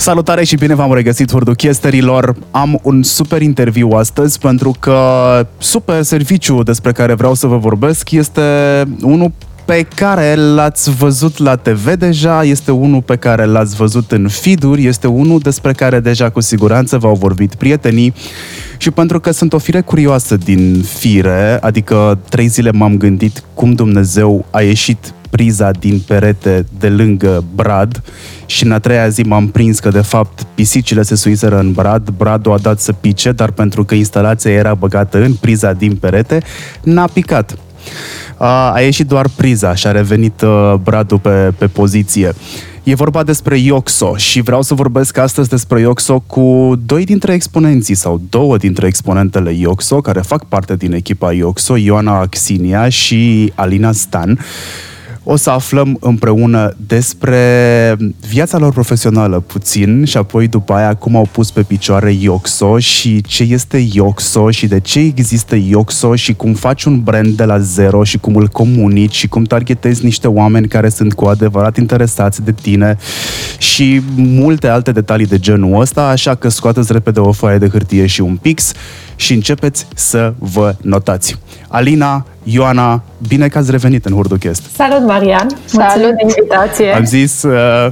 [0.00, 2.36] Salutare și bine v-am regăsit, hurduchesterilor!
[2.50, 5.00] Am un super interviu astăzi pentru că
[5.58, 8.42] super serviciu despre care vreau să vă vorbesc este
[9.02, 9.32] unul
[9.64, 14.62] pe care l-ați văzut la TV deja, este unul pe care l-ați văzut în feed
[14.76, 18.14] este unul despre care deja cu siguranță v-au vorbit prietenii
[18.76, 23.72] și pentru că sunt o fire curioasă din fire, adică trei zile m-am gândit cum
[23.72, 28.02] Dumnezeu a ieșit priza din perete de lângă brad
[28.46, 32.08] și în a treia zi m-am prins că de fapt pisicile se suiseră în brad,
[32.16, 36.42] bradul a dat să pice, dar pentru că instalația era băgată în priza din perete,
[36.82, 37.58] n-a picat.
[38.36, 42.32] A, a ieșit doar priza și a revenit uh, bradul pe, pe poziție.
[42.82, 47.94] E vorba despre Ioxo și vreau să vorbesc astăzi despre Ioxo cu doi dintre exponenții
[47.94, 53.92] sau două dintre exponentele Ioxo care fac parte din echipa Ioxo, Ioana Axinia și Alina
[53.92, 54.38] Stan.
[55.24, 57.96] O să aflăm împreună despre
[58.28, 63.20] viața lor profesională puțin și apoi după aia cum au pus pe picioare Ioxo și
[63.22, 67.58] ce este Ioxo și de ce există Ioxo și cum faci un brand de la
[67.58, 72.42] zero și cum îl comunici și cum targetezi niște oameni care sunt cu adevărat interesați
[72.42, 72.96] de tine
[73.58, 78.06] și multe alte detalii de genul ăsta, așa că scoateți repede o foaie de hârtie
[78.06, 78.72] și un pix
[79.20, 81.38] și începeți să vă notați.
[81.68, 84.62] Alina, Ioana, bine că ați revenit în Hurduchest.
[84.74, 85.46] Salut, Marian!
[85.64, 86.94] Salut de invitație!
[86.94, 87.42] Am zis...
[87.42, 87.86] Uh,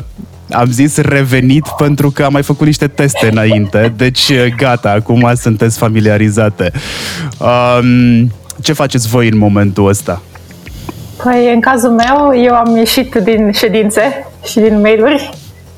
[0.51, 5.33] am zis revenit pentru că am mai făcut niște teste înainte, deci uh, gata, acum
[5.35, 6.73] sunteți familiarizate.
[7.39, 8.33] Um,
[8.63, 10.23] ce faceți voi în momentul ăsta?
[11.23, 15.31] Păi, în cazul meu, eu am ieșit din ședințe și din mail-uri.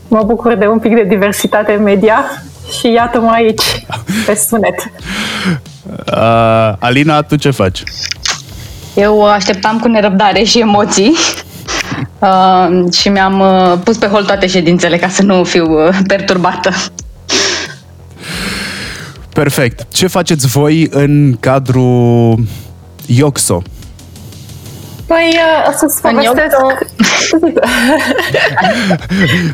[0.09, 2.25] Mă bucur de un pic de diversitate media
[2.79, 3.63] și iată-mă aici,
[4.27, 4.93] pe sunet.
[6.07, 7.83] Uh, Alina, tu ce faci?
[8.95, 11.17] Eu așteptam cu nerăbdare și emoții
[12.19, 16.71] uh, și mi-am uh, pus pe hol toate ședințele ca să nu fiu uh, perturbată.
[19.33, 19.87] Perfect.
[19.93, 22.39] Ce faceți voi în cadrul
[23.07, 23.63] Ioxo?
[25.11, 26.57] Păi, uh, o să-ți povestesc...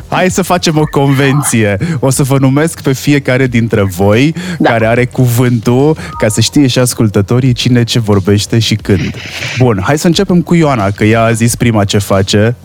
[0.15, 1.77] Hai să facem o convenție.
[1.99, 4.69] O să vă numesc pe fiecare dintre voi da.
[4.69, 9.13] care are cuvântul ca să știe și ascultătorii cine ce vorbește și când.
[9.57, 12.55] Bun, hai să începem cu Ioana, că ea a zis prima ce face.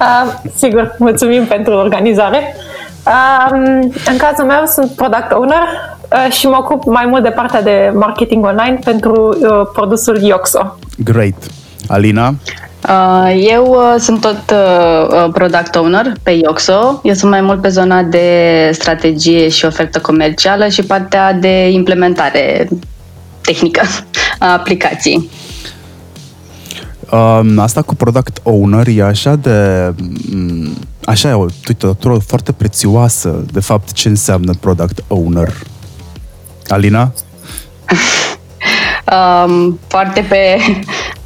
[0.00, 2.56] Uh, sigur, mulțumim pentru organizare.
[3.06, 3.60] Uh,
[4.06, 5.62] în cazul meu sunt product owner
[6.12, 10.78] uh, și mă ocup mai mult de partea de marketing online pentru uh, produsul Ioxo.
[11.04, 11.34] Great.
[11.88, 12.34] Alina?
[12.88, 17.00] Uh, eu uh, sunt tot uh, product owner pe Ioxo.
[17.02, 22.68] Eu sunt mai mult pe zona de strategie și ofertă comercială și partea de implementare
[23.40, 23.82] tehnică
[24.38, 25.30] a aplicației.
[27.10, 29.92] Um, asta cu product owner e așa de...
[30.30, 33.44] Mm, așa e o titulatură foarte prețioasă.
[33.52, 35.52] De fapt, ce înseamnă product owner?
[36.68, 37.12] Alina?
[39.46, 40.58] um, foarte pe,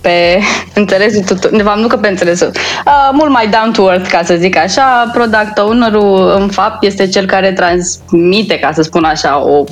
[0.01, 0.39] pe
[0.75, 2.51] înțelesul tuturor, de fapt nu că pe înțelesul,
[2.87, 5.11] uh, mult mai down to earth, ca să zic așa.
[5.13, 9.65] Product owner-ul, în fapt, este cel care transmite, ca să spun așa, o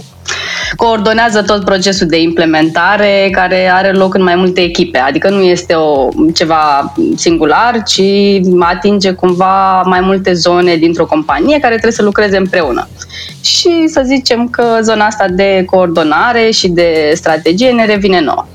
[0.76, 4.98] coordonează tot procesul de implementare care are loc în mai multe echipe.
[4.98, 8.02] Adică nu este o, ceva singular, ci
[8.58, 12.88] atinge cumva mai multe zone dintr-o companie care trebuie să lucreze împreună.
[13.40, 18.46] Și să zicem că zona asta de coordonare și de strategie ne revine nouă.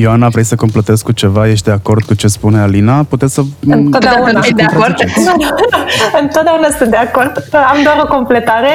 [0.00, 1.48] Ioana, vrei să completezi cu ceva?
[1.48, 3.02] Ești de acord cu ce spune Alina?
[3.08, 3.42] Puteți să...
[3.66, 4.94] Întotdeauna sunt de acord.
[6.22, 7.48] Întotdeauna sunt de acord.
[7.52, 8.68] Am doar o completare.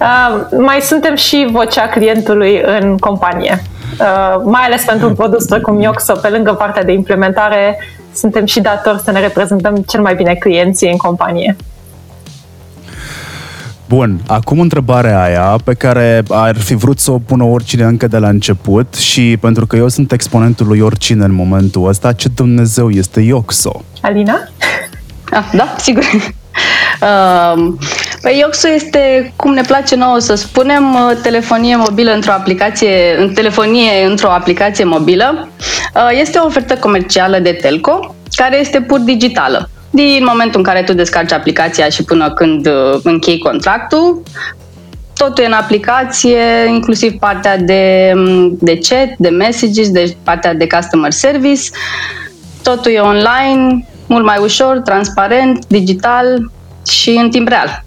[0.00, 3.62] Uh, mai suntem și vocea clientului în companie.
[4.00, 7.78] Uh, mai ales pentru un produs precum Ioxo, pe lângă partea de implementare,
[8.14, 11.56] suntem și datori să ne reprezentăm cel mai bine clienții în companie.
[13.88, 18.18] Bun, acum întrebarea aia pe care ar fi vrut să o pună oricine încă de
[18.18, 22.90] la început și pentru că eu sunt exponentul lui oricine în momentul ăsta, ce Dumnezeu
[22.90, 23.84] este Ioxo?
[24.00, 24.48] Alina?
[25.30, 26.04] Ah, da, sigur.
[27.00, 27.72] Uh,
[28.22, 33.32] păi Ioxo este, cum ne place nouă să spunem, uh, telefonie mobilă într-o aplicație, în
[33.32, 35.48] telefonie într-o aplicație mobilă.
[35.94, 40.82] Uh, este o ofertă comercială de telco care este pur digitală din momentul în care
[40.82, 44.22] tu descarci aplicația și până când uh, închei contractul,
[45.16, 50.66] totul e în aplicație, inclusiv partea de, mm, de chat, de messages, de partea de
[50.66, 51.62] customer service.
[52.62, 56.50] Totul e online, mult mai ușor, transparent, digital
[56.86, 57.82] și în timp real.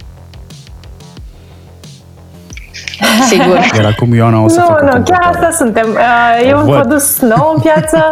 [3.29, 3.59] Sigur.
[3.75, 5.87] Iar acum Ioana o să Nu, facă nu, chiar asta suntem.
[5.89, 6.79] Uh, e un Văd.
[6.79, 8.03] produs nou în piață.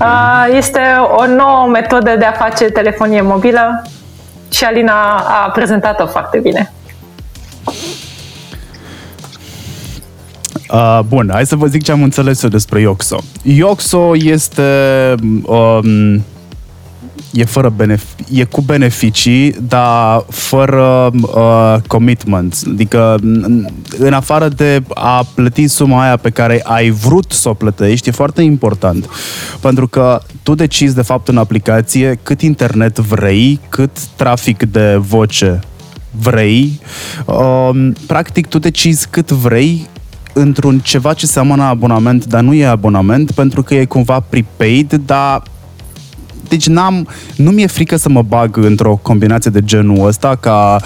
[0.00, 0.80] Uh, este
[1.16, 3.82] o nouă metodă de a face telefonie mobilă
[4.50, 4.92] și Alina
[5.44, 6.72] a prezentat-o foarte bine.
[10.72, 13.18] Uh, bun, hai să vă zic ce am înțeles eu despre Ioxo.
[13.42, 14.62] Ioxo este...
[15.44, 16.24] Um,
[17.32, 22.58] e, fără benef- e cu beneficii, dar fără uh, commitment.
[22.68, 23.18] Adică,
[23.98, 28.12] în afară de a plăti suma aia pe care ai vrut să o plătești, e
[28.12, 29.08] foarte important.
[29.60, 35.60] Pentru că tu decizi, de fapt, în aplicație cât internet vrei, cât trafic de voce
[36.10, 36.80] vrei.
[37.24, 37.70] Uh,
[38.06, 39.88] practic, tu decizi cât vrei
[40.32, 45.42] într-un ceva ce seamănă abonament, dar nu e abonament, pentru că e cumva prepaid, dar
[46.48, 50.80] deci n-am, nu mi-e frică să mă bag într-o combinație de genul ăsta ca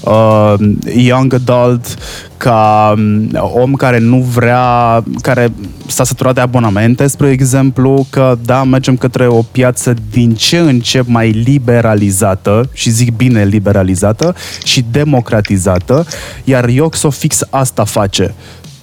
[0.00, 0.54] uh,
[0.96, 1.96] young adult,
[2.36, 3.28] ca um,
[3.62, 5.52] om care nu vrea, care
[5.86, 10.80] s-a săturat de abonamente, spre exemplu, că da, mergem către o piață din ce în
[10.80, 14.34] ce mai liberalizată, și zic bine liberalizată,
[14.64, 16.06] și democratizată,
[16.44, 18.34] iar Ioxo fix asta face.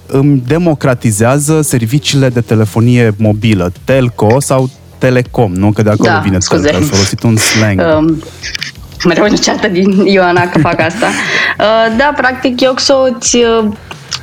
[0.08, 4.70] Îmi democratizează serviciile de telefonie mobilă, telco sau
[5.02, 5.72] telecom, nu?
[5.72, 6.64] Că de acolo da, vine scuze.
[6.64, 7.82] telco, ai folosit un slang.
[7.92, 8.24] Um,
[9.08, 11.06] mereu încearcă din Ioana că fac asta.
[11.60, 13.72] Uh, da, practic, Ioxo îți uh,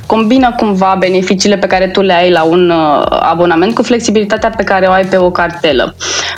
[0.05, 4.63] combină cumva beneficiile pe care tu le ai la un uh, abonament cu flexibilitatea pe
[4.63, 5.95] care o ai pe o cartelă.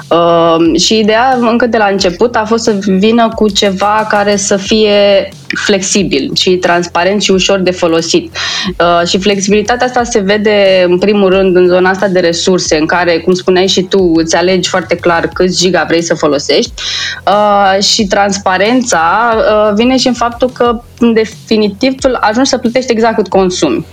[0.09, 4.57] Uh, și ideea încă de la început a fost să vină cu ceva care să
[4.57, 8.35] fie flexibil și transparent și ușor de folosit.
[8.79, 12.85] Uh, și flexibilitatea asta se vede în primul rând în zona asta de resurse, în
[12.85, 16.71] care, cum spuneai și tu, îți alegi foarte clar câți giga vrei să folosești
[17.27, 22.91] uh, și transparența uh, vine și în faptul că, în definitiv, tu ajungi să plătești
[22.91, 23.85] exact cât consumi.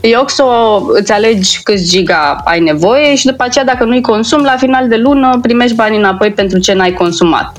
[0.00, 0.46] Ioxo
[0.92, 4.96] îți alegi câți giga ai nevoie și după aceea, dacă nu-i consum, la final de
[4.96, 7.56] lună primești banii înapoi pentru ce n-ai consumat.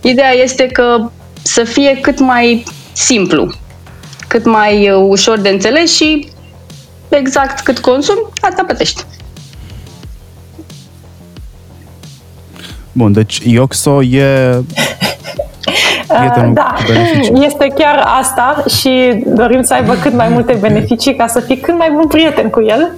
[0.00, 1.10] Ideea este că
[1.42, 3.52] să fie cât mai simplu,
[4.28, 6.28] cât mai uh, ușor de înțeles și
[7.08, 9.04] exact cât consumi, asta plătești.
[12.92, 14.62] Bun, deci Ioxo e
[16.18, 17.44] prietenul da, cu beneficii.
[17.46, 21.76] este chiar asta și dorim să aibă cât mai multe beneficii ca să fii cât
[21.78, 22.90] mai bun prieten cu el.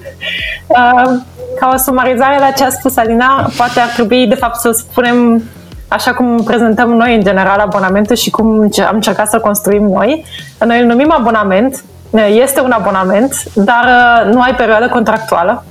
[0.66, 1.20] Uh,
[1.60, 5.42] Ca o sumarizare la ce a spus Alina, poate ar trebui de fapt să spunem
[5.90, 10.25] așa cum prezentăm noi în general abonamentul și cum am încercat să construim noi.
[10.64, 11.84] Noi îl numim abonament,
[12.28, 15.64] este un abonament, dar uh, nu ai perioadă contractuală.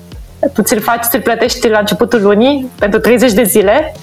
[0.53, 3.93] Tu ți-l faci, ți-l plătești la începutul lunii pentru 30 de zile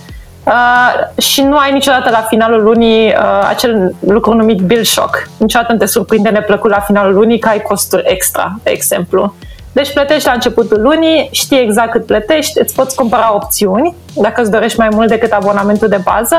[0.44, 5.28] uh, și nu ai niciodată la finalul lunii uh, acel lucru numit bill shock.
[5.36, 9.34] Niciodată nu te surprinde neplăcut la finalul lunii că ai costuri extra, de exemplu.
[9.76, 14.50] Deci plătești la începutul lunii, știi exact cât plătești, îți poți cumpăra opțiuni dacă îți
[14.50, 16.37] dorești mai mult decât abonamentul de bază,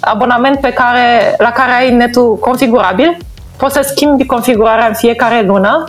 [0.00, 3.16] abonament pe care, la care ai netul configurabil,
[3.56, 5.84] poți să schimbi configurarea în fiecare lună.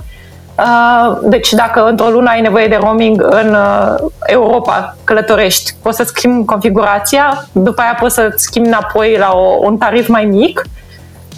[0.58, 6.04] Uh, deci dacă într-o lună ai nevoie de roaming în uh, Europa, călătorești, poți să
[6.04, 10.62] schimbi configurația, după aia poți să schimbi înapoi la o, un tarif mai mic.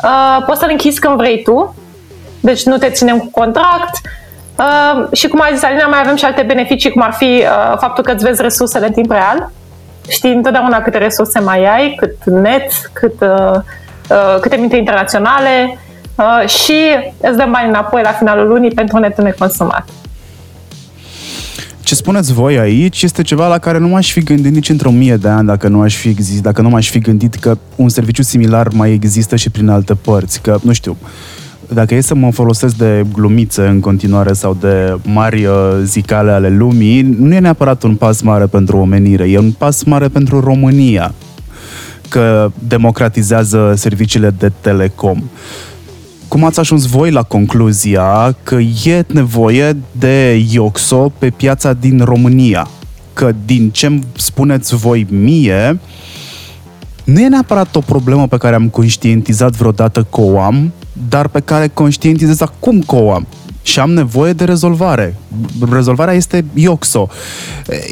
[0.03, 1.75] Uh, poți să-l închizi când vrei tu,
[2.39, 4.01] deci nu te ținem cu contract,
[4.61, 7.77] Uh, și cum a zis Alina, mai avem și alte beneficii, cum ar fi uh,
[7.79, 9.51] faptul că îți vezi resursele în timp real.
[10.07, 13.55] Știi întotdeauna câte resurse mai ai, cât net, cât, uh,
[14.09, 15.79] uh, câte minte internaționale
[16.15, 16.75] uh, și
[17.21, 19.89] îți dăm bani înapoi la finalul lunii pentru netul neconsumat.
[21.83, 25.15] Ce spuneți voi aici este ceva la care nu m-aș fi gândit nici într-o mie
[25.15, 28.21] de ani dacă nu aș fi exist, dacă nu m-aș fi gândit că un serviciu
[28.21, 30.97] similar mai există și prin alte părți, că, nu știu,
[31.73, 36.49] dacă e să mă folosesc de glumițe în continuare sau de mari uh, zicale ale
[36.49, 41.13] lumii, nu e neapărat un pas mare pentru omenire, e un pas mare pentru România
[42.09, 45.23] că democratizează serviciile de telecom.
[46.27, 52.67] Cum ați ajuns voi la concluzia că e nevoie de Ioxo pe piața din România?
[53.13, 55.79] Că din ce spuneți voi mie,
[57.03, 60.71] nu e neapărat o problemă pe care am conștientizat vreodată că o am,
[61.09, 63.27] dar pe care conștientizez acum că o am
[63.61, 65.15] și am nevoie de rezolvare.
[65.71, 67.07] Rezolvarea este Ioxo.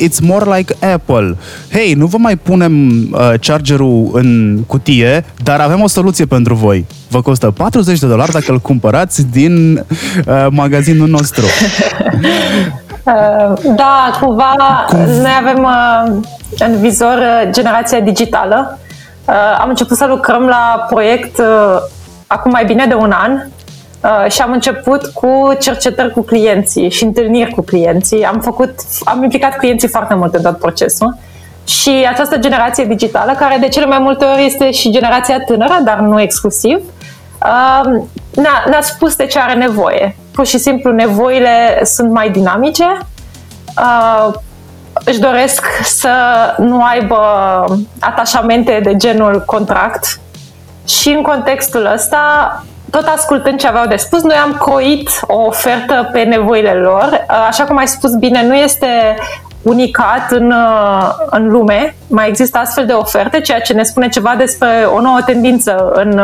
[0.05, 1.37] It's more like Apple.
[1.71, 6.85] Hei, nu vă mai punem uh, chargerul în cutie, dar avem o soluție pentru voi.
[7.09, 11.45] Vă costă 40 de dolari dacă îl cumpărați din uh, magazinul nostru.
[13.03, 14.55] Uh, da, cumva
[14.87, 14.99] Cum?
[14.99, 16.25] noi avem uh,
[16.57, 18.79] în vizor uh, generația digitală.
[19.25, 21.45] Uh, am început să lucrăm la proiect uh,
[22.31, 27.03] acum mai bine de un an uh, și am început cu cercetări cu clienții și
[27.03, 28.25] întâlniri cu clienții.
[28.25, 31.17] Am făcut, am implicat clienții foarte mult în tot procesul
[31.63, 36.00] Și această generație digitală, care de cele mai multe ori este și generația tânără, dar
[36.00, 38.01] nu exclusiv, uh,
[38.36, 40.15] ne-a, ne-a spus de ce are nevoie.
[40.31, 42.98] Pur și simplu, nevoile sunt mai dinamice,
[43.77, 44.33] uh,
[45.05, 46.09] își doresc să
[46.57, 47.17] nu aibă
[48.00, 50.19] atașamente de genul contract
[50.89, 56.10] și în contextul ăsta, tot ascultând ce aveau de spus, noi am croit o ofertă
[56.12, 57.25] pe nevoile lor.
[57.48, 58.88] Așa cum ai spus bine, nu este
[59.62, 60.53] unicat în,
[61.29, 65.19] în lume, mai există astfel de oferte, ceea ce ne spune ceva despre o nouă
[65.25, 66.22] tendință în,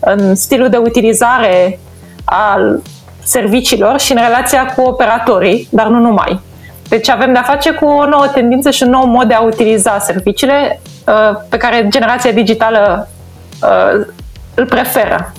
[0.00, 1.78] în stilul de utilizare
[2.24, 2.82] al
[3.22, 6.40] serviciilor și în relația cu operatorii, dar nu numai.
[6.88, 9.98] Deci avem de-a face cu o nouă tendință și un nou mod de a utiliza
[9.98, 13.08] serviciile uh, pe care generația digitală
[13.66, 14.06] uh,
[14.54, 15.32] îl preferă.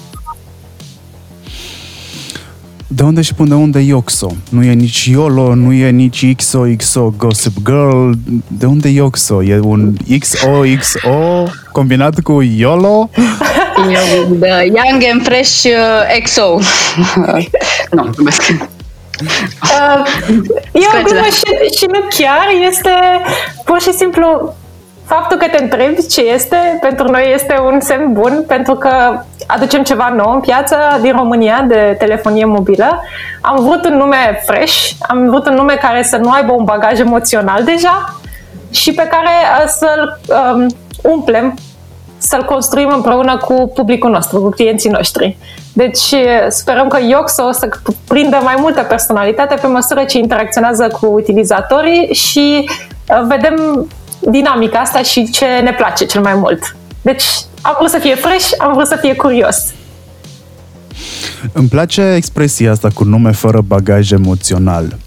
[2.90, 4.36] De unde și până unde Ioxo?
[4.50, 8.12] Nu e nici YOLO, nu e nici XOXO Gossip Girl.
[8.48, 9.44] De unde Ioxo?
[9.44, 13.10] E un XOXO combinat cu YOLO?
[14.40, 16.42] The Young and Fresh uh, XO.
[17.92, 18.42] nu, mulțumesc.
[19.22, 20.06] Uh,
[20.72, 22.92] e o glumă și, și nu chiar, este
[23.66, 24.56] pur și simplu
[25.08, 28.90] faptul că te întrebi ce este, pentru noi este un semn bun, pentru că
[29.48, 33.02] aducem ceva nou în piața din România de telefonie mobilă.
[33.42, 37.00] Am vrut un nume fresh, am vrut un nume care să nu aibă un bagaj
[37.00, 38.20] emoțional deja
[38.72, 40.20] și pe care uh, să-l
[40.54, 40.68] um,
[41.12, 41.58] umplem,
[42.18, 45.38] să-l construim împreună cu publicul nostru, cu clienții noștri.
[45.74, 46.14] Deci
[46.48, 47.70] sperăm că Yoxo o să
[48.08, 52.70] prindă mai multă personalitate pe măsură ce interacționează cu utilizatorii și
[53.10, 53.88] uh, vedem
[54.20, 56.76] dinamica asta și ce ne place cel mai mult.
[57.02, 57.24] Deci
[57.62, 59.74] am vrut să fie fresh, am vrut să fie curios.
[61.52, 64.98] Îmi place expresia asta cu nume fără bagaj emoțional.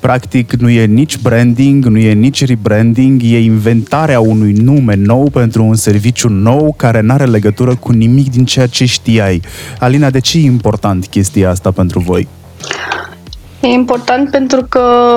[0.00, 5.64] Practic nu e nici branding, nu e nici rebranding, e inventarea unui nume nou pentru
[5.64, 9.42] un serviciu nou care nu are legătură cu nimic din ceea ce știai.
[9.78, 12.28] Alina, de ce e important chestia asta pentru voi?
[13.60, 15.16] E important pentru că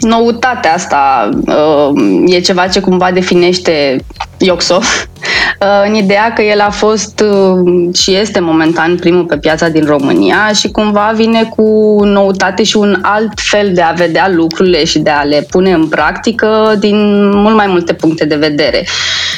[0.00, 3.96] noutatea asta uh, e ceva ce cumva definește
[4.38, 9.68] Ioxo, uh, în ideea că el a fost uh, și este momentan primul pe piața
[9.68, 14.84] din România și cumva vine cu noutate și un alt fel de a vedea lucrurile
[14.84, 18.86] și de a le pune în practică din mult mai multe puncte de vedere.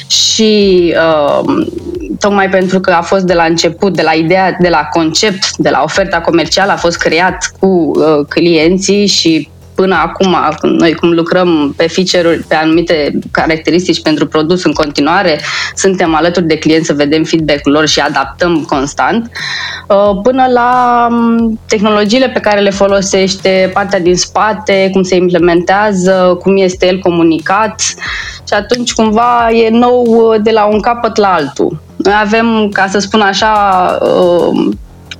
[0.06, 0.94] Și
[2.18, 5.68] tocmai pentru că a fost de la început, de la ideea, de la concept, de
[5.68, 7.92] la oferta comercială, a fost creat cu
[8.28, 9.48] clienții și
[9.80, 15.40] până acum, noi cum lucrăm pe feature pe anumite caracteristici pentru produs în continuare,
[15.74, 19.30] suntem alături de clienți să vedem feedback-ul lor și adaptăm constant,
[19.88, 26.38] uh, până la um, tehnologiile pe care le folosește, partea din spate, cum se implementează,
[26.42, 27.80] cum este el comunicat
[28.48, 31.80] și atunci cumva e nou uh, de la un capăt la altul.
[31.96, 33.52] Noi avem, ca să spun așa,
[34.02, 34.72] uh,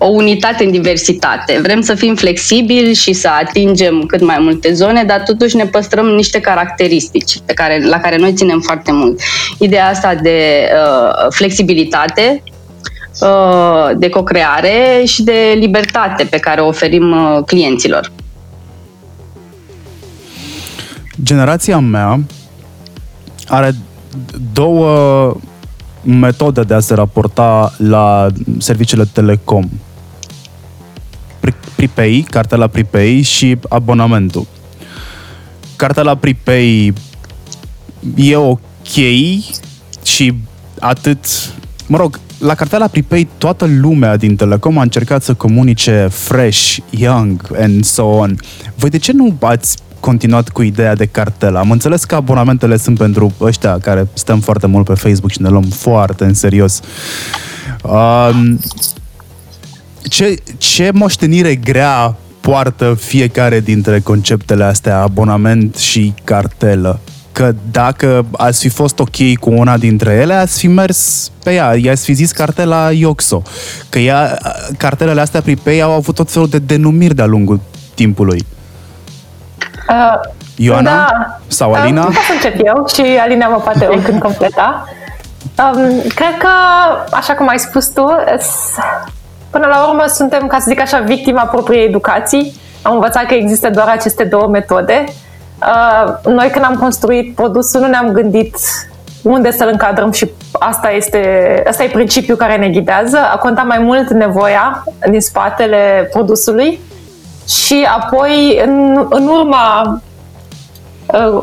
[0.02, 1.59] o unitate în diversitate.
[1.62, 6.07] Vrem să fim flexibili și să atingem cât mai multe zone, dar totuși ne păstrăm
[6.07, 9.21] niște caracteristici pe care, la care noi ținem foarte mult.
[9.59, 12.42] Ideea asta de uh, flexibilitate,
[13.21, 18.12] uh, de co-creare și de libertate pe care o oferim uh, clienților.
[21.23, 22.21] Generația mea
[23.49, 23.75] are
[24.52, 25.37] două
[26.02, 28.26] metode de a se raporta la
[28.59, 29.69] serviciile telecom
[31.81, 34.47] prepay, cartela prepay și abonamentul.
[35.77, 36.93] Cartela prepay
[38.15, 38.95] e ok
[40.03, 40.35] și
[40.81, 41.27] atât,
[41.87, 47.57] mă rog, la cartela prepay toată lumea din Telecom a încercat să comunice fresh, young
[47.61, 48.37] and so on.
[48.75, 51.59] Voi de ce nu ați continuat cu ideea de cartelă?
[51.59, 55.49] Am înțeles că abonamentele sunt pentru ăștia care stăm foarte mult pe Facebook și ne
[55.49, 56.81] luăm foarte în serios.
[57.83, 58.59] Um,
[60.09, 67.00] ce, ce moștenire grea poartă fiecare dintre conceptele astea, abonament și cartelă?
[67.33, 71.75] Că dacă ați fi fost ok cu una dintre ele, ați fi mers pe ea,
[71.76, 73.42] i-ați fi zis cartela Ioxo.
[73.88, 74.38] Că ea,
[74.76, 77.61] cartelele astea prepay au avut tot felul de denumiri de-a lungul
[77.95, 78.47] timpului.
[79.88, 80.90] Uh, Ioana?
[80.90, 81.40] Da.
[81.47, 82.07] Sau Alina?
[82.07, 84.88] Uh, să încep eu și Alina mă poate oricând completa.
[85.59, 86.49] Um, cred că,
[87.11, 88.07] așa cum ai spus tu,
[89.50, 92.52] Până la urmă suntem, ca să zic așa, victima propriei educații.
[92.83, 95.04] Am învățat că există doar aceste două metode.
[95.62, 98.57] Uh, noi când am construit produsul nu ne-am gândit
[99.23, 103.19] unde să-l încadrăm și asta este, asta e principiul care ne ghidează.
[103.33, 106.80] A contat mai mult nevoia din spatele produsului
[107.49, 110.00] și apoi în, în urma
[111.07, 111.42] uh,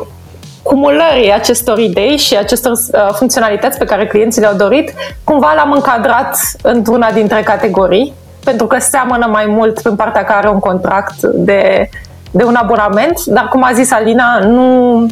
[0.68, 4.92] cumulării acestor idei și acestor uh, funcționalități pe care clienții le-au dorit,
[5.24, 8.12] cumva l-am încadrat într-una dintre categorii,
[8.44, 11.88] pentru că seamănă mai mult în partea care are un contract de,
[12.30, 15.06] de un abonament, dar cum a zis Alina, nu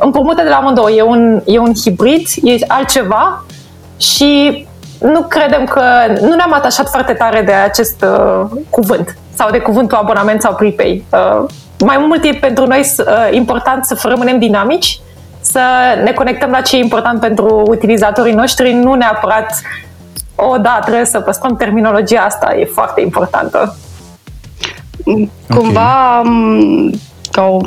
[0.00, 0.90] împrumută de la amândouă.
[0.90, 3.44] E un, e un hibrid, e altceva
[3.96, 4.66] și
[5.00, 5.82] nu credem că
[6.20, 11.04] nu ne-am atașat foarte tare de acest uh, cuvânt sau de cuvântul abonament sau prepay.
[11.12, 11.44] Uh,
[11.84, 15.00] mai mult e pentru noi uh, important să rămânem dinamici,
[15.40, 15.60] să
[16.04, 19.62] ne conectăm la ce e important pentru utilizatorii noștri, nu neapărat
[20.34, 23.76] o, da, trebuie să păstrăm terminologia asta, e foarte importantă.
[25.48, 27.00] Cumva, okay.
[27.30, 27.58] ca o,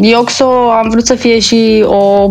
[0.00, 2.30] Ioxo am vrut să fie și o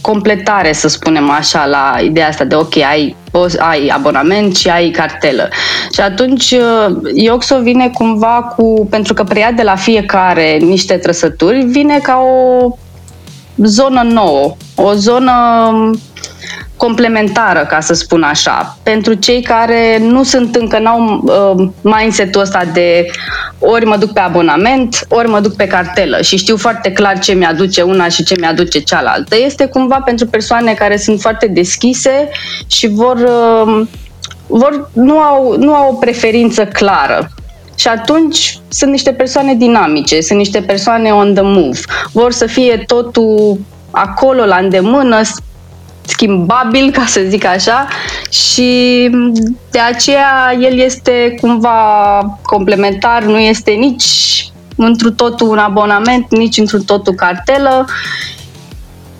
[0.00, 3.16] completare, să spunem așa, la ideea asta de ok, ai,
[3.58, 5.48] ai abonament și ai cartelă.
[5.92, 11.60] Și atunci uh, Ioxo vine cumva cu, pentru că preia de la fiecare niște trăsături,
[11.60, 12.76] vine ca o
[13.56, 15.32] zonă nouă, o zonă
[16.78, 22.62] complementară, ca să spun așa, pentru cei care nu sunt încă, n-au uh, mindset-ul ăsta
[22.72, 23.06] de
[23.58, 27.32] ori mă duc pe abonament, ori mă duc pe cartelă și știu foarte clar ce
[27.32, 29.36] mi-aduce una și ce mi-aduce cealaltă.
[29.44, 32.28] Este cumva pentru persoane care sunt foarte deschise
[32.66, 33.86] și vor, uh,
[34.46, 37.30] vor nu, au, nu au o preferință clară.
[37.74, 41.78] Și atunci sunt niște persoane dinamice, sunt niște persoane on the move.
[42.12, 43.58] Vor să fie totul
[43.90, 45.20] acolo, la îndemână,
[46.08, 47.88] schimbabil, ca să zic așa,
[48.30, 48.70] și
[49.70, 51.80] de aceea el este cumva
[52.42, 57.86] complementar, nu este nici într totul un abonament, nici într totul cartelă.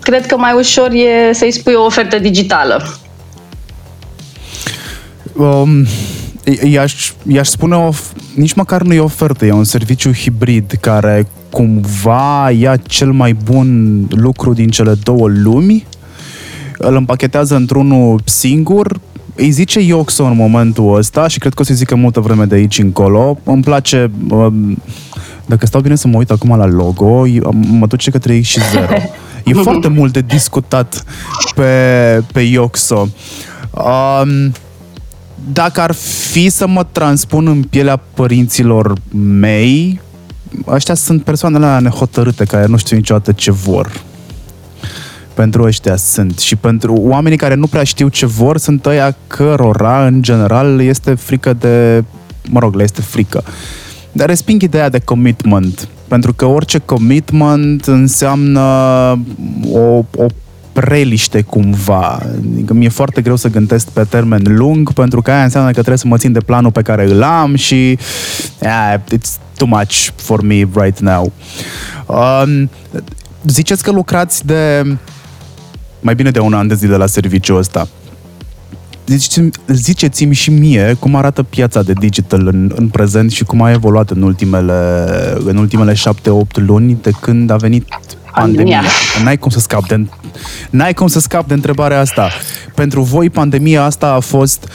[0.01, 2.99] Cred că mai ușor e să-i spui o ofertă digitală.
[5.35, 5.85] Um,
[6.63, 7.89] i-aș, i-aș spune, o,
[8.35, 13.99] nici măcar nu e ofertă, e un serviciu hibrid care cumva ia cel mai bun
[14.09, 15.85] lucru din cele două lumi
[16.79, 18.99] îl împachetează într-unul singur,
[19.35, 22.55] îi zice Ioxo în momentul ăsta și cred că o să zică multă vreme de
[22.55, 23.37] aici încolo.
[23.43, 24.81] Îmi place, um,
[25.45, 28.85] dacă stau bine să mă uit acum la logo, mă duce către X și 0.
[29.43, 31.03] E foarte mult de discutat
[31.55, 33.09] pe, pe Ioxo.
[33.71, 34.51] Um,
[35.51, 35.91] dacă ar
[36.31, 38.93] fi să mă transpun în pielea părinților
[39.39, 40.01] mei,
[40.67, 44.07] ăștia sunt persoanele nehotărâte care nu știu niciodată ce vor
[45.39, 46.39] pentru ăștia sunt.
[46.39, 51.13] Și pentru oamenii care nu prea știu ce vor, sunt ăia cărora, în general, este
[51.13, 52.03] frică de...
[52.49, 53.43] Mă rog, le este frică.
[54.11, 55.87] Dar resping ideea de commitment.
[56.07, 58.61] Pentru că orice commitment înseamnă
[59.71, 60.25] o, o
[60.73, 62.19] preliște cumva.
[62.53, 65.97] Adică mi-e foarte greu să gândesc pe termen lung, pentru că aia înseamnă că trebuie
[65.97, 67.97] să mă țin de planul pe care îl am și
[68.61, 71.31] yeah, it's too much for me right now.
[72.05, 72.69] Um,
[73.43, 74.83] ziceți că lucrați de
[75.99, 77.87] mai bine de un an de zile la serviciul ăsta.
[79.05, 83.71] Ziceți-mi, ziceți-mi și mie cum arată piața de digital în, în prezent și cum a
[83.71, 85.03] evoluat în ultimele,
[85.45, 87.87] în ultimele șapte-opt luni de când a venit
[88.33, 88.83] pandemia.
[89.23, 90.07] N-ai cum să scap de,
[90.69, 92.29] n-ai cum să scap de întrebarea asta.
[92.75, 94.71] Pentru voi pandemia asta a fost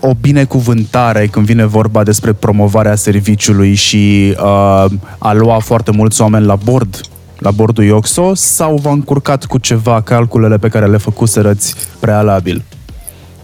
[0.00, 4.84] o binecuvântare când vine vorba despre promovarea serviciului și uh,
[5.18, 7.00] a lua foarte mulți oameni la bord
[7.38, 12.62] la bordul Ioxo sau v-a încurcat cu ceva calculele pe care le făcuserăți prealabil?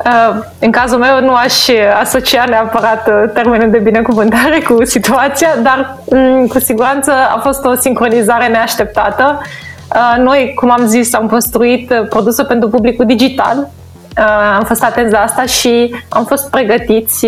[0.06, 1.68] Uh, în cazul meu nu aș
[2.00, 7.74] asocia neapărat uh, termenul de binecuvântare cu situația, dar um, cu siguranță a fost o
[7.74, 9.40] sincronizare neașteptată.
[9.94, 13.68] Uh, noi, cum am zis, am construit produsul pentru publicul digital,
[14.56, 17.26] am fost atenți la asta și am fost pregătiți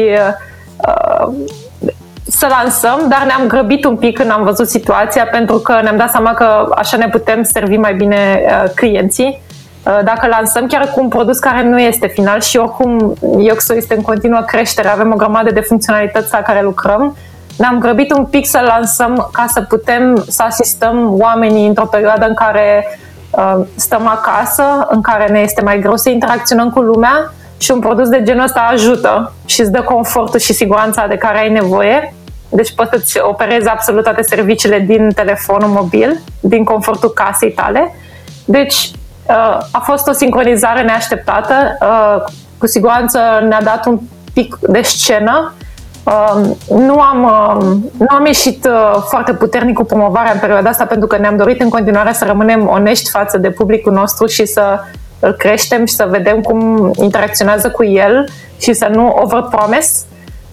[2.35, 6.11] să lansăm, dar ne-am grăbit un pic când am văzut situația pentru că ne-am dat
[6.11, 9.43] seama că așa ne putem servi mai bine uh, clienții.
[9.87, 13.95] Uh, dacă lansăm chiar cu un produs care nu este final și oricum Yoxo este
[13.95, 17.17] în continuă creștere, avem o grămadă de funcționalități la care lucrăm,
[17.59, 22.35] ne-am grăbit un pic să lansăm ca să putem să asistăm oamenii într-o perioadă în
[22.35, 22.99] care
[23.31, 27.81] uh, stăm acasă, în care ne este mai greu să interacționăm cu lumea și un
[27.81, 32.15] produs de genul ăsta ajută și îți dă confortul și siguranța de care ai nevoie.
[32.55, 37.95] Deci poți să-ți operezi absolut toate serviciile din telefonul mobil, din confortul casei tale.
[38.45, 38.91] Deci
[39.29, 41.55] uh, a fost o sincronizare neașteptată.
[41.81, 43.99] Uh, cu siguranță ne-a dat un
[44.33, 45.53] pic de scenă.
[46.05, 47.21] Uh, nu am,
[47.99, 48.69] nu am ieșit
[49.09, 52.69] foarte puternic cu promovarea în perioada asta pentru că ne-am dorit în continuare să rămânem
[52.69, 54.81] onești față de publicul nostru și să
[55.19, 60.05] îl creștem și să vedem cum interacționează cu el și să nu overpromise.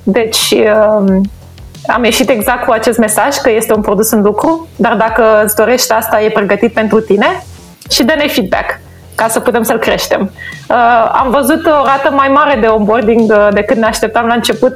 [0.03, 0.55] Deci
[0.97, 1.21] um,
[1.87, 5.55] am ieșit exact cu acest mesaj că este un produs în lucru, dar dacă îți
[5.55, 7.43] dorești asta, e pregătit pentru tine
[7.89, 8.79] și dă-ne feedback
[9.15, 10.31] ca să putem să-l creștem.
[10.69, 14.73] Uh, am văzut o rată mai mare de onboarding uh, decât ne așteptam la început,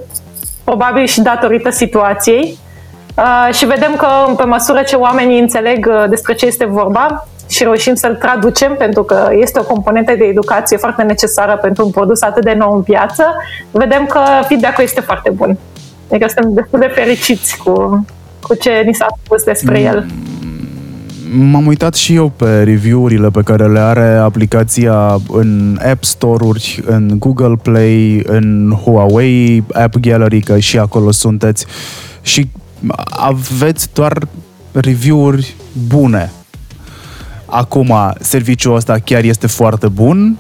[0.64, 2.58] probabil și datorită situației.
[3.16, 7.64] Uh, și vedem că pe măsură ce oamenii înțeleg uh, despre ce este vorba și
[7.64, 12.22] reușim să-l traducem, pentru că este o componentă de educație foarte necesară pentru un produs
[12.22, 13.36] atât de nou în piață,
[13.72, 15.58] vedem că feedback-ul este foarte bun.
[16.10, 18.06] Adică suntem destul de fericiți cu,
[18.42, 19.86] cu ce ni s-a spus despre mm.
[19.86, 20.06] el.
[21.32, 27.16] M-am uitat și eu pe review-urile pe care le are aplicația în App Store-uri, în
[27.20, 31.66] Google Play, în Huawei App Gallery, că și acolo sunteți.
[32.22, 32.50] Și
[33.10, 34.28] aveți doar
[34.72, 35.56] review-uri
[35.88, 36.32] bune.
[37.46, 40.38] Acum, serviciul ăsta chiar este foarte bun?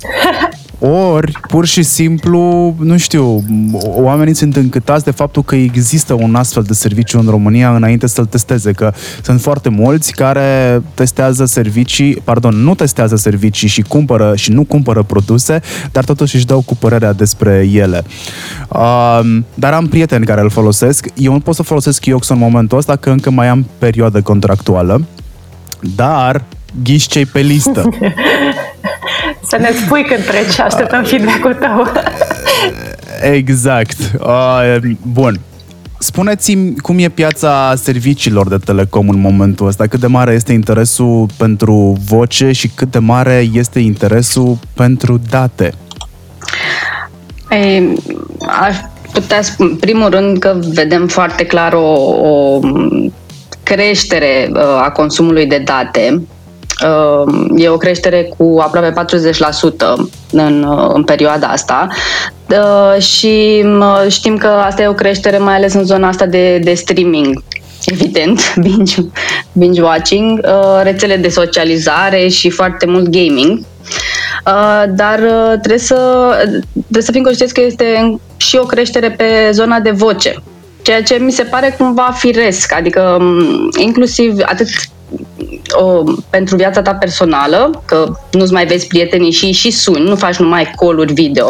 [0.82, 3.44] Ori, pur și simplu, nu știu,
[3.82, 8.26] oamenii sunt încătați de faptul că există un astfel de serviciu în România înainte să-l
[8.26, 14.52] testeze, că sunt foarte mulți care testează servicii, pardon, nu testează servicii și cumpără și
[14.52, 15.60] nu cumpără produse,
[15.92, 18.04] dar totuși își dau cu părerea despre ele.
[18.68, 19.20] Uh,
[19.54, 21.06] dar am prieteni care îl folosesc.
[21.16, 25.04] Eu nu pot să folosesc Iox în momentul ăsta, că încă mai am perioadă contractuală,
[25.94, 26.44] dar
[26.82, 27.88] ghiși ce pe listă.
[29.50, 31.92] Să ne spui când treci, așteptăm feedback-ul tău.
[33.32, 33.96] exact.
[34.20, 34.76] Uh,
[35.12, 35.40] bun.
[35.98, 41.26] Spuneți-mi cum e piața serviciilor de telecom în momentul ăsta, cât de mare este interesul
[41.36, 45.72] pentru voce și cât de mare este interesul pentru date?
[47.50, 47.94] Ei,
[48.60, 48.76] aș
[49.12, 51.92] putea spune, în primul rând, că vedem foarte clar o,
[52.28, 52.60] o
[53.62, 56.22] creștere uh, a consumului de date
[57.56, 61.88] e o creștere cu aproape 40% în, în perioada asta
[62.98, 63.64] și
[64.08, 67.42] știm că asta e o creștere mai ales în zona asta de, de streaming
[67.84, 68.96] evident, binge,
[69.52, 70.40] binge watching,
[70.82, 73.60] rețele de socializare și foarte mult gaming.
[74.88, 75.20] Dar
[75.58, 76.30] trebuie să,
[76.72, 80.34] trebuie să fim conștienți că este și o creștere pe zona de voce,
[80.82, 83.18] ceea ce mi se pare cumva firesc, adică
[83.78, 84.68] inclusiv atât
[85.72, 90.36] o, pentru viața ta personală, că nu-ți mai vezi prietenii și, și suni, nu faci
[90.36, 91.48] numai call video,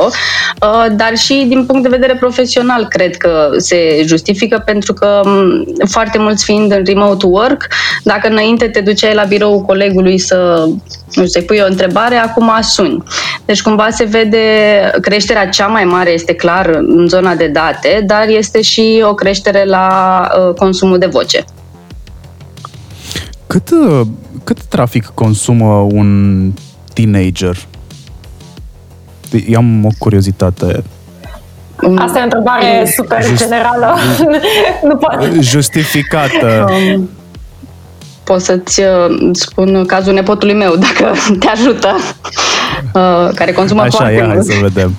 [0.62, 5.64] uh, dar și din punct de vedere profesional cred că se justifică pentru că um,
[5.88, 7.66] foarte mulți fiind în remote work,
[8.04, 10.64] dacă înainte te duceai la birou colegului să
[11.14, 13.02] nu știu, să-i pui o întrebare, acum suni.
[13.44, 14.40] Deci cumva se vede
[15.00, 19.64] creșterea cea mai mare este clar în zona de date, dar este și o creștere
[19.64, 19.88] la
[20.48, 21.44] uh, consumul de voce.
[23.50, 24.06] Cât, uh,
[24.44, 26.52] cât trafic consumă un
[26.94, 27.56] teenager?
[29.48, 30.82] Eu am o curiozitate.
[31.96, 33.96] Asta e o întrebare super Just, generală.
[34.88, 35.40] nu poate.
[35.40, 36.66] Justificată.
[36.94, 37.10] Um,
[38.24, 41.96] pot să-ți uh, spun cazul nepotului meu, dacă te ajută,
[42.94, 44.44] uh, care consumă Așa, foarte ia, mult.
[44.44, 44.96] să vedem.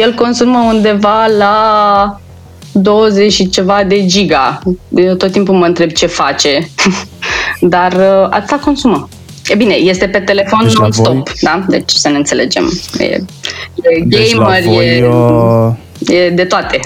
[0.00, 2.20] El consumă undeva la
[2.72, 4.58] 20 și ceva de giga.
[4.94, 6.68] Eu tot timpul mă întreb ce face.
[7.60, 9.08] Dar uh, atâta consumă.
[9.48, 11.64] E bine, este pe telefon deci non-stop, da?
[11.68, 12.72] Deci să ne înțelegem.
[12.98, 13.24] E, e
[14.04, 15.72] deci gamer, voi, e, uh...
[16.06, 16.80] e de toate.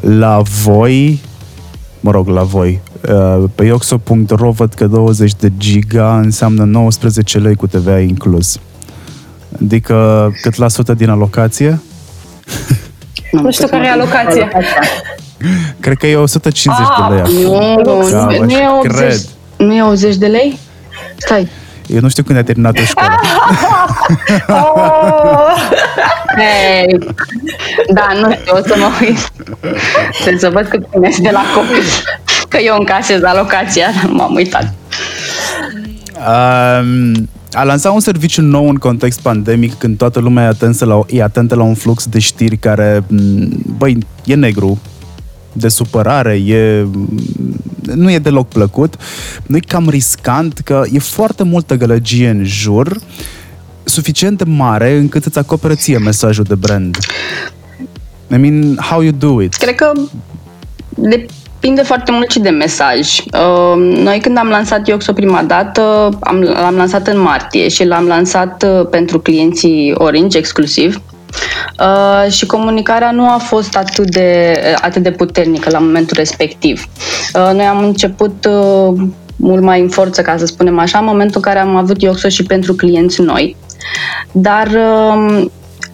[0.00, 1.20] La voi,
[2.00, 7.54] mă rog, la voi, uh, pe ioxo.ro văd că 20 de giga înseamnă 19 lei
[7.54, 8.58] cu TVA inclus.
[9.62, 11.80] Adică cât la sută din alocație?
[13.32, 14.50] Nu, nu știu care e alocația.
[15.80, 17.32] Cred că e 150 ah, de lei acum.
[17.32, 19.20] Nu, nu, e 80, cred.
[19.56, 20.58] nu e 80 de lei?
[21.16, 21.48] Stai.
[21.86, 23.20] Eu nu știu când ai terminat școala.
[24.48, 25.56] oh!
[26.36, 26.98] hey.
[27.94, 29.30] Da, nu știu, o să mă uit.
[30.12, 31.82] Trebuie să văd cât primești de la copii.
[32.48, 34.74] Că eu încasez alocația, m-am uitat.
[36.16, 41.00] Um, a lansat un serviciu nou în context pandemic când toată lumea e atentă la,
[41.08, 43.04] e atentă la un flux de știri care,
[43.76, 44.78] băi, e negru,
[45.56, 46.86] de supărare, e,
[47.94, 48.94] nu e deloc plăcut.
[49.46, 52.98] Nu e cam riscant că e foarte multă gălăgie în jur,
[53.84, 56.96] suficient de mare încât să-ți acopere ție mesajul de brand.
[58.32, 59.54] I mean, how you do it?
[59.54, 59.92] Cred că
[60.94, 63.18] depinde foarte mult și de mesaj.
[63.18, 68.06] Uh, noi când am lansat Ioxo prima dată, am, l-am lansat în martie și l-am
[68.06, 71.00] lansat uh, pentru clienții Orange exclusiv.
[71.80, 76.84] Uh, și comunicarea nu a fost atât de, atât de puternică la momentul respectiv.
[77.34, 78.94] Uh, noi am început uh,
[79.36, 82.28] mult mai în forță, ca să spunem așa, în momentul în care am avut Ioxo
[82.28, 83.56] și pentru clienți noi.
[84.32, 85.46] Dar uh,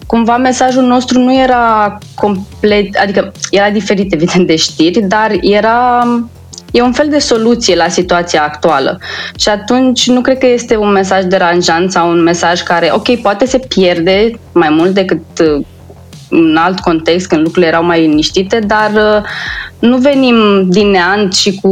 [0.07, 6.05] cumva mesajul nostru nu era complet, adică era diferit evident de știri, dar era
[6.73, 8.99] e un fel de soluție la situația actuală.
[9.37, 13.45] Și atunci nu cred că este un mesaj deranjant sau un mesaj care, ok, poate
[13.45, 15.65] se pierde mai mult decât uh,
[16.29, 19.23] în alt context, când lucrurile erau mai liniștite, dar uh,
[19.79, 21.69] nu venim din neant și cu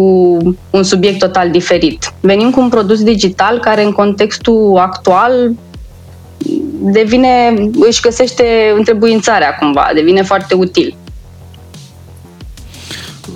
[0.71, 2.13] un subiect total diferit.
[2.21, 5.33] Venim cu un produs digital care în contextul actual
[6.83, 10.97] devine, își găsește întrebuințarea cumva, devine foarte util.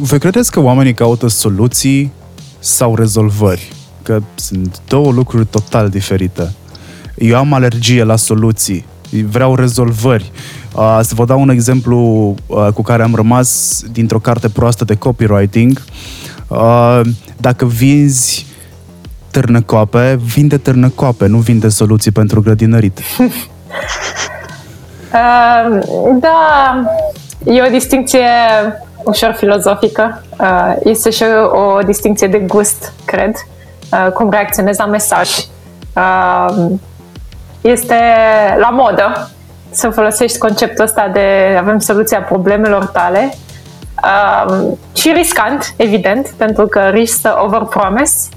[0.01, 2.13] Vă credeți că oamenii caută soluții
[2.59, 3.73] sau rezolvări?
[4.03, 6.53] Că sunt două lucruri total diferite.
[7.15, 10.33] Eu am alergie la soluții, vreau rezolvări.
[10.75, 11.99] Uh, să vă dau un exemplu
[12.47, 15.85] uh, cu care am rămas dintr-o carte proastă de copywriting.
[16.49, 17.01] Uh,
[17.37, 18.47] dacă vinzi
[19.31, 22.99] târnăcoape, vinde târnăcoape, nu vinde soluții pentru grădinărit.
[23.19, 23.33] uh,
[26.21, 26.85] da,
[27.45, 28.29] e o distinție
[29.05, 30.23] ușor filozofică.
[30.41, 33.35] Uh, este și o, o distinție de gust, cred,
[33.93, 35.31] uh, cum reacționezi la mesaj.
[35.97, 36.71] Uh,
[37.61, 37.95] este
[38.59, 39.31] la modă
[39.71, 43.35] să folosești conceptul ăsta de avem soluția problemelor tale
[44.05, 48.29] uh, și riscant, evident, pentru că risc să overpromise.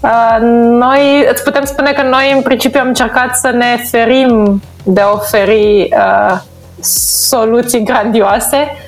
[0.00, 0.36] Uh,
[0.78, 5.10] noi îți putem spune că noi în principiu am încercat să ne ferim de a
[5.10, 6.38] oferi uh,
[6.80, 8.87] soluții grandioase Um,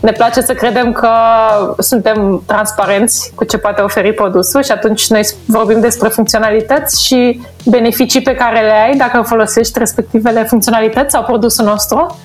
[0.00, 1.10] ne place să credem că
[1.78, 8.22] suntem transparenți cu ce poate oferi produsul și atunci noi vorbim despre funcționalități și beneficii
[8.22, 12.18] pe care le ai dacă folosești respectivele funcționalități sau produsul nostru.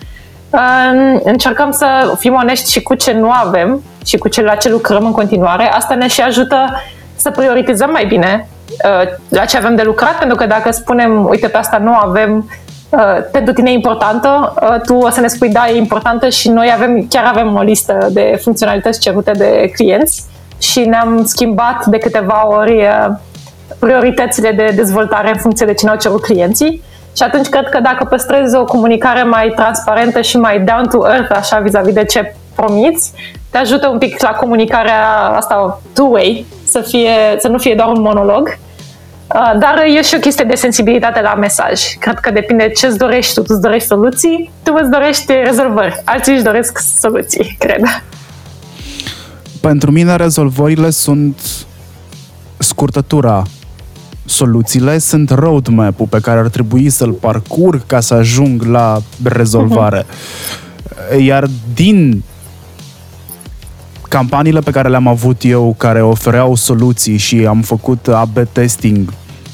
[0.50, 4.70] Um, încercăm să fim onești și cu ce nu avem și cu ce la ce
[4.70, 5.72] lucrăm în continuare.
[5.74, 6.82] Asta ne și ajută
[7.16, 8.48] să prioritizăm mai bine
[8.86, 12.38] uh, la ce avem de lucrat, pentru că dacă spunem, uite, pe asta nu avem,
[12.38, 12.69] Uh,
[13.32, 16.72] pentru tine e importantă, uh, tu o să ne spui da, e importantă și noi
[16.74, 20.24] avem, chiar avem o listă de funcționalități cerute de clienți
[20.62, 23.08] și ne-am schimbat de câteva ori uh,
[23.80, 26.82] prioritățile de dezvoltare în funcție de ce ne-au cerut clienții.
[27.16, 31.36] Și atunci cred că dacă păstrezi o comunicare mai transparentă și mai down to earth,
[31.36, 33.12] așa vis-a-vis de ce promiți,
[33.50, 38.02] te ajută un pic la comunicarea asta two-way, să, fie, să nu fie doar un
[38.02, 38.69] monolog Uh,
[39.34, 41.82] dar e și o chestie de sensibilitate la mesaj.
[42.00, 43.42] Cred că depinde ce îți dorești tu.
[43.42, 46.02] Tu îți dorești soluții, tu îți dorești rezolvări.
[46.04, 47.82] Alții își doresc soluții, cred.
[49.62, 51.40] Pentru mine rezolvările sunt
[52.58, 53.44] scurtătura
[54.26, 60.04] soluțiile sunt roadmap-ul pe care ar trebui să-l parcurg ca să ajung la rezolvare.
[60.04, 61.20] Uh-huh.
[61.20, 62.24] Iar din
[64.10, 69.14] campaniile pe care le-am avut eu, care ofereau soluții și am făcut AB testing,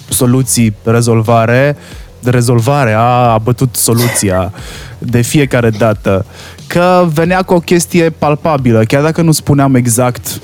[0.09, 1.77] soluții, rezolvare,
[2.23, 4.51] rezolvarea a bătut soluția
[4.97, 6.25] de fiecare dată.
[6.67, 10.41] Că venea cu o chestie palpabilă, chiar dacă nu spuneam exact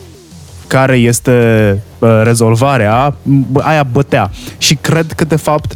[0.67, 3.15] care este uh, rezolvarea,
[3.57, 4.31] aia bătea.
[4.57, 5.75] Și cred că, de fapt,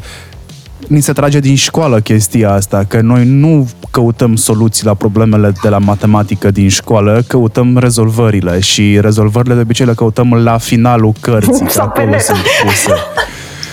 [0.87, 5.69] ni se trage din școală chestia asta, că noi nu căutăm soluții la problemele de
[5.69, 11.69] la matematică din școală, căutăm rezolvările și rezolvările de obicei le căutăm la finalul cărții,
[11.69, 12.93] Sau acolo sunt puse.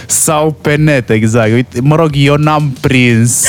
[0.07, 1.53] Sau pe net, exact.
[1.53, 3.45] Uite, mă rog, eu n-am prins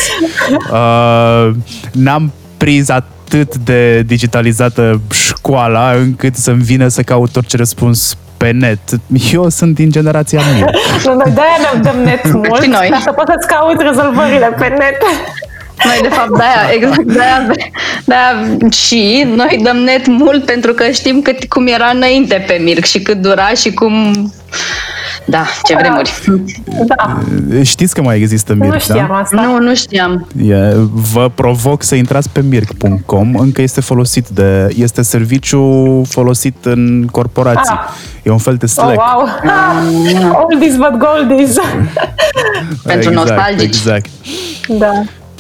[0.72, 1.56] uh,
[1.92, 8.80] n-am prins atât de digitalizată școala încât să-mi vină să caut orice răspuns pe net.
[9.34, 10.70] Eu sunt din generația mea.
[11.06, 12.88] Nu, noi de-aia ne dăm net mult, și noi.
[12.90, 15.02] ca să poți să-ți cauți rezolvările pe net.
[15.86, 17.52] Noi, de fapt, de-aia, exact, de-aia,
[18.06, 22.86] de-aia și noi dăm net mult pentru că știm cât, cum era înainte pe Mirc
[22.86, 23.94] și cât dura și cum
[25.26, 26.14] da, ce vremuri.
[26.86, 27.20] Da.
[27.62, 29.14] Știți că mai există Mirc, nu știam da?
[29.14, 29.42] asta.
[29.42, 30.28] Nu, nu știam.
[30.38, 34.68] E, vă provoc să intrați pe mirc.com, încă este folosit de...
[34.76, 37.74] Este serviciu folosit în corporații.
[37.74, 37.90] Ah.
[38.24, 39.00] E un fel de Slack.
[39.00, 39.28] Oh, wow!
[39.44, 41.56] Ah, oldies but goldies!
[42.84, 43.64] Pentru exact, nostalgici.
[43.64, 44.10] Exact.
[44.68, 44.92] Da.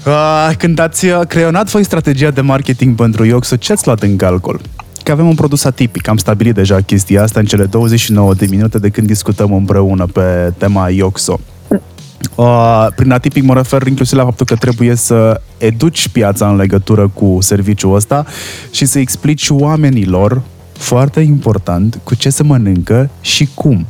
[0.05, 4.61] Uh, când ați creionat voi strategia de marketing pentru Yoxo, ce ați luat în calcul?
[5.03, 6.07] Că avem un produs atipic.
[6.07, 10.53] Am stabilit deja chestia asta în cele 29 de minute de când discutăm împreună pe
[10.57, 11.39] tema Ioxo.
[12.35, 17.07] Uh, prin atipic mă refer inclusiv la faptul că trebuie să educi piața în legătură
[17.07, 18.25] cu serviciul ăsta
[18.71, 20.41] și să explici oamenilor,
[20.77, 23.87] foarte important, cu ce se mănâncă și cum.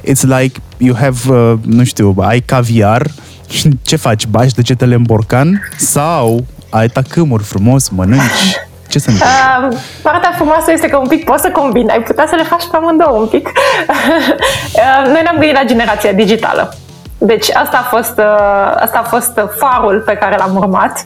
[0.00, 3.10] It's like you have, uh, nu știu, ai caviar
[3.48, 4.26] și ce faci?
[4.26, 5.60] Bași degetele în borcan?
[5.78, 8.56] Sau ai tacâmuri frumos, mănânci
[8.96, 9.68] ce se întâmplă?
[9.68, 11.90] Uh, partea frumoasă este că un pic poți să combini.
[11.90, 13.48] Ai putea să le faci pe amândouă un pic.
[13.52, 16.74] uh, noi ne-am gândit la generația digitală.
[17.18, 21.02] Deci asta a fost, uh, asta a fost farul pe care l-am urmat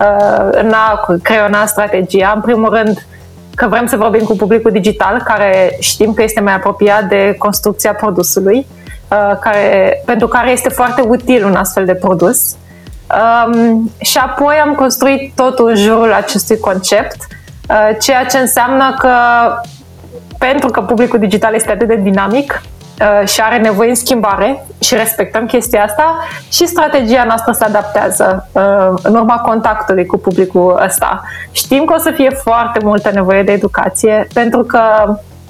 [0.00, 2.32] uh, în a creiona strategia.
[2.34, 3.06] În primul rând,
[3.54, 7.94] că vrem să vorbim cu publicul digital, care știm că este mai apropiat de construcția
[7.94, 8.66] produsului,
[9.10, 12.56] uh, care, pentru care este foarte util un astfel de produs.
[13.10, 17.16] Um, și apoi am construit totul în jurul acestui concept,
[17.68, 19.10] uh, ceea ce înseamnă că
[20.38, 22.62] pentru că publicul digital este atât de dinamic,
[23.00, 28.48] Uh, și are nevoie în schimbare și respectăm chestia asta și strategia noastră se adaptează
[28.52, 31.22] uh, în urma contactului cu publicul ăsta.
[31.50, 34.80] Știm că o să fie foarte multă nevoie de educație pentru că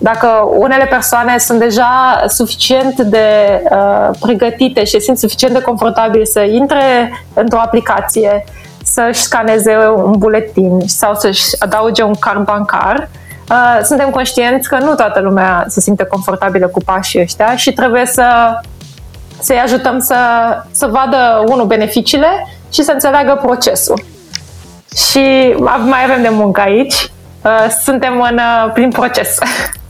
[0.04, 3.26] dacă unele persoane sunt deja suficient de
[3.70, 8.44] uh, pregătite și simt suficient de confortabil să intre într-o aplicație,
[8.84, 14.78] să-și scaneze un buletin sau să-și adauge un card bancar, uh, Uh, suntem conștienți că
[14.78, 18.24] nu toată lumea se simte confortabilă cu pașii ăștia și trebuie să
[19.40, 20.16] să-i ajutăm să,
[20.70, 22.26] să vadă, unul, beneficiile
[22.72, 24.04] și să înțeleagă procesul.
[25.10, 26.94] Și mai avem de muncă aici.
[27.42, 29.38] Uh, suntem în uh, prin proces.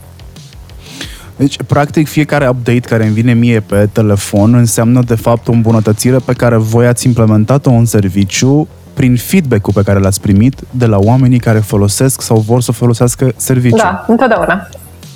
[1.35, 6.17] Deci, practic, fiecare update care îmi vine mie pe telefon înseamnă, de fapt, o îmbunătățire
[6.25, 10.97] pe care voi ați implementat-o în serviciu prin feedback-ul pe care l-ați primit de la
[10.97, 13.79] oamenii care folosesc sau vor să folosească serviciul.
[13.81, 14.67] Da, întotdeauna.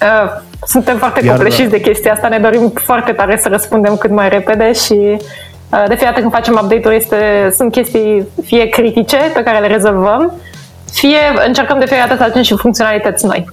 [0.02, 4.12] Uh, suntem foarte Iar, copleșiți de chestia asta, ne dorim foarte tare să răspundem cât
[4.12, 7.18] mai repede și uh, de fiecare când facem update-uri este,
[7.56, 10.34] sunt chestii fie critice pe care le rezolvăm,
[10.92, 13.50] fie încercăm de fiecare dată să aducem și funcționalități noi.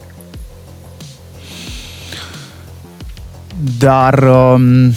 [3.79, 4.93] Dar um,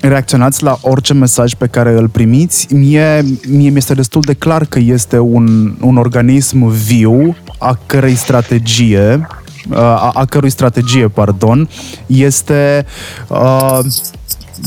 [0.00, 2.74] reacționați la orice mesaj pe care îl primiți.
[2.74, 9.26] Mie, mie mi-este destul de clar că este un, un organism viu a cărei strategie
[9.70, 11.68] a, a cărui strategie, pardon,
[12.06, 12.86] este
[13.28, 13.78] uh,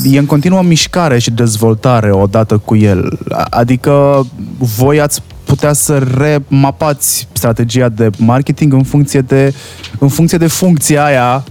[0.03, 3.19] e în continuă mișcare și dezvoltare odată cu el.
[3.49, 4.25] Adică
[4.57, 9.53] voi ați putea să remapați strategia de marketing în funcție de,
[9.99, 11.43] în funcție de funcția aia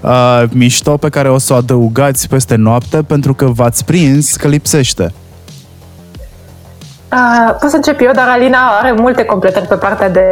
[0.00, 4.48] uh, mișto pe care o să o adăugați peste noapte pentru că v-ați prins că
[4.48, 5.12] lipsește.
[7.12, 10.28] Uh, pot să încep eu, dar Alina are multe completări pe partea de,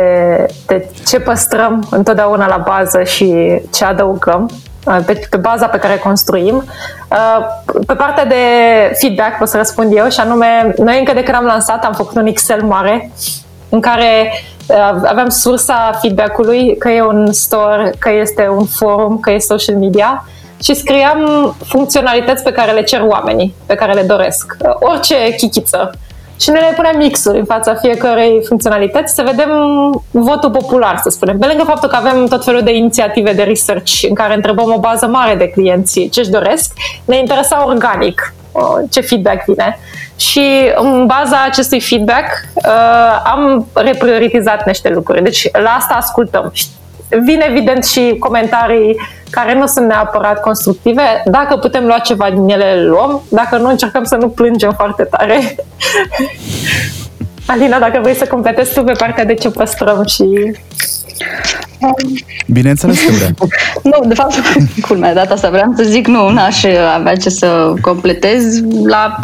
[0.66, 4.73] de ce păstrăm întotdeauna la bază și ce adăugăm uh,
[5.06, 6.64] pe, pe baza pe care construim.
[7.10, 7.46] Uh,
[7.86, 8.36] pe partea de
[8.98, 12.16] feedback pot să răspund eu și anume, noi încă de când am lansat am făcut
[12.16, 13.10] un Excel mare
[13.68, 14.32] în care
[14.66, 19.76] uh, aveam sursa feedback-ului, că e un store, că este un forum, că e social
[19.76, 20.24] media
[20.62, 24.56] și scriam funcționalități pe care le cer oamenii, pe care le doresc.
[24.58, 25.90] Uh, orice chichiță.
[26.40, 29.50] Și ne le punem mixuri în fața fiecărei funcționalități să vedem
[30.10, 31.38] votul popular, să spunem.
[31.38, 34.78] Pe lângă faptul că avem tot felul de inițiative de research în care întrebăm o
[34.78, 36.72] bază mare de clienți ce-și doresc,
[37.04, 38.34] ne interesa organic
[38.90, 39.78] ce feedback vine.
[40.16, 45.22] Și în baza acestui feedback uh, am reprioritizat niște lucruri.
[45.22, 46.52] Deci la asta ascultăm.
[47.08, 48.96] Vin evident și comentarii
[49.30, 51.02] care nu sunt neapărat constructive.
[51.24, 53.22] Dacă putem lua ceva din ele, le luăm.
[53.28, 55.40] Dacă nu, încercăm să nu plângem foarte tare.
[57.46, 60.24] Alina, dacă vrei să completezi tu pe partea de ce păstrăm și
[62.46, 63.30] Bineînțeles că vrea.
[63.90, 64.34] nu, de fapt,
[64.88, 66.64] culmea, data asta vreau să zic, nu, n-aș
[66.94, 68.60] avea ce să completez.
[68.84, 69.16] La,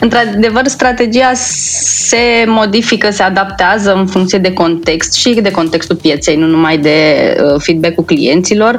[0.00, 6.46] într-adevăr, strategia se modifică, se adaptează în funcție de context și de contextul pieței, nu
[6.46, 6.96] numai de
[7.42, 8.78] uh, feedback-ul clienților.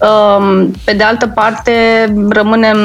[0.00, 1.72] Um, pe de altă parte,
[2.28, 2.76] rămânem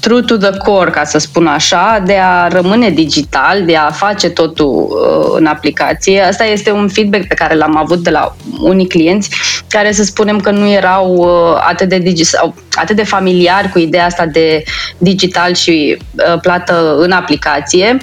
[0.00, 4.28] true to the core, ca să spun așa, de a rămâne digital, de a face
[4.28, 6.20] totul uh, în aplicație.
[6.20, 9.30] Asta este un feedback pe care l-am avut de la unii clienți
[9.68, 13.78] care să spunem că nu erau uh, atât de digi- sau atât de familiari cu
[13.78, 14.64] ideea asta de
[14.98, 17.96] digital și uh, plată în aplicație.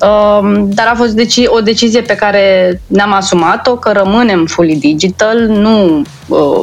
[0.00, 5.38] Uh, dar a fost deci o decizie pe care ne-am asumat-o că rămânem fully digital,
[5.38, 6.62] nu uh,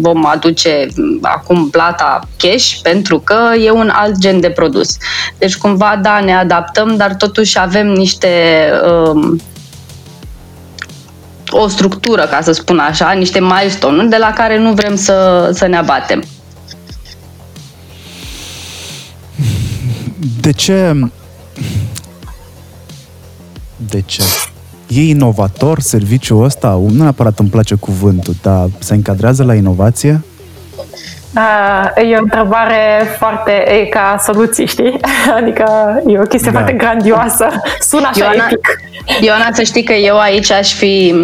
[0.00, 0.86] vom aduce
[1.20, 4.96] acum plata cash pentru că e un alt gen de produs.
[5.38, 8.28] Deci cumva, da, ne adaptăm, dar totuși avem niște
[9.12, 9.40] um,
[11.50, 15.66] o structură, ca să spun așa, niște milestone de la care nu vrem să, să
[15.66, 16.22] ne abatem.
[20.40, 20.94] De ce?
[23.76, 24.22] De ce?
[24.86, 26.68] E inovator serviciul ăsta?
[26.68, 30.20] Nu neapărat îmi place cuvântul, dar se încadrează la inovație?
[31.34, 35.00] Uh, e o întrebare foarte e ca soluții, știi?
[35.40, 35.64] Adică
[36.06, 36.58] e o chestie da.
[36.58, 37.48] foarte grandioasă.
[37.80, 38.80] Sună așa Ioana, epic.
[39.20, 41.14] Ioana, să știi că eu aici aș fi,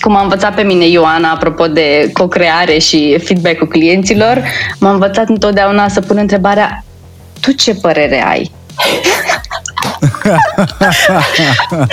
[0.00, 4.42] cum am învățat pe mine Ioana, apropo de co-creare și feedback-ul clienților,
[4.78, 6.84] m-a învățat întotdeauna să pun întrebarea
[7.44, 8.50] tu ce părere ai?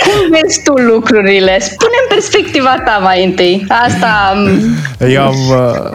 [0.02, 1.58] Cum vezi tu lucrurile?
[1.60, 3.66] spune în perspectiva ta mai întâi.
[3.68, 4.34] Asta...
[5.08, 5.90] Eu am, uh,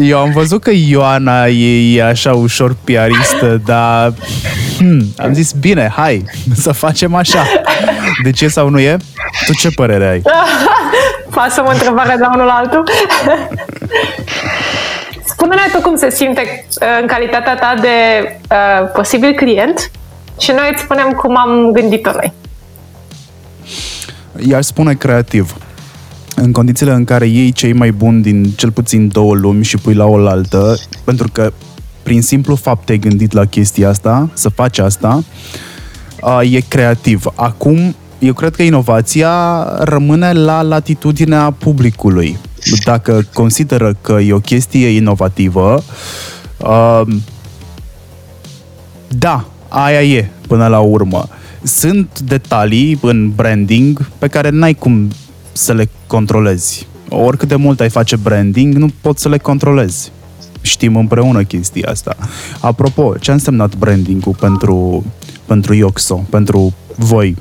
[0.00, 4.12] eu am văzut că Ioana e, e așa ușor piaristă, dar
[4.78, 7.46] hmm, am zis, bine, hai, să facem așa.
[8.22, 8.96] De ce sau nu e?
[9.46, 10.22] Tu ce părere ai?
[11.34, 12.84] Pasăm o întrebare de la unul la altul.
[15.28, 16.40] Spune-ne tu cum se simte
[16.80, 17.88] uh, în calitatea ta de
[18.50, 19.90] uh, posibil client
[20.38, 22.32] și noi îți spunem cum am gândit-o noi.
[24.48, 25.56] I-aș spune creativ.
[26.36, 29.94] În condițiile în care iei cei mai buni din cel puțin două lumi și pui
[29.94, 31.52] la oaltă, pentru că
[32.02, 35.24] prin simplu fapt te-ai gândit la chestia asta, să faci asta,
[36.22, 37.24] uh, e creativ.
[37.34, 42.38] Acum, eu cred că inovația rămâne la latitudinea publicului.
[42.84, 45.82] Dacă consideră că e o chestie inovativă,
[46.56, 47.02] uh,
[49.08, 51.28] da, aia e până la urmă.
[51.62, 55.10] Sunt detalii în branding pe care n-ai cum
[55.52, 56.86] să le controlezi.
[57.08, 60.12] Oricât de mult ai face branding, nu poți să le controlezi.
[60.60, 62.16] Știm împreună chestia asta.
[62.60, 65.04] Apropo, ce a însemnat branding-ul pentru,
[65.46, 67.36] pentru Ioxo, pentru voi,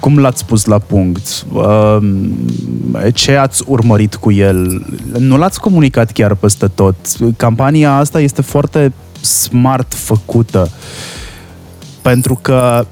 [0.00, 1.46] cum l-ați pus la punct?
[1.52, 2.30] Um,
[3.14, 4.86] ce ați urmărit cu el?
[5.18, 6.94] Nu l-ați comunicat chiar peste tot.
[7.36, 10.70] Campania asta este foarte smart făcută.
[12.02, 12.86] Pentru că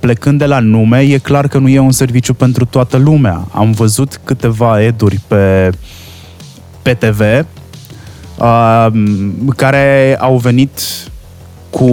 [0.00, 3.46] plecând de la nume, e clar că nu e un serviciu pentru toată lumea.
[3.52, 5.70] Am văzut câteva eduri pe,
[6.82, 7.20] pe TV
[8.38, 8.86] uh,
[9.56, 10.80] care au venit
[11.70, 11.90] cu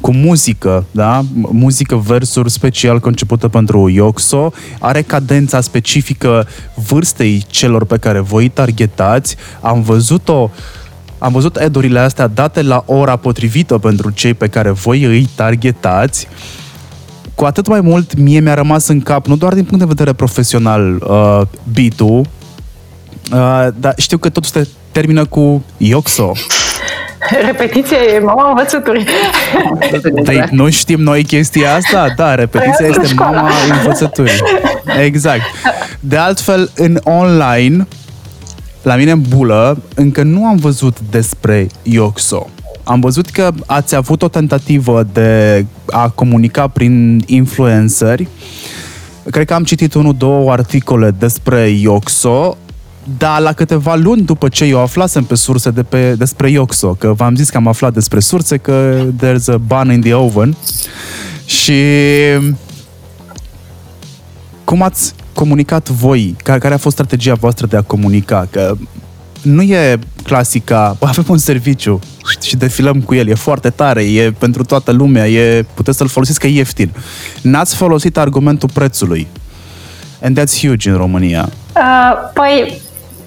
[0.00, 1.22] cu muzică, da?
[1.32, 6.46] Muzică versuri special concepută pentru Ioxo, are cadența specifică
[6.88, 9.36] vârstei celor pe care voi targetați.
[9.60, 10.50] Am văzut-o
[11.18, 16.28] am văzut edurile astea date la ora potrivită pentru cei pe care voi îi targetați.
[17.34, 20.12] Cu atât mai mult, mie mi-a rămas în cap, nu doar din punct de vedere
[20.12, 21.40] profesional, uh,
[21.72, 22.18] beat-ul,
[23.32, 26.32] uh, dar știu că totul se termină cu Ioxo.
[27.46, 29.06] Repetiția e mama învățăturii.
[30.24, 32.12] Păi nu știm noi chestia asta?
[32.16, 34.42] Da, repetiția este mama învățăturii.
[35.04, 35.40] Exact.
[36.00, 37.86] De altfel, în online,
[38.82, 42.50] la mine în bulă, încă nu am văzut despre Ioxo.
[42.84, 48.28] Am văzut că ați avut o tentativă de a comunica prin influenceri.
[49.30, 52.56] Cred că am citit unul, două articole despre Ioxo
[53.18, 57.12] dar la câteva luni după ce eu aflasem pe surse de pe, despre Ioxo, că
[57.12, 60.56] v-am zis că am aflat despre surse că there's a bun in the oven
[61.44, 61.82] și
[64.64, 66.36] cum ați comunicat voi?
[66.42, 68.46] Care, care a fost strategia voastră de a comunica?
[68.50, 68.76] Că
[69.42, 71.98] nu e clasica, bă, avem un serviciu
[72.40, 76.40] și defilăm cu el, e foarte tare, e pentru toată lumea, e, puteți să-l folosiți
[76.40, 76.90] că e ieftin.
[77.42, 79.26] N-ați folosit argumentul prețului.
[80.22, 81.48] And that's huge în România.
[81.76, 82.80] Uh, păi,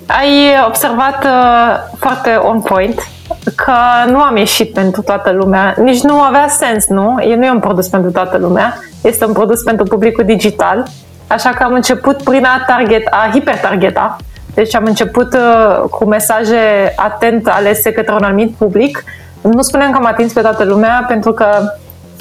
[0.08, 3.08] ai observat uh, foarte on point
[3.56, 3.74] că
[4.08, 7.20] nu am ieșit pentru toată lumea, nici nu avea sens, nu?
[7.20, 10.86] E nu e un produs pentru toată lumea, este un produs pentru publicul digital,
[11.28, 14.18] așa că am început prin a, target, a hipertargeta,
[14.54, 19.04] deci am început uh, cu mesaje atent alese către un anumit public.
[19.42, 21.46] Nu spunem că am atins pe toată lumea, pentru că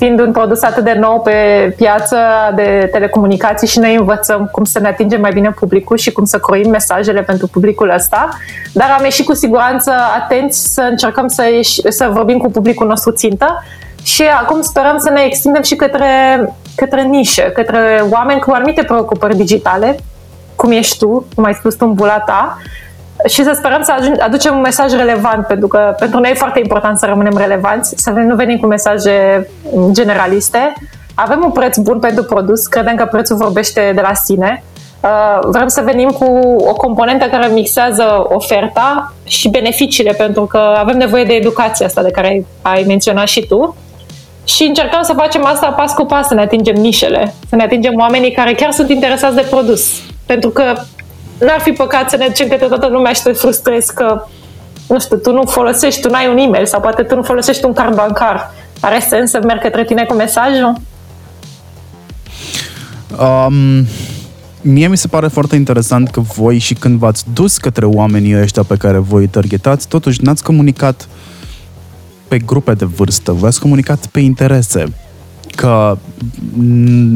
[0.02, 1.32] fiind un produs atât de nou pe
[1.76, 2.16] piață
[2.54, 6.38] de telecomunicații și noi învățăm cum să ne atingem mai bine publicul și cum să
[6.38, 8.28] croim mesajele pentru publicul ăsta,
[8.72, 9.92] dar am ieșit cu siguranță
[10.22, 13.64] atenți să încercăm să, ieși, să vorbim cu publicul nostru țintă
[14.02, 16.06] și acum sperăm să ne extindem și către,
[16.74, 19.96] către nișe, către oameni cu anumite preocupări digitale,
[20.56, 22.58] cum ești tu, cum ai spus tu în bula ta,
[23.28, 26.98] și să sperăm să aducem un mesaj relevant, pentru că pentru noi e foarte important
[26.98, 29.48] să rămânem relevanți, să nu venim cu mesaje
[29.90, 30.72] generaliste.
[31.14, 34.62] Avem un preț bun pentru produs, credem că prețul vorbește de la sine.
[35.02, 36.24] Uh, vrem să venim cu
[36.58, 42.10] o componentă care mixează oferta și beneficiile, pentru că avem nevoie de educația asta de
[42.10, 43.76] care ai menționat și tu.
[44.44, 47.98] Și încercăm să facem asta pas cu pas, să ne atingem nișele, să ne atingem
[47.98, 50.00] oamenii care chiar sunt interesați de produs.
[50.26, 50.74] Pentru că
[51.38, 54.24] n-ar fi păcat să ne ducem către toată lumea și te frustrezi că,
[54.88, 57.72] nu știu, tu nu folosești, tu n-ai un e-mail sau poate tu nu folosești un
[57.72, 58.50] card bancar.
[58.80, 60.74] Are sens să merg către tine cu mesajul?
[63.20, 63.86] Um,
[64.60, 68.62] mie mi se pare foarte interesant că voi și când v-ați dus către oamenii ăștia
[68.62, 71.08] pe care voi targetați, totuși n-ați comunicat
[72.28, 74.84] pe grupe de vârstă, v-ați comunicat pe interese.
[75.56, 75.98] Că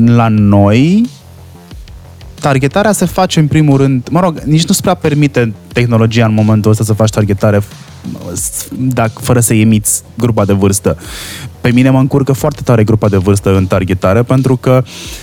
[0.06, 1.08] la noi
[2.40, 6.70] targetarea se face în primul rând, mă rog, nici nu-ți prea permite tehnologia în momentul
[6.70, 7.62] ăsta să faci targetare
[8.78, 10.98] dacă, fără să emiți grupa de vârstă.
[11.66, 14.82] Pe mine mă încurcă foarte tare grupa de vârstă în targetare pentru că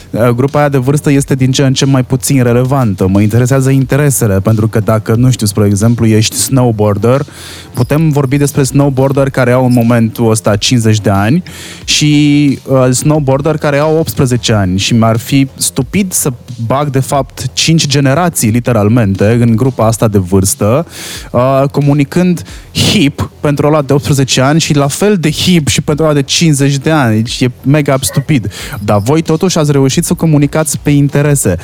[0.10, 3.08] uh, grupa aia de vârstă este din ce în ce mai puțin relevantă.
[3.08, 7.26] Mă interesează interesele, pentru că dacă, nu știu, spre exemplu, ești snowboarder,
[7.74, 11.44] putem vorbi despre snowboarder care au în momentul ăsta 50 de ani
[11.84, 16.32] și uh, snowboarder care au 18 ani și mi-ar fi stupid să
[16.66, 20.88] bag de fapt 5 generații literalmente în grupa asta de vârstă,
[21.32, 26.06] uh, comunicând hip pentru ăla de 18 ani și la fel de hip și pentru
[26.06, 27.16] ăla de 50 de ani.
[27.16, 28.52] Deci e mega stupid.
[28.84, 31.58] Dar voi totuși ați reușit să comunicați pe interese.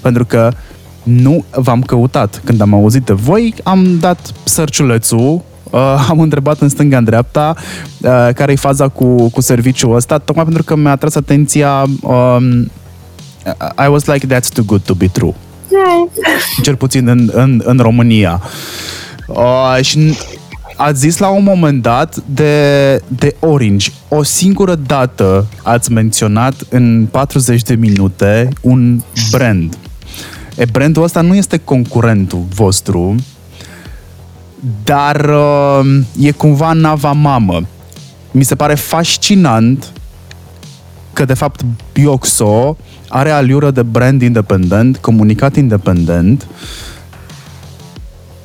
[0.00, 0.52] Pentru că
[1.02, 2.40] nu v-am căutat.
[2.44, 7.54] Când am auzit de voi, am dat sărciulețul Uh, am întrebat în stânga, în dreapta,
[8.00, 12.70] uh, care e faza cu, cu serviciul ăsta, tocmai pentru că mi-a atras atenția um,
[13.84, 15.34] I was like, that's too good to be true.
[16.62, 18.42] Cel puțin în, în, în România.
[19.26, 20.14] Uh, și
[20.76, 23.90] ați zis la un moment dat de, de Orange.
[24.08, 29.00] O singură dată ați menționat în 40 de minute un
[29.30, 29.78] brand.
[30.56, 33.14] E, brandul ăsta nu este concurentul vostru,
[34.84, 37.66] dar uh, e cumva nava mamă.
[38.30, 39.92] Mi se pare fascinant
[41.12, 41.60] că, de fapt,
[41.92, 42.76] Bioxo
[43.08, 46.46] are aliură de brand independent, comunicat independent,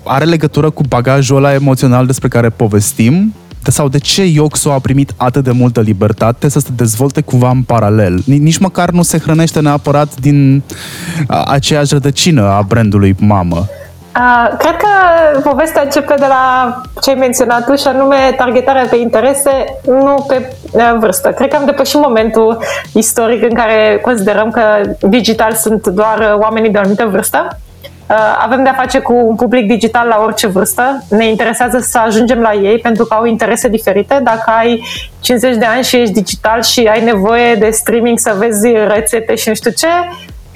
[0.03, 3.33] are legătură cu bagajul ăla emoțional despre care povestim,
[3.63, 7.61] sau de ce Ioxo a primit atât de multă libertate să se dezvolte cumva în
[7.61, 8.21] paralel?
[8.25, 10.63] Nici măcar nu se hrănește neapărat din
[11.45, 13.65] aceeași rădăcină a brandului mamă.
[14.17, 14.87] Uh, cred că
[15.39, 19.51] povestea începe de la ce ai menționat tu și anume targetarea pe interese,
[19.85, 21.29] nu pe uh, vârstă.
[21.29, 22.57] Cred că am depășit momentul
[22.93, 24.61] istoric în care considerăm că
[25.09, 27.59] digital sunt doar uh, oamenii de o anumită vârstă.
[28.11, 31.03] Uh, avem de-a face cu un public digital la orice vârstă.
[31.09, 34.19] Ne interesează să ajungem la ei pentru că au interese diferite.
[34.23, 34.83] Dacă ai
[35.19, 39.47] 50 de ani și ești digital și ai nevoie de streaming să vezi rețete și
[39.47, 39.87] nu știu ce,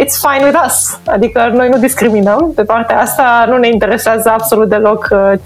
[0.03, 0.99] it's fine with us.
[1.05, 5.39] Adică noi nu discriminăm pe partea asta, nu ne interesează absolut deloc uh,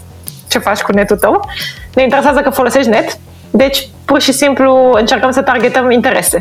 [0.48, 1.50] ce faci cu netul tău.
[1.94, 3.18] Ne interesează că folosești net,
[3.52, 6.40] deci pur și simplu încercăm să targetăm interese.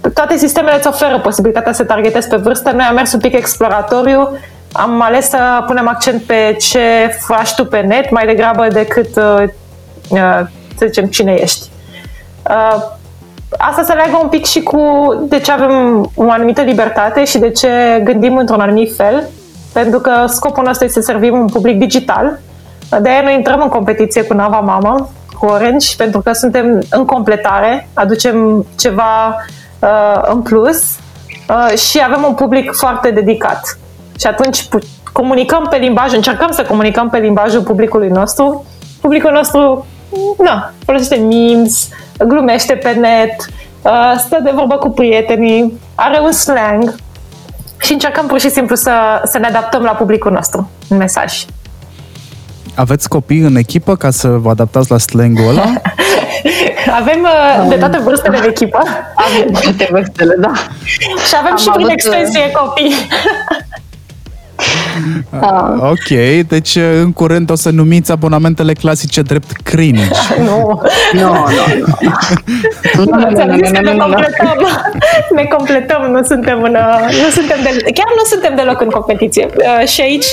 [0.00, 2.70] Uh, toate sistemele îți oferă posibilitatea să targetezi pe vârstă.
[2.70, 4.28] Noi am mers un pic exploratoriu,
[4.72, 9.44] am ales să punem accent pe ce faci tu pe net mai degrabă decât, uh,
[10.78, 11.68] să zicem, cine ești
[13.58, 14.80] asta se leagă un pic și cu
[15.28, 19.28] de ce avem o anumită libertate și de ce gândim într-un anumit fel,
[19.72, 22.38] pentru că scopul nostru este să servim un public digital.
[23.00, 27.04] De aia noi intrăm în competiție cu Nava Mama, cu Orange, pentru că suntem în
[27.04, 29.59] completare, aducem ceva uh,
[30.22, 30.98] în plus
[31.48, 33.78] uh, și avem un public foarte dedicat.
[34.18, 34.68] Și atunci
[35.12, 38.64] comunicăm pe limbaj, încercăm să comunicăm pe limbajul publicului nostru.
[39.00, 39.86] Publicul nostru,
[40.38, 41.88] na, folosește memes,
[42.26, 43.46] glumește pe net,
[43.82, 46.94] uh, stă de vorbă cu prietenii, are un slang
[47.76, 48.92] și încercăm pur și simplu să,
[49.24, 51.44] să ne adaptăm la publicul nostru în mesaj.
[52.74, 55.64] Aveți copii în echipă ca să vă adaptați la slang-ul ăla?
[57.00, 58.78] avem uh, de toate vârstele în echipă.
[59.14, 60.52] Avem toate vârstele, da.
[61.28, 62.94] Și avem Am și prin uh, extensie copii.
[65.40, 65.90] Ah.
[65.90, 66.08] Ok,
[66.48, 70.02] deci uh, în curând o să numiți abonamentele clasice drept cringe.
[70.46, 73.04] nu, nu, nu.
[73.70, 74.66] Ne completăm.
[75.34, 79.46] Ne completăm, nu suntem în, uh, nu suntem de, chiar nu suntem deloc în competiție.
[79.56, 80.26] Uh, și aici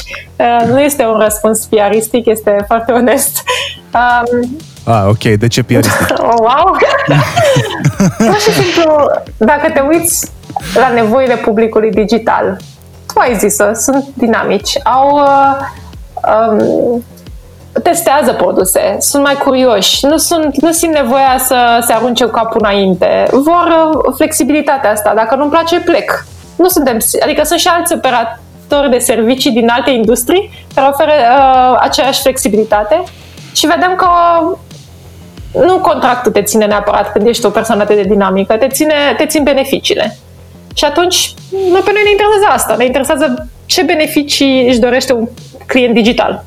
[0.68, 3.44] nu este un răspuns piaristic, este foarte onest.
[3.94, 4.58] Um,
[4.88, 6.08] Ah, ok, de ce piaristic?
[6.20, 6.78] Oh, wow!
[8.18, 10.32] Pur și simplu, dacă te uiți
[10.74, 12.58] la nevoile publicului digital,
[13.14, 15.56] tu ai zis sunt dinamici, au uh,
[16.50, 17.04] um,
[17.84, 22.62] testează produse, sunt mai curioși, nu, sunt, nu simt nevoia să se arunce cu capul
[22.64, 26.26] înainte, vor uh, flexibilitatea asta, dacă nu-mi place, plec.
[26.56, 31.78] Nu suntem, adică sunt și alți operatori de servicii din alte industrii care oferă uh,
[31.80, 33.04] aceeași flexibilitate
[33.52, 34.08] și vedem că
[35.52, 39.44] nu contractul te ține neapărat când ești o persoană de dinamică, te, ține, te țin
[39.44, 40.18] beneficiile.
[40.76, 41.34] Și atunci,
[41.72, 42.76] noi pe noi ne interesează asta.
[42.78, 45.28] Ne interesează ce beneficii își dorește un
[45.66, 46.46] client digital.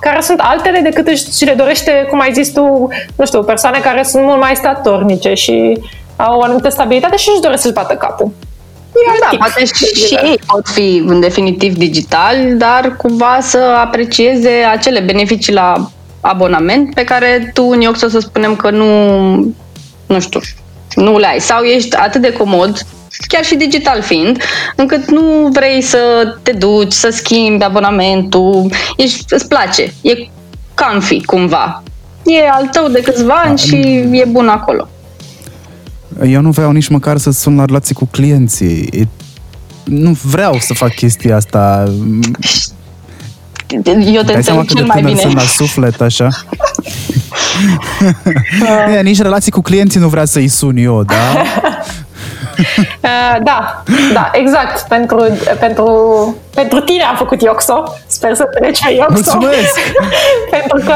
[0.00, 4.02] Care sunt altele decât își le dorește, cum ai zis tu, nu știu, persoane care
[4.02, 5.78] sunt mult mai statornice și
[6.16, 8.32] au o anumită stabilitate și își doresc să-și bată capul.
[9.20, 9.38] Da, tip.
[9.38, 15.90] poate și ei pot fi în definitiv digital, dar cumva să aprecieze acele beneficii la
[16.22, 19.34] abonament pe care tu în Ioxo să spunem că nu,
[20.06, 20.40] nu știu,
[20.94, 21.40] nu le ai.
[21.40, 22.86] Sau ești atât de comod
[23.26, 24.42] chiar și digital fiind,
[24.76, 25.98] încât nu vrei să
[26.42, 30.28] te duci, să schimbi abonamentul, ești, îți place, e
[30.74, 31.82] comfy cumva.
[32.24, 33.76] e al tău de câțiva ani și
[34.12, 34.88] e bun acolo.
[36.26, 38.88] Eu nu vreau nici măcar să sun la relații cu clienții.
[38.92, 39.06] E-
[39.84, 41.92] Nu vreau să fac chestia asta.
[44.12, 45.20] Eu te Dai seama înțeleg cât de cel mai tânăr bine.
[45.20, 46.28] sunt la suflet, așa?
[48.96, 51.14] E, nici relații cu clienții nu vrea să-i sun eu, da?
[53.02, 53.82] Uh, da,
[54.12, 54.88] da, exact.
[54.88, 55.24] Pentru,
[55.60, 55.86] pentru,
[56.54, 57.82] pentru tine am făcut Ioxo.
[58.06, 59.12] Sper să treci pe Ioxo.
[59.12, 59.78] Mulțumesc!
[60.56, 60.94] pentru că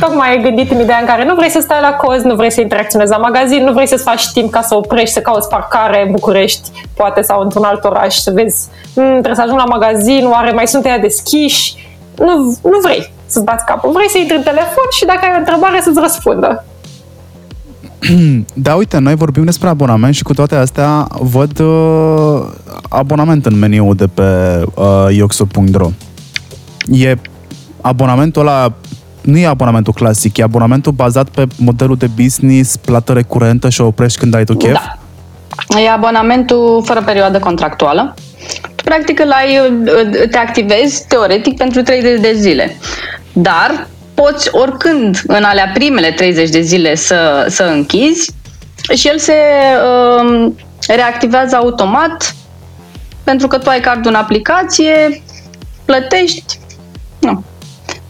[0.00, 2.50] tocmai ai gândit în ideea în care nu vrei să stai la cozi, nu vrei
[2.50, 6.02] să interacționezi la magazin, nu vrei să-ți faci timp ca să oprești, să cauți parcare
[6.06, 10.26] în București, poate, sau într-un alt oraș, să vezi, "Mm, trebuie să ajung la magazin,
[10.30, 11.74] oare mai sunt ea deschiși?
[12.16, 13.90] Nu, nu vrei să-ți bați capul.
[13.90, 16.64] Vrei să intri în telefon și dacă ai o întrebare să-ți răspundă.
[18.54, 22.42] Da, uite, noi vorbim despre abonament și cu toate astea văd uh,
[22.88, 24.22] abonament în meniul de pe
[24.74, 25.90] uh, ioxo.ro.
[26.90, 27.16] E
[27.80, 28.72] abonamentul ăla
[29.22, 33.86] nu e abonamentul clasic, e abonamentul bazat pe modelul de business, plată recurentă și o
[33.86, 34.72] oprești când ai tu chef?
[34.72, 35.80] Da.
[35.80, 38.14] E abonamentul fără perioadă contractuală.
[38.76, 39.58] Tu, practic, îl ai,
[40.30, 42.76] te activezi teoretic pentru 30 de zile.
[43.32, 48.30] Dar poți oricând în alea primele 30 de zile să, să închizi
[48.94, 49.34] și el se
[50.20, 50.56] um,
[50.86, 52.34] reactivează automat
[53.24, 55.22] pentru că tu ai cardul în aplicație,
[55.84, 56.58] plătești
[57.18, 57.44] nu.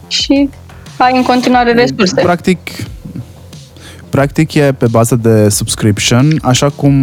[0.07, 0.49] și
[0.97, 2.21] ai în continuare resurse.
[2.21, 2.59] Practic,
[4.13, 6.93] practic e pe bază de subscription, așa cum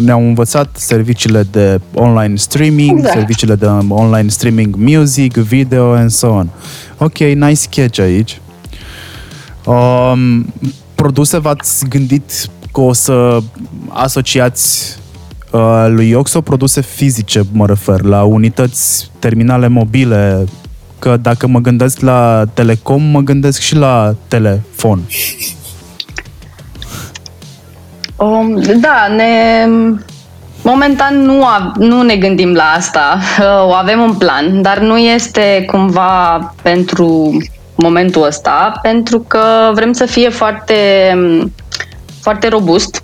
[0.00, 3.14] ne-au învățat serviciile de online streaming, Exact.
[3.14, 6.48] serviciile de online streaming music, video and so on.
[6.98, 8.40] Ok, nice sketch aici.
[9.66, 10.52] Um,
[10.94, 13.38] produse v-ați gândit că o să
[13.88, 14.96] asociați
[15.50, 20.44] uh, lui Ioxo produse fizice, mă refer, la unități terminale mobile,
[20.98, 25.00] că dacă mă gândesc la telecom, mă gândesc și la telefon.
[28.18, 29.66] Um, da, ne...
[30.62, 33.18] Momentan nu, a, nu ne gândim la asta.
[33.40, 37.36] Uh, O avem un plan, dar nu este cumva pentru
[37.74, 40.74] momentul ăsta, pentru că vrem să fie foarte,
[42.20, 43.02] foarte robust.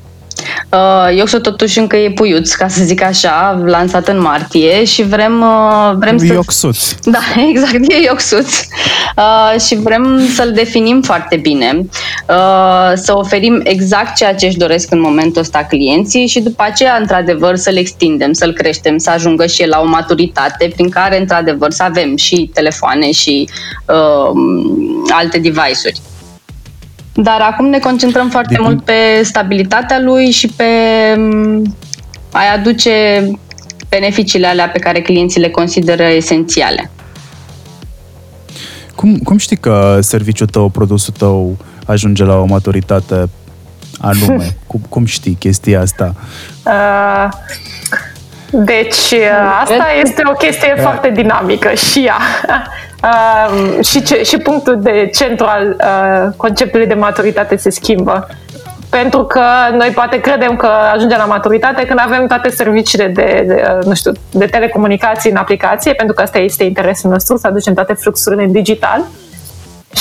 [0.75, 5.03] Uh, Eu sunt totuși încă e puiuț, ca să zic așa, lansat în martie și
[5.03, 6.33] vrem, uh, vrem să...
[6.33, 6.93] Ioxuț.
[7.03, 7.18] Da,
[7.51, 8.61] exact, e Ioxuț.
[9.16, 11.87] Uh, și vrem să-l definim foarte bine,
[12.29, 16.97] uh, să oferim exact ceea ce își doresc în momentul ăsta clienții și după aceea,
[17.01, 21.70] într-adevăr, să-l extindem, să-l creștem, să ajungă și el la o maturitate prin care, într-adevăr,
[21.70, 23.49] să avem și telefoane și
[23.87, 24.31] uh,
[25.09, 26.01] alte device-uri.
[27.15, 30.65] Dar acum ne concentrăm foarte Din mult punct- pe stabilitatea lui și pe
[31.17, 31.77] um,
[32.33, 33.25] a aduce
[33.89, 36.91] beneficiile alea pe care clienții le consideră esențiale.
[38.95, 41.57] Cum, cum știi că serviciul tău, produsul tău
[41.87, 43.29] ajunge la o maturitate
[44.01, 44.57] anume?
[44.67, 46.15] cum, cum știi chestia asta?
[46.67, 47.29] Uh,
[48.51, 52.19] deci, uh, asta este o chestie foarte dinamică și ea.
[53.05, 58.26] Uh, și, ce, și punctul de centru al uh, conceptului de maturitate se schimbă.
[58.90, 59.42] Pentru că
[59.76, 63.94] noi poate credem că ajungem la maturitate când avem toate serviciile de, de, uh, nu
[63.94, 68.42] știu, de telecomunicații în aplicație, pentru că asta este interesul nostru, să aducem toate fluxurile
[68.42, 69.05] în digital.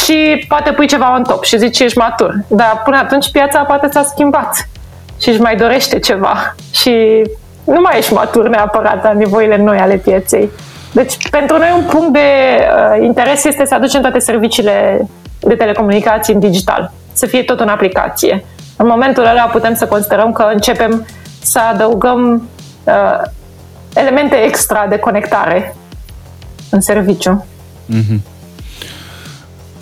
[0.05, 2.35] Și poate pui ceva on top și zici ești matur.
[2.47, 4.67] Dar până atunci piața poate s-a schimbat
[5.21, 6.55] și își mai dorește ceva.
[6.71, 7.21] Și
[7.63, 10.49] nu mai ești matur neapărat la nivoile noi ale pieței.
[10.93, 15.07] Deci, pentru noi un punct de uh, interes este să aducem toate serviciile
[15.39, 18.45] de telecomunicații în digital, să fie tot în aplicație.
[18.77, 21.05] În momentul ăla putem să considerăm că începem
[21.41, 22.49] să adăugăm
[22.83, 23.21] uh,
[23.95, 25.75] elemente extra de conectare
[26.69, 27.45] în serviciu.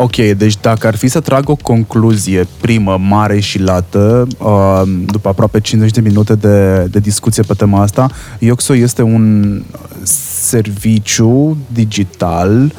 [0.03, 5.29] Ok, deci dacă ar fi să trag o concluzie primă, mare și lată, uh, după
[5.29, 9.63] aproape 50 de minute de, de discuție pe tema asta, Ioxo este un
[10.03, 12.73] serviciu digital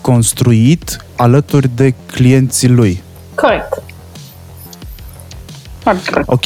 [0.00, 3.02] construit alături de clienții lui.
[3.34, 3.82] Corect.
[5.78, 6.28] Foarte corect.
[6.28, 6.44] Ok.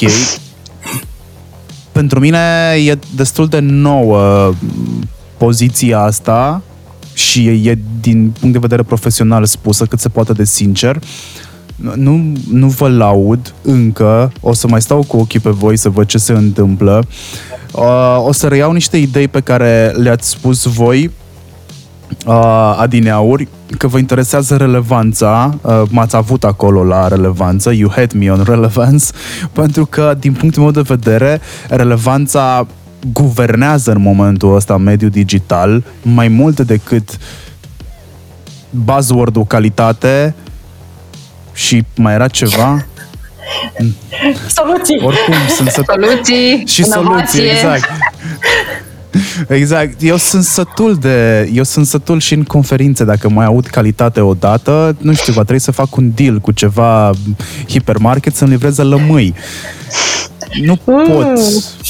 [1.93, 4.53] Pentru mine e destul de nouă
[5.37, 6.63] poziția asta
[7.17, 10.99] și e, e din punct de vedere profesional spusă cât se poate de sincer.
[11.95, 16.07] Nu, nu vă laud încă, o să mai stau cu ochii pe voi să văd
[16.07, 17.07] ce se întâmplă.
[17.73, 21.11] Uh, o să reiau niște idei pe care le-ați spus voi
[22.27, 23.49] uh, adineauri,
[23.79, 29.05] că vă interesează relevanța, uh, m-ați avut acolo la relevanță, you had me on relevance,
[29.53, 32.67] pentru că, din punctul meu de vedere, relevanța
[33.13, 37.19] guvernează în momentul ăsta mediul digital mai mult decât
[38.71, 40.35] buzzword-ul calitate
[41.53, 42.87] și mai era ceva?
[44.57, 45.01] Soluții.
[45.03, 45.83] Oricum, sunt să...
[45.87, 47.51] Soluții, și soluții, inovație.
[47.51, 47.91] exact.
[49.49, 50.03] Exact.
[50.03, 51.49] Eu sunt sătul de...
[51.53, 55.61] Eu sunt sătul și în conferințe, dacă mai aud calitate odată, nu știu, va trebui
[55.61, 57.11] să fac un deal cu ceva
[57.69, 59.35] hipermarket să-mi livreze lămâi.
[60.63, 61.39] Nu pot,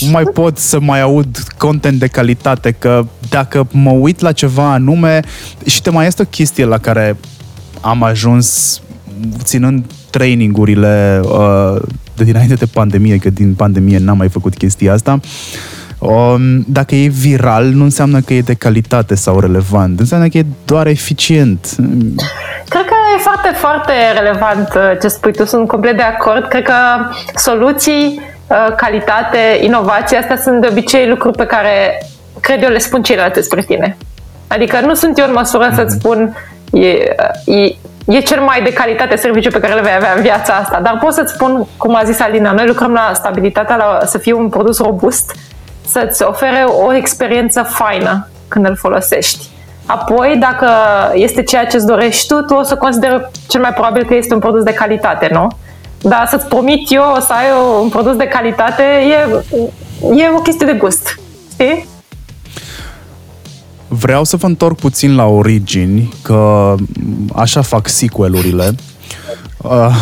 [0.01, 4.73] nu mai pot să mai aud content de calitate, că dacă mă uit la ceva
[4.73, 5.21] anume,
[5.67, 7.17] și te mai este o chestie la care
[7.81, 8.81] am ajuns
[9.43, 11.83] ținând trainingurile uh,
[12.17, 15.21] de dinainte de pandemie, că din pandemie n-am mai făcut chestia asta,
[15.99, 20.01] Um, dacă e viral, nu înseamnă că e de calitate sau relevant.
[20.01, 21.67] Înseamnă că e doar eficient.
[22.69, 26.49] Cred că e foarte, foarte relevant uh, ce spui tu, sunt complet de acord.
[26.49, 26.73] Cred că
[27.35, 28.36] soluții, uh,
[28.77, 32.03] calitate, inovație, astea sunt de obicei lucruri pe care
[32.41, 33.97] cred eu le spun ceilalți despre tine.
[34.49, 36.37] Adică nu sunt eu în măsură să-ți spun
[36.73, 36.89] e,
[37.45, 37.75] e,
[38.07, 40.99] e cel mai de calitate serviciu pe care le vei avea în viața asta, dar
[41.01, 44.49] pot să-ți spun, cum a zis Alina, noi lucrăm la stabilitatea, la, să fie un
[44.49, 45.35] produs robust,
[45.87, 49.49] să-ți ofere o experiență faină când îl folosești.
[49.87, 50.69] Apoi, dacă
[51.15, 54.35] este ceea ce îți dorești tu, tu o să consideri cel mai probabil că este
[54.35, 55.49] un produs de calitate, nu?
[56.09, 57.47] Dar să-ți promit eu o să ai
[57.83, 59.45] un produs de calitate e,
[60.17, 61.21] e o chestie de gust.
[61.53, 61.87] Știi?
[63.89, 66.75] Vreau să vă întorc puțin la origini, că
[67.35, 68.75] așa fac sequelurile.
[69.57, 69.97] Uh,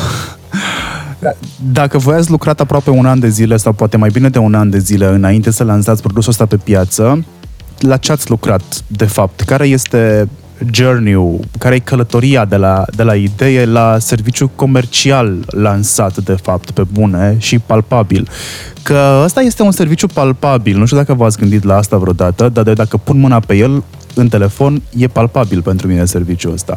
[1.73, 4.55] dacă voi ați lucrat aproape un an de zile sau poate mai bine de un
[4.55, 7.25] an de zile înainte să lansați produsul ăsta pe piață,
[7.79, 9.41] la ce ați lucrat de fapt?
[9.41, 10.29] Care este
[10.73, 16.71] journey-ul, care e călătoria de la, de la idee la serviciu comercial lansat, de fapt,
[16.71, 18.29] pe bune și palpabil.
[18.83, 22.65] Că ăsta este un serviciu palpabil, nu știu dacă v-ați gândit la asta vreodată, dar
[22.65, 23.85] de dacă pun mâna pe el,
[24.15, 26.75] în telefon, e palpabil pentru mine serviciul ăsta.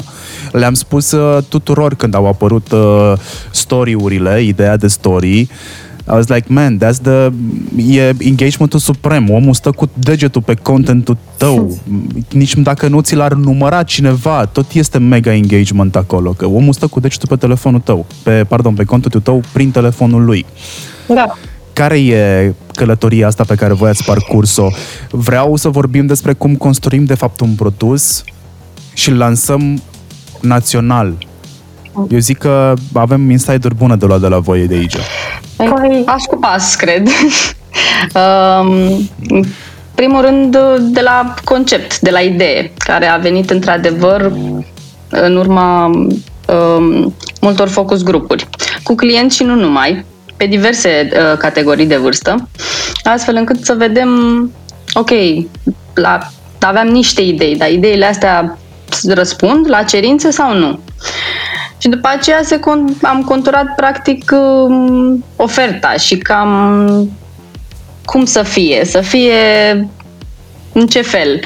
[0.51, 3.13] Le-am spus uh, tuturor când au apărut uh,
[3.51, 5.47] story-urile, ideea de story,
[6.09, 7.31] I was like, man, that's the...
[7.77, 9.29] E engagementul suprem.
[9.29, 11.77] Omul stă cu degetul pe contentul tău.
[12.31, 16.31] Nici dacă nu ți l-ar număra cineva, tot este mega engagement acolo.
[16.31, 18.05] Că omul stă cu degetul pe telefonul tău.
[18.23, 20.45] Pe, pardon, pe contentul tău prin telefonul lui.
[21.07, 21.37] Da.
[21.73, 24.67] Care e călătoria asta pe care voi ați parcurs-o?
[25.09, 28.23] Vreau să vorbim despre cum construim de fapt un produs
[28.93, 29.81] și îl lansăm
[30.41, 31.26] național.
[32.09, 34.95] Eu zic că avem insider bună de luat de la voi de aici.
[34.97, 37.07] Păi- Pas cu pas, cred.
[38.21, 38.69] um,
[39.29, 39.43] în
[39.95, 44.31] primul rând, de la concept, de la idee, care a venit într-adevăr
[45.09, 48.47] în urma um, multor focus grupuri,
[48.83, 50.05] cu clienți și nu numai,
[50.37, 52.49] pe diverse uh, categorii de vârstă,
[53.03, 54.09] astfel încât să vedem,
[54.93, 55.09] ok,
[55.93, 56.19] la,
[56.61, 58.57] aveam niște idei, dar ideile astea
[59.07, 60.79] răspund la cerințe sau nu?
[61.87, 67.11] Și după aceea se con- am conturat practic um, oferta și cam
[68.05, 69.33] cum să fie, să fie
[70.73, 71.39] în ce fel.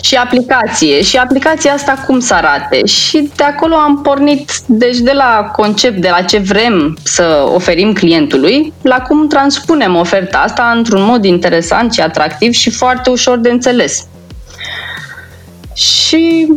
[0.00, 1.02] Și aplicație.
[1.02, 2.84] Și aplicația asta cum să arate?
[2.84, 7.92] Și de acolo am pornit deci de la concept, de la ce vrem să oferim
[7.92, 13.50] clientului la cum transpunem oferta asta într-un mod interesant și atractiv și foarte ușor de
[13.50, 14.06] înțeles.
[15.74, 16.48] Și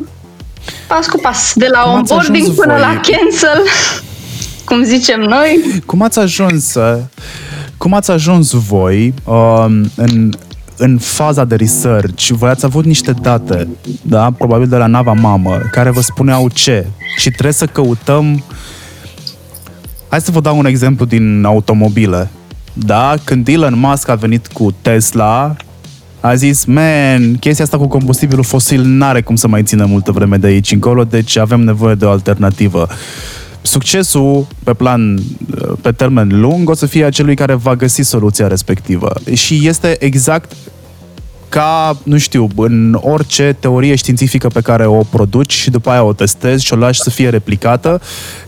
[0.90, 2.82] pas cu pas, de la Cum ați onboarding ajuns până voi?
[2.82, 3.64] la cancel,
[4.68, 5.82] cum zicem noi.
[5.86, 6.98] Cum ați ajuns, uh,
[7.78, 10.34] cum ați ajuns voi um, în,
[10.78, 12.28] în faza de research?
[12.28, 13.68] Voi ați avut niște date,
[14.02, 14.32] da?
[14.38, 16.88] probabil de la nava mamă, care vă spuneau ce
[17.18, 18.44] și trebuie să căutăm
[20.10, 22.30] Hai să vă dau un exemplu din automobile.
[22.74, 23.14] Da?
[23.24, 25.56] Când Elon Musk a venit cu Tesla,
[26.20, 30.38] a zis, man, chestia asta cu combustibilul fosil n-are cum să mai țină multă vreme
[30.38, 32.88] de aici încolo, deci avem nevoie de o alternativă.
[33.62, 35.20] Succesul pe plan,
[35.82, 39.14] pe termen lung, o să fie acelui care va găsi soluția respectivă.
[39.34, 40.52] Și este exact
[41.50, 46.14] ca, nu știu, în orice teorie științifică pe care o produci și după aia o
[46.14, 48.02] testezi și o lași să fie replicată,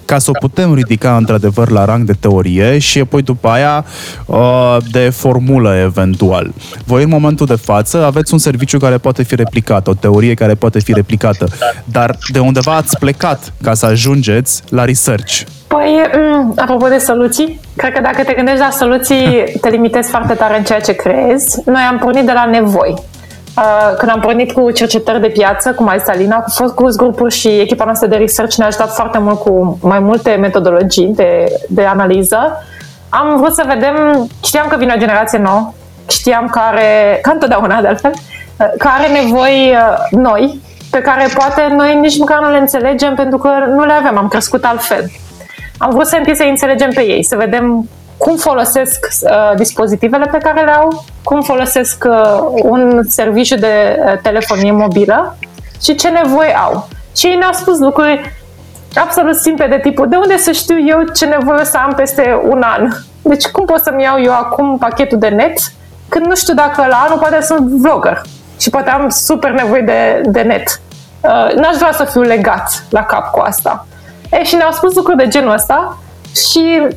[0.06, 3.86] ca să o putem ridica într-adevăr la rang de teorie și apoi după aia
[4.26, 6.54] uh, de formulă eventual.
[6.86, 10.56] Voi în momentul de față aveți un serviciu care poate fi replicat, o teorie care
[10.56, 11.48] poate fi replicată,
[11.86, 15.42] dar de undeva ați plecat ca să ajungeți la research.
[15.72, 20.34] Păi, mm, apropo de soluții, cred că dacă te gândești la soluții, te limitezi foarte
[20.34, 21.62] tare în ceea ce crezi.
[21.66, 22.94] Noi am pornit de la nevoi.
[23.58, 27.34] Uh, Când am pornit cu cercetări de piață, cum a zis Alina, cu focus grupuri
[27.34, 31.84] și echipa noastră de research ne-a ajutat foarte mult cu mai multe metodologii de, de
[31.84, 32.38] analiză.
[33.10, 35.74] Am vrut să vedem, știam că vine o generație nouă,
[36.10, 40.60] știam că are, ca întotdeauna de altfel, uh, că are nevoi uh, noi,
[40.92, 44.28] pe care poate noi nici măcar nu le înțelegem pentru că nu le avem, am
[44.28, 45.12] crescut altfel.
[45.82, 50.38] Am vrut să întâi să înțelegem pe ei, să vedem cum folosesc uh, dispozitivele pe
[50.38, 55.38] care le au, cum folosesc uh, un serviciu de uh, telefonie mobilă
[55.82, 56.88] și ce nevoie au.
[57.18, 58.34] Și ei ne-au spus lucruri
[58.96, 62.62] absolut simple de tipul de unde să știu eu ce nevoie să am peste un
[62.62, 62.92] an.
[63.22, 65.60] Deci cum pot să-mi iau eu acum pachetul de net
[66.10, 68.22] când nu știu dacă la anul poate sunt vlogger
[68.60, 70.82] și poate am super nevoie de, de net.
[71.22, 73.86] Uh, n-aș vrea să fiu legat la cap cu asta.
[74.32, 75.98] E, și ne-au spus lucruri de genul ăsta
[76.36, 76.88] și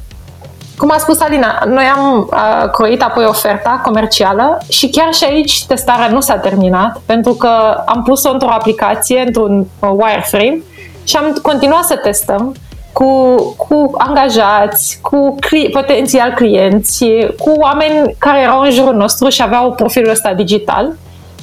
[0.78, 5.66] cum a spus Alina, noi am uh, croit apoi oferta comercială și chiar și aici
[5.66, 10.62] testarea nu s-a terminat pentru că am pus-o într-o aplicație, într-un uh, wireframe
[11.04, 12.54] și am continuat să testăm
[12.92, 13.36] cu,
[13.68, 17.04] cu angajați, cu cli- potențial clienți,
[17.38, 20.92] cu oameni care erau în jurul nostru și aveau profilul ăsta digital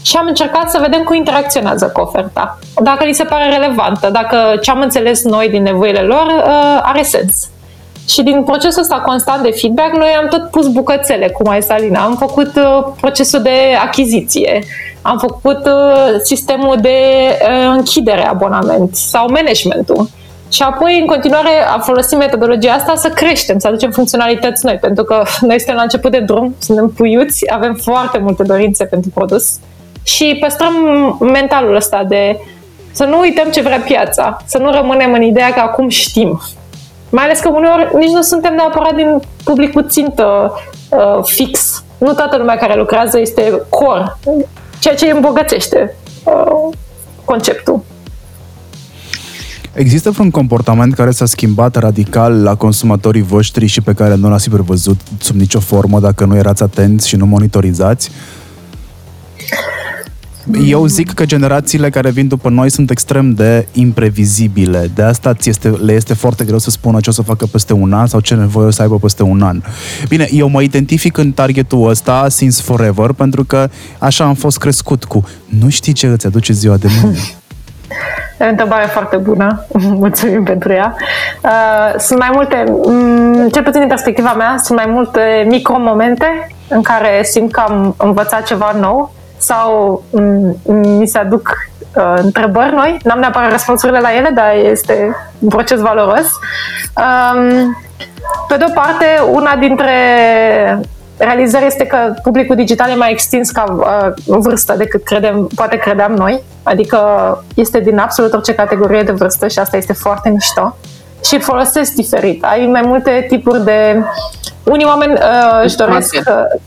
[0.01, 2.59] și am încercat să vedem cum interacționează cu oferta.
[2.83, 7.03] Dacă li se pare relevantă, dacă ce am înțeles noi din nevoile lor uh, are
[7.03, 7.49] sens.
[8.07, 12.03] Și din procesul ăsta constant de feedback, noi am tot pus bucățele, cum ai Salina.
[12.03, 14.63] Am făcut uh, procesul de achiziție,
[15.01, 16.97] am făcut uh, sistemul de
[17.41, 20.09] uh, închidere abonament sau managementul.
[20.49, 25.03] Și apoi, în continuare, am folosit metodologia asta să creștem, să aducem funcționalități noi, pentru
[25.03, 29.59] că noi suntem la început de drum, suntem puiuți, avem foarte multe dorințe pentru produs
[30.03, 30.73] și păstrăm
[31.19, 32.39] mentalul ăsta de
[32.91, 36.41] să nu uităm ce vrea piața, să nu rămânem în ideea că acum știm.
[37.09, 40.53] Mai ales că uneori nici nu suntem neapărat din publicul țintă
[40.89, 41.83] uh, fix.
[41.97, 44.17] Nu toată lumea care lucrează este core,
[44.79, 46.75] ceea ce îmbogățește uh,
[47.25, 47.83] conceptul.
[49.73, 54.49] Există vreun comportament care s-a schimbat radical la consumatorii voștri și pe care nu l-ați
[54.49, 58.11] prevăzut sub nicio formă dacă nu erați atenți și nu monitorizați?
[60.65, 64.89] Eu zic că generațiile care vin după noi sunt extrem de imprevizibile.
[64.95, 67.73] De asta ți este, le este foarte greu să spună ce o să facă peste
[67.73, 69.61] un an sau ce nevoie o să aibă peste un an.
[70.07, 75.03] Bine, eu mă identific în targetul ăsta since forever pentru că așa am fost crescut
[75.03, 75.27] cu
[75.59, 77.19] nu știi ce îți aduce ziua de mâine.
[78.39, 79.65] E o întrebare foarte bună.
[80.03, 80.95] Mulțumim pentru ea.
[81.43, 86.81] Uh, sunt mai multe, mm, cel puțin din perspectiva mea, sunt mai multe micro-momente în
[86.81, 90.57] care simt că am învățat ceva nou sau mm,
[90.97, 91.49] mi se aduc
[91.95, 92.97] uh, întrebări noi.
[93.03, 96.25] N-am neapărat răspunsurile la ele, dar este un proces valoros.
[96.95, 97.77] Um,
[98.47, 99.93] pe de o parte, una dintre
[101.17, 106.11] realizări este că publicul digital e mai extins ca uh, vârstă decât credem, poate credeam
[106.11, 106.43] noi.
[106.63, 106.99] Adică
[107.55, 110.77] este din absolut orice categorie de vârstă și asta este foarte mișto.
[111.25, 112.43] Și îl folosesc diferit.
[112.43, 114.03] Ai mai multe tipuri de...
[114.63, 116.15] Unii oameni uh, își doresc...
[116.15, 116.61] Uh,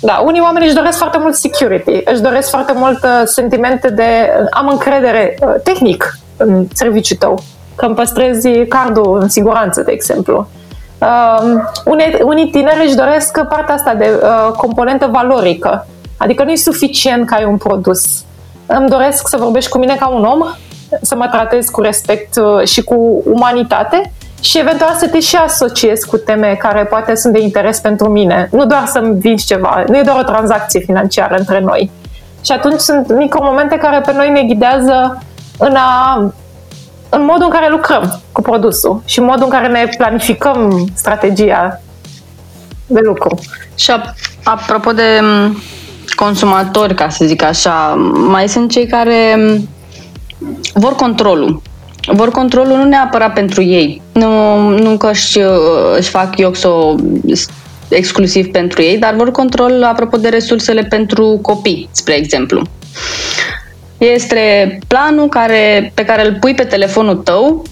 [0.00, 4.30] da, unii oameni își doresc foarte mult security, își doresc foarte mult uh, sentimente de
[4.50, 7.42] am încredere uh, tehnic în serviciul tău,
[7.74, 10.48] că îmi păstrezi cardul în siguranță, de exemplu.
[10.98, 15.86] Uh, unii, unii tineri își doresc partea asta de uh, componentă valorică,
[16.16, 18.24] adică nu e suficient că ai un produs.
[18.66, 20.42] Îmi doresc să vorbești cu mine ca un om,
[21.02, 24.12] să mă tratezi cu respect uh, și cu umanitate
[24.44, 28.48] și eventual să te și asociezi cu teme care poate sunt de interes pentru mine.
[28.52, 31.90] Nu doar să-mi vinzi ceva, nu e doar o tranzacție financiară între noi.
[32.44, 35.22] Și atunci sunt micromomente care pe noi ne ghidează
[35.58, 36.16] în, a,
[37.08, 41.80] în modul în care lucrăm cu produsul și în modul în care ne planificăm strategia
[42.86, 43.38] de lucru.
[43.74, 43.90] Și
[44.42, 45.20] apropo de
[46.14, 47.94] consumatori, ca să zic așa,
[48.28, 49.38] mai sunt cei care
[50.74, 51.62] vor controlul
[52.06, 54.02] vor controlul nu neapărat pentru ei.
[54.12, 55.38] Nu, nu că își,
[55.98, 56.94] își fac Ioxo
[57.88, 62.62] exclusiv pentru ei, dar vor control apropo de resursele pentru copii, spre exemplu.
[63.98, 67.64] Este planul care, pe care îl pui pe telefonul tău,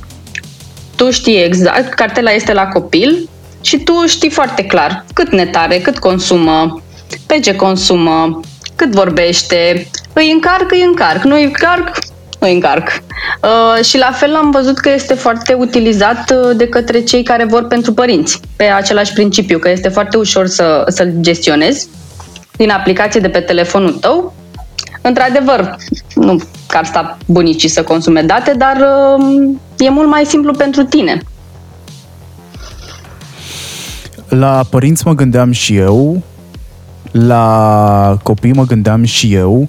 [0.97, 3.29] tu știi exact, cartela este la copil
[3.61, 6.83] și tu știi foarte clar cât netare, cât consumă,
[7.27, 8.41] pe ce consumă,
[8.77, 11.99] cât vorbește, îi încarc, îi încarc, nu îi încarc,
[12.43, 12.89] nu încarc.
[13.43, 17.45] Uh, și la fel am văzut că este foarte utilizat uh, de către cei care
[17.45, 21.89] vor pentru părinți, pe același principiu, că este foarte ușor să, să-l gestionezi
[22.57, 24.35] din aplicație de pe telefonul tău.
[25.03, 25.77] Într-adevăr,
[26.15, 28.77] nu că ar sta bunicii să consume date, dar
[29.19, 31.23] uh, e mult mai simplu pentru tine.
[34.29, 36.23] La părinți mă gândeam și eu,
[37.11, 39.69] la copii mă gândeam și eu,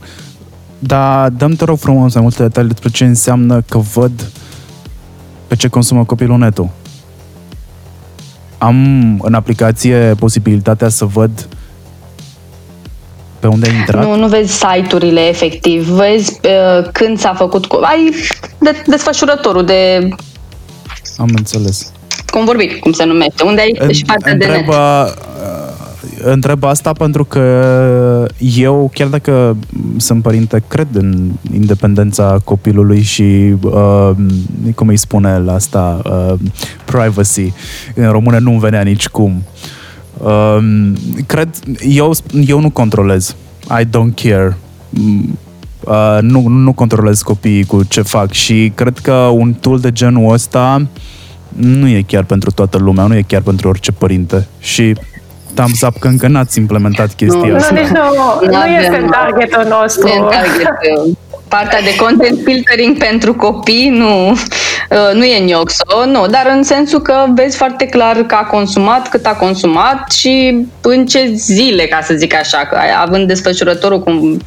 [0.86, 4.32] dar dăm te rog frumos mai multe detalii despre ce înseamnă că văd
[5.48, 6.70] pe ce consumă copilul netul.
[8.58, 8.78] Am
[9.22, 11.48] în aplicație posibilitatea să văd
[13.40, 14.04] pe unde ai intrat?
[14.04, 17.66] Nu, nu vezi site-urile efectiv, vezi uh, când s-a făcut...
[17.82, 18.14] Ai
[18.58, 20.10] de, desfășurătorul de...
[21.18, 21.92] Am înțeles.
[22.32, 23.44] convorbiri, cum se numește.
[23.44, 24.66] Unde ai și partea de net.
[26.26, 29.58] Întreb asta pentru că eu, chiar dacă
[29.98, 34.12] sunt părinte, cred în independența copilului și, uh,
[34.76, 36.34] cum îi spune la asta, uh,
[36.86, 37.54] privacy.
[37.96, 39.44] În română nu-mi venea nici cum.
[40.18, 40.58] Uh,
[41.26, 41.50] cred,
[41.88, 42.14] eu,
[42.46, 43.36] eu nu controlez.
[43.80, 44.58] I don't care.
[45.86, 50.34] Uh, nu, nu controlez copiii cu ce fac și cred că un tool de genul
[50.34, 50.88] ăsta
[51.56, 54.48] nu e chiar pentru toată lumea, nu e chiar pentru orice părinte.
[54.60, 54.96] Și
[55.54, 57.74] thumbs up că încă n-ați implementat chestia nu, asta.
[57.74, 60.08] Nu, nu, nu, nu este în targetul nostru.
[60.08, 61.18] Nu targetul.
[61.48, 66.64] Partea de content filtering pentru copii nu, uh, nu e în Yoxo, nu, dar în
[66.64, 71.86] sensul că vezi foarte clar că a consumat, cât a consumat și în ce zile,
[71.86, 74.42] ca să zic așa, că având desfășurătorul cum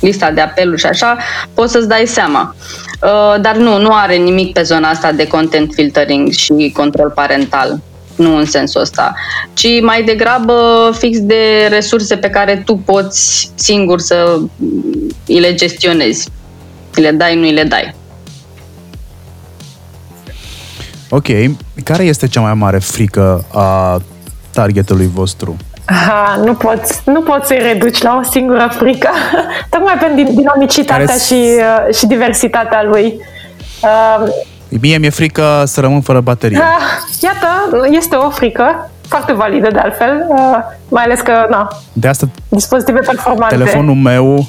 [0.00, 1.16] lista de apeluri și așa,
[1.54, 2.54] poți să-ți dai seama.
[3.02, 7.80] Uh, dar nu, nu are nimic pe zona asta de content filtering și control parental
[8.16, 9.14] nu în sensul ăsta,
[9.54, 14.38] ci mai degrabă fix de resurse pe care tu poți singur să
[15.26, 16.28] îi le gestionezi.
[16.94, 17.94] Îi le dai, nu îi le dai.
[21.10, 21.26] Ok.
[21.84, 24.00] Care este cea mai mare frică a
[24.50, 25.56] targetului vostru?
[25.84, 29.08] Aha, nu poți, nu poți să-i reduci la o singură frică,
[29.70, 31.18] tocmai pentru dinamicitatea Care...
[31.18, 33.20] și, uh, și diversitatea lui.
[33.82, 34.28] Uh,
[34.68, 36.58] Mie mi-e frică să rămân fără baterie.
[36.58, 40.56] Uh, iată, este o frică foarte validă de altfel, uh,
[40.88, 43.56] mai ales că, na, de asta dispozitive performante.
[43.56, 44.46] Telefonul meu,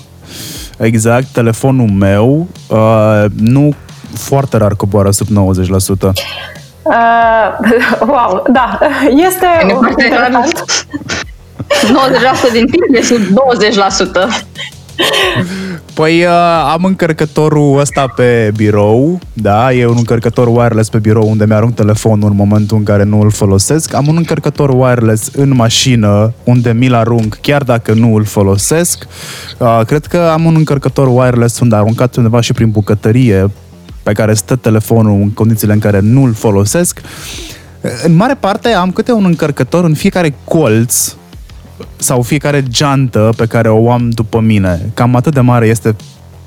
[0.78, 3.74] exact, telefonul meu uh, nu
[4.14, 5.32] foarte rar coboară sub 90%.
[6.82, 6.94] Uh,
[8.14, 8.80] wow, da,
[9.28, 9.48] este
[9.90, 10.86] interesant.
[12.50, 13.28] 90% din timp e sub 20%.
[15.94, 16.30] Păi uh,
[16.72, 22.30] am încărcătorul ăsta pe birou, da, e un încărcător wireless pe birou unde mi-arunc telefonul
[22.30, 23.94] în momentul în care nu îl folosesc.
[23.94, 29.08] Am un încărcător wireless în mașină unde mi-l arunc chiar dacă nu îl folosesc.
[29.58, 33.52] Uh, cred că am un încărcător wireless unde aruncat undeva și prin bucătărie
[34.04, 37.02] pe care stă telefonul în condițiile în care nu îl folosesc.
[38.04, 41.16] În mare parte am câte un încărcător în fiecare colț
[41.98, 44.80] sau fiecare geantă pe care o am după mine.
[44.94, 45.96] Cam atât de mare este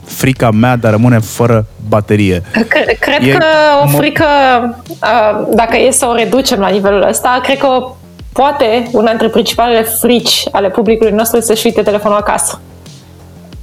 [0.04, 2.42] frica mea de a rămâne fără baterie.
[2.52, 3.44] Cred, cred e, că
[3.84, 4.24] o frică,
[5.54, 7.68] dacă e să o reducem la nivelul ăsta, cred că
[8.32, 12.60] poate una dintre principalele frici ale publicului nostru este să-și uite telefonul acasă.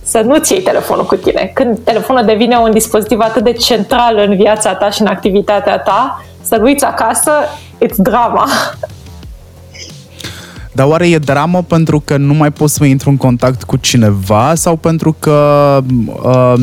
[0.03, 1.51] Să nu-ți iei telefonul cu tine.
[1.53, 6.25] Când telefonul devine un dispozitiv atât de central în viața ta și în activitatea ta,
[6.41, 7.31] să-l uiți acasă,
[7.85, 8.47] it's drama.
[10.77, 14.51] Dar oare e dramă pentru că nu mai pot să intru în contact cu cineva
[14.55, 15.37] sau pentru că
[16.23, 16.61] um,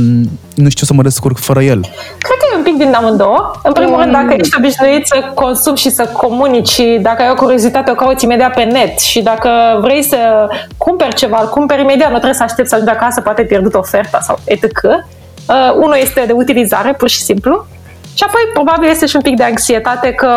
[0.55, 1.81] nu știu să mă descurc fără el?
[2.19, 3.53] Cred că e un pic din amândouă.
[3.63, 4.01] În primul mm.
[4.01, 7.95] rând, dacă ești obișnuit să consumi și să comunici și dacă ai o curiozitate, o
[7.95, 9.51] cauți imediat pe net și dacă
[9.81, 13.41] vrei să cumperi ceva, îl cumperi imediat, nu trebuie să aștepți să ajungi acasă, poate
[13.41, 14.65] ai pierdut oferta sau etc.
[14.65, 17.67] Uh, unul este de utilizare, pur și simplu.
[18.15, 20.31] Și apoi, probabil, este și un pic de anxietate că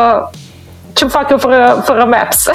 [0.94, 2.46] ce fac eu fără, fără Maps?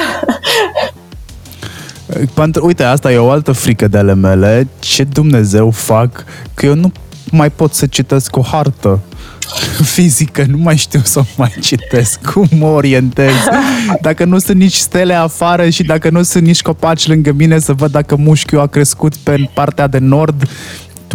[2.35, 4.69] Pentru, uite, asta e o altă frică de ale mele.
[4.79, 6.93] Ce Dumnezeu fac că eu nu
[7.31, 9.01] mai pot să citesc o hartă
[9.95, 13.35] fizică, nu mai știu să o mai citesc, cum mă orientez.
[14.01, 17.73] Dacă nu sunt nici stele afară și dacă nu sunt nici copaci lângă mine să
[17.73, 20.49] văd dacă mușchiul a crescut pe partea de nord,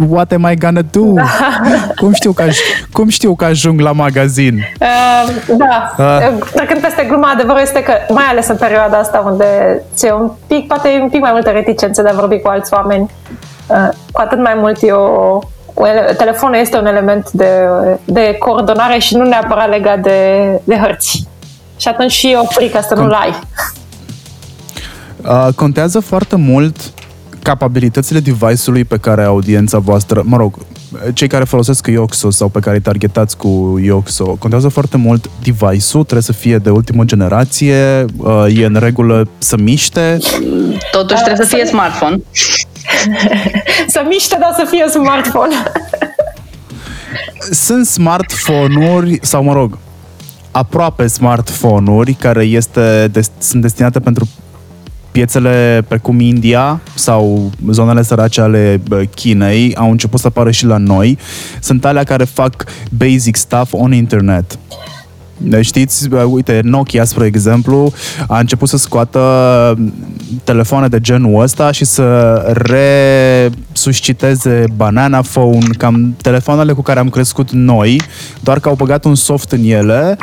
[0.08, 1.12] what am I gonna do?
[1.12, 1.22] Da.
[2.00, 4.64] Cum, știu că aj- cum știu că ajung la magazin?
[4.80, 6.38] Uh, da, uh.
[6.54, 10.66] trecând peste gluma, adevărul este că, mai ales în perioada asta unde ți-e un pic,
[10.66, 13.10] poate un pic mai multă reticență de a vorbi cu alți oameni,
[13.66, 15.38] uh, cu atât mai mult e o,
[16.16, 17.52] telefonul este un element de,
[18.04, 21.26] de coordonare și nu neapărat legat de, de hărți.
[21.76, 23.34] Și atunci și e o frică să nu-l ai.
[25.22, 26.76] Uh, contează foarte mult
[27.48, 30.58] capabilitățile device-ului pe care audiența voastră, mă rog,
[31.14, 36.02] cei care folosesc Yoxo sau pe care îi targetați cu Yoxo, contează foarte mult device-ul,
[36.02, 40.18] trebuie să fie de ultimă generație, uh, e în regulă să miște.
[40.90, 42.20] Totuși trebuie să fie smartphone.
[43.94, 45.54] să miște, dar să fie smartphone.
[47.66, 49.78] Sunt smartphone-uri, sau mă rog,
[50.50, 54.28] aproape smartphone-uri care este, de, sunt destinate pentru
[55.10, 58.80] piețele precum India sau zonele sărace ale
[59.14, 61.18] Chinei au început să apară și la noi.
[61.60, 64.58] Sunt alea care fac basic stuff on internet.
[65.60, 67.92] Știți, uite, Nokia, spre exemplu,
[68.26, 69.78] a început să scoată
[70.44, 77.08] telefoane de genul ăsta și să, re, susciteze Banana Phone, cam telefoanele cu care am
[77.08, 78.00] crescut noi,
[78.40, 80.16] doar că au băgat un soft în ele,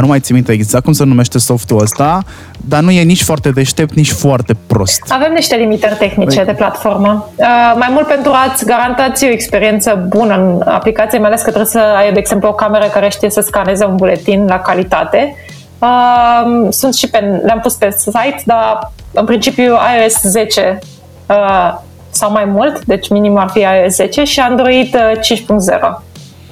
[0.00, 2.22] nu mai țin minte exact cum se numește softul ăsta,
[2.56, 5.02] dar nu e nici foarte deștept, nici foarte prost.
[5.08, 7.30] Avem niște limitări tehnice de platformă.
[7.36, 7.46] Uh,
[7.78, 11.78] mai mult pentru a-ți garantați o experiență bună în aplicație, mai ales că trebuie să
[11.96, 15.34] ai, de exemplu, o cameră care știe să scaneze un buletin la calitate.
[15.78, 20.78] Uh, sunt și pe, le-am pus pe site, dar în principiu iOS 10
[21.26, 21.74] uh,
[22.16, 26.02] sau mai mult, deci minim ar fi iOS 10 și Android 5.0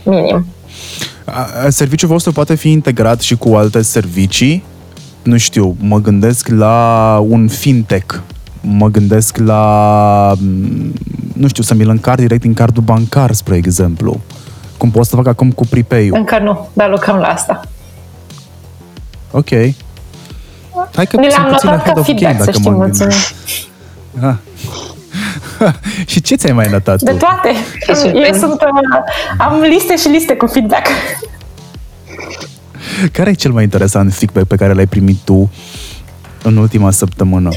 [0.02, 0.46] minim.
[1.68, 4.64] Serviciul vostru poate fi integrat și cu alte servicii
[5.24, 8.14] nu știu, mă gândesc la un fintech,
[8.60, 10.92] mă gândesc la, mm,
[11.32, 14.20] nu știu, să mi-l încar direct din cardul bancar, spre exemplu.
[14.76, 16.16] Cum pot să fac acum cu prepay-ul.
[16.16, 17.60] Încă nu, dar lucrăm la asta.
[19.30, 19.48] Ok.
[20.94, 23.16] Hai că Ni l-am notat ca feedback, să știi, mulțumim.
[24.20, 24.34] Ah.
[26.12, 27.52] și ce ți-ai mai notat De toate.
[28.14, 28.98] Eu sunt, uh,
[29.38, 30.86] am liste și liste cu feedback.
[33.12, 35.50] Care e cel mai interesant feedback pe care l-ai primit tu
[36.42, 37.48] în ultima săptămână?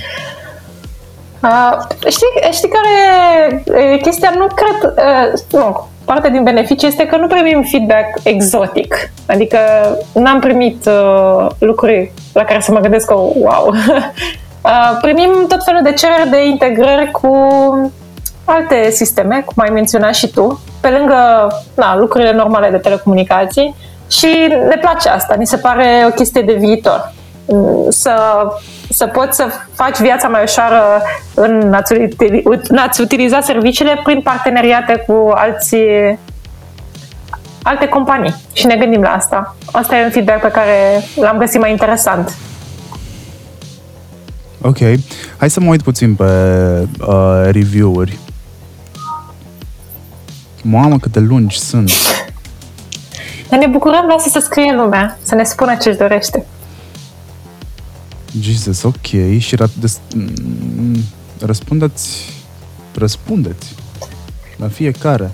[1.42, 4.34] Uh, știi, știi care e chestia?
[4.38, 4.94] Nu cred...
[4.98, 9.12] Uh, nu, parte din beneficii este că nu primim feedback exotic.
[9.26, 9.58] Adică
[10.14, 13.74] n-am primit uh, lucruri la care să mă gândesc că wow.
[14.68, 17.32] uh, primim tot felul de cereri de integrări cu
[18.46, 23.76] alte sisteme, cum ai menționat și tu, pe lângă na, lucrurile normale de telecomunicații
[24.10, 24.28] și
[24.68, 27.14] ne place asta, ni se pare o chestie de viitor.
[27.90, 28.16] Să,
[28.90, 31.02] să poți să faci viața mai ușoară
[31.34, 31.74] în
[32.78, 36.20] a-ți utiliza serviciile prin parteneriate cu alții
[37.64, 38.36] alte companii.
[38.54, 39.56] Și ne gândim la asta.
[39.72, 42.34] Asta e un feedback pe care l-am găsit mai interesant.
[44.62, 44.78] Ok.
[45.38, 46.24] Hai să mă uit puțin pe
[47.02, 48.18] uh, review-uri.
[50.62, 51.92] Mamă, cât de lungi sunt.
[53.50, 56.46] Dar ne bucurăm, lasă să scrie lumea, să ne spună ce-și dorește.
[58.40, 59.06] Jesus, ok.
[59.38, 60.96] Și ra- des- mm,
[61.42, 62.34] răspundeți,
[62.96, 63.76] răspundeți
[64.56, 65.32] la fiecare.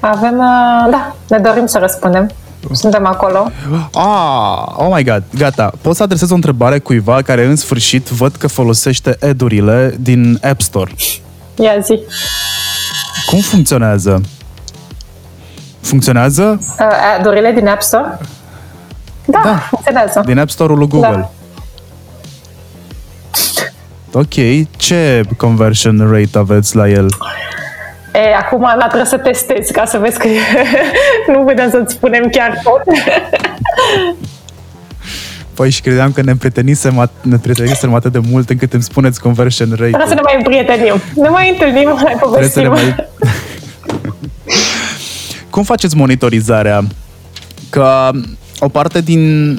[0.00, 2.30] Avem, uh, da, ne dorim să răspundem.
[2.72, 3.50] Suntem acolo.
[3.92, 5.72] Ah, oh my god, gata.
[5.80, 10.60] Pot să adresez o întrebare cuiva care în sfârșit văd că folosește edurile din App
[10.60, 10.90] Store.
[11.54, 12.00] Ia zi.
[13.26, 14.20] Cum funcționează?
[15.80, 16.58] Funcționează?
[16.78, 18.18] Uh, dorile din App Store?
[19.24, 20.22] Da, da, funcționează.
[20.26, 21.10] Din App Store-ul lui Google.
[21.16, 21.30] Da.
[24.14, 24.34] Ok,
[24.76, 27.06] ce conversion rate aveți la el?
[28.14, 30.28] E, acum la trebuie să testezi ca să vezi că
[31.32, 32.82] nu putem să-ți spunem chiar tot.
[35.54, 39.68] Păi și credeam că ne prietenisem, ne prietenisem atât de mult încât îmi spuneți conversion
[39.68, 39.80] rate.
[39.82, 41.00] Trebuie să ne mai împrietenim.
[41.14, 42.68] Ne mai întâlnim, mai povestim.
[42.70, 42.94] Mai...
[45.50, 46.82] Cum faceți monitorizarea?
[47.70, 48.10] Că
[48.58, 49.58] o parte din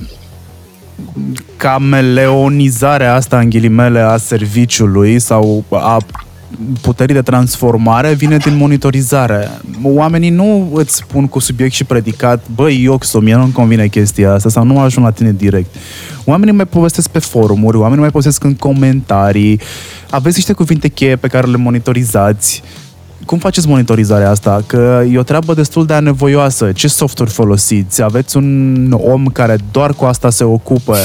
[1.57, 5.97] cameleonizarea asta în ghilimele a serviciului sau a
[6.81, 9.49] puterii de transformare vine din monitorizare.
[9.83, 14.49] Oamenii nu îți spun cu subiect și predicat, băi, Ioxo, mie nu-mi convine chestia asta
[14.49, 15.75] sau nu ajung la tine direct.
[16.25, 19.59] Oamenii mai povestesc pe forumuri, oamenii mai povestesc în comentarii,
[20.09, 22.63] aveți niște cuvinte cheie pe care le monitorizați
[23.25, 24.63] cum faceți monitorizarea asta?
[24.67, 26.71] Că e o treabă destul de anevoioasă.
[26.71, 28.01] Ce software folosiți?
[28.01, 30.97] Aveți un om care doar cu asta se ocupă?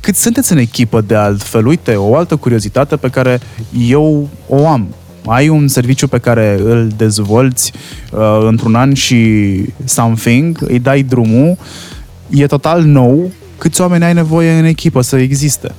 [0.00, 1.66] Cât sunteți în echipă de altfel?
[1.66, 3.40] Uite, o altă curiozitate pe care
[3.88, 4.94] eu o am.
[5.26, 7.72] Ai un serviciu pe care îl dezvolți
[8.12, 9.50] uh, într-un an și
[9.84, 11.56] something, îi dai drumul,
[12.30, 13.30] e total nou.
[13.58, 15.74] Câți oameni ai nevoie în echipă să existe?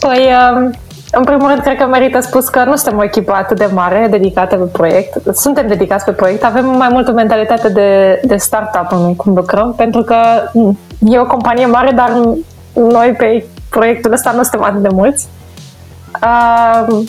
[0.00, 0.18] Păi,
[0.54, 0.72] um
[1.12, 4.06] în primul rând, cred că merită spus că nu suntem o echipă atât de mare
[4.10, 5.36] dedicată pe proiect.
[5.36, 9.74] Suntem dedicați pe proiect, avem mai mult o mentalitate de, de startup în cum lucrăm,
[9.76, 10.16] pentru că
[10.98, 12.20] e o companie mare, dar
[12.72, 15.26] noi pe proiectul ăsta nu suntem atât de mulți.
[16.22, 17.02] Uh,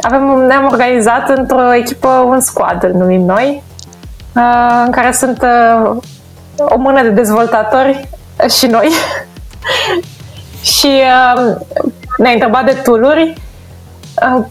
[0.00, 3.62] avem, ne-am organizat într-o echipă, un squad, îl numim noi,
[4.36, 5.96] uh, în care sunt uh,
[6.56, 8.08] o mână de dezvoltatori
[8.58, 8.88] și noi.
[10.76, 10.90] și
[11.36, 11.56] uh,
[12.16, 13.45] ne-a întrebat de tooluri Uh,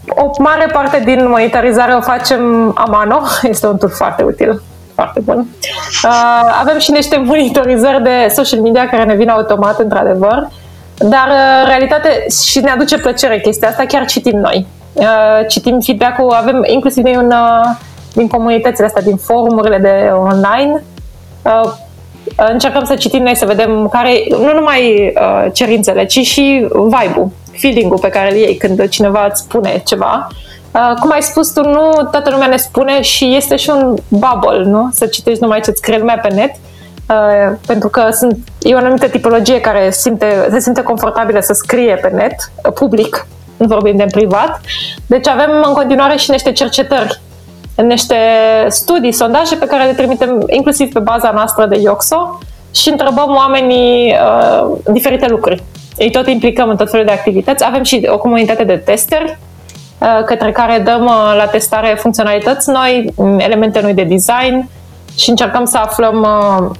[0.08, 3.20] o mare parte din monitorizare o facem Amano,
[3.50, 4.62] este un tool foarte util,
[4.94, 5.46] foarte bun.
[6.04, 6.10] Uh,
[6.60, 10.48] avem și niște monitorizări de social media care ne vin automat, într-adevăr,
[10.98, 14.66] dar uh, realitate și ne aduce plăcere chestia asta, chiar citim noi.
[15.48, 17.34] Citim feedback-ul, avem inclusiv din,
[18.12, 20.82] din comunitățile astea, din forumurile de online,
[22.36, 25.12] încercăm să citim noi, să vedem care, nu numai
[25.52, 30.28] cerințele, ci și vibe-ul feeling-ul pe care îl iei când cineva îți spune ceva.
[30.72, 34.64] Uh, cum ai spus tu, nu toată lumea ne spune și este și un bubble,
[34.64, 34.90] nu?
[34.92, 36.54] Să citești numai ce-ți scrie lumea pe net.
[37.10, 41.94] Uh, pentru că sunt, e o anumită tipologie care simte, se simte confortabilă să scrie
[41.94, 42.34] pe net,
[42.66, 43.26] uh, public,
[43.56, 44.60] nu vorbim de privat.
[45.06, 47.20] Deci avem în continuare și niște cercetări,
[47.76, 48.16] niște
[48.68, 52.38] studii, sondaje pe care le trimitem inclusiv pe baza noastră de Ioxo
[52.76, 55.62] și întrebăm oamenii uh, diferite lucruri.
[55.98, 57.64] Îi tot implicăm în tot felul de activități.
[57.64, 59.38] Avem și o comunitate de testeri
[59.98, 64.68] uh, către care dăm uh, la testare funcționalități noi, elemente noi de design
[65.16, 66.76] și încercăm să aflăm uh,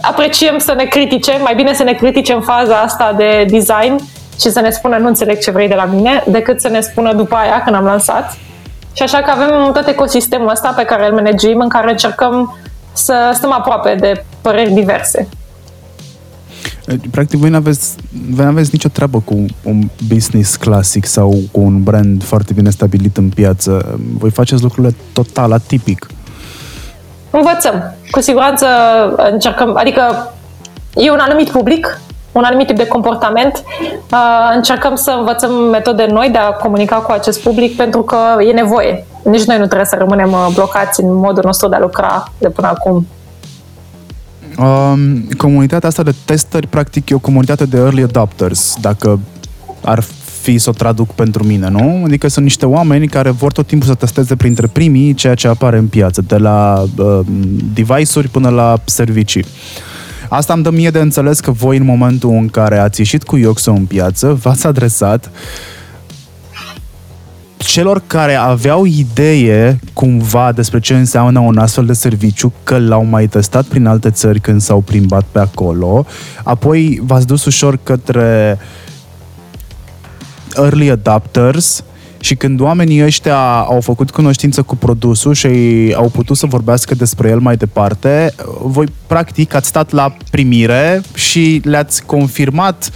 [0.00, 3.96] apreciem să ne critique, mai bine să ne critique în faza asta de design
[4.40, 7.12] și să ne spună nu înțeleg ce vrei de la mine, decât să ne spună
[7.12, 8.36] după aia când am lansat.
[8.92, 12.58] Și așa că avem tot ecosistemul ăsta pe care îl managim, în care încercăm
[12.92, 15.28] să stăm aproape de păreri diverse.
[17.10, 17.94] Practic, voi nu aveți,
[18.30, 23.16] voi aveți nicio treabă cu un business clasic sau cu un brand foarte bine stabilit
[23.16, 23.98] în piață.
[24.18, 26.06] Voi faceți lucrurile total atipic.
[27.30, 27.94] Învățăm.
[28.10, 28.66] Cu siguranță
[29.32, 30.32] încercăm, adică
[30.94, 32.00] e un anumit public,
[32.32, 33.64] un anumit tip de comportament.
[34.12, 38.16] Uh, încercăm să învățăm metode noi de a comunica cu acest public pentru că
[38.48, 39.06] e nevoie.
[39.24, 42.48] Nici noi nu trebuie să rămânem uh, blocați în modul nostru de a lucra de
[42.48, 43.06] până acum.
[44.58, 49.20] Um, comunitatea asta de testeri, practic, e o comunitate de early adopters, dacă
[49.84, 50.02] ar
[50.40, 52.02] fi să o traduc pentru mine, nu?
[52.04, 55.78] Adică sunt niște oameni care vor tot timpul să testeze printre primii ceea ce apare
[55.78, 57.20] în piață, de la uh,
[57.74, 59.44] device-uri până la servicii.
[60.32, 63.36] Asta îmi dă mie de înțeles că voi în momentul în care ați ieșit cu
[63.36, 65.30] Ioxo în piață, v-ați adresat
[67.56, 73.26] celor care aveau idee cumva despre ce înseamnă un astfel de serviciu, că l-au mai
[73.26, 76.06] testat prin alte țări când s-au plimbat pe acolo,
[76.42, 78.58] apoi v-ați dus ușor către
[80.56, 81.84] early adapters
[82.20, 85.48] și când oamenii ăștia au făcut cunoștință cu produsul și
[85.96, 91.60] au putut să vorbească despre el mai departe, voi practic ați stat la primire și
[91.64, 92.90] le-ați confirmat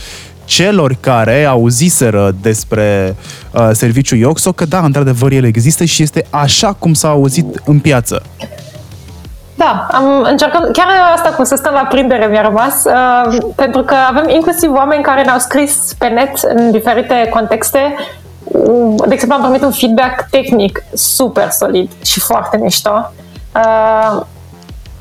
[0.45, 3.17] celor care auziseră despre
[3.53, 7.79] uh, serviciul Ioxo că da, într-adevăr el există și este așa cum s-a auzit în
[7.79, 8.23] piață.
[9.55, 13.95] Da, am încercat, chiar asta cu să stăm la prindere mi-a rămas, uh, pentru că
[14.09, 17.95] avem inclusiv oameni care ne-au scris pe net în diferite contexte.
[19.07, 23.13] De exemplu, am primit un feedback tehnic super solid și foarte mișto.
[23.57, 24.23] Uh,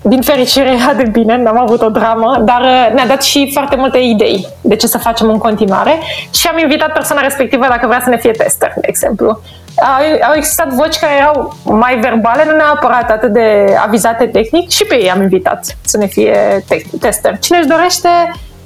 [0.01, 3.75] din fericire a de bine, n-am avut o dramă, dar uh, ne-a dat și foarte
[3.75, 5.99] multe idei de ce să facem în continuare
[6.33, 9.41] și am invitat persoana respectivă dacă vrea să ne fie tester, de exemplu.
[9.77, 14.85] Au, au existat voci care erau mai verbale, nu neapărat atât de avizate tehnic și
[14.85, 17.39] pe ei am invitat să ne fie te- tester.
[17.39, 18.09] Cine își dorește,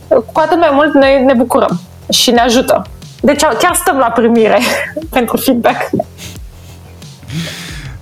[0.07, 1.79] cu atât mai mult noi ne bucurăm
[2.09, 2.85] și ne ajută.
[3.21, 4.59] Deci chiar stăm la primire
[5.09, 5.89] pentru feedback.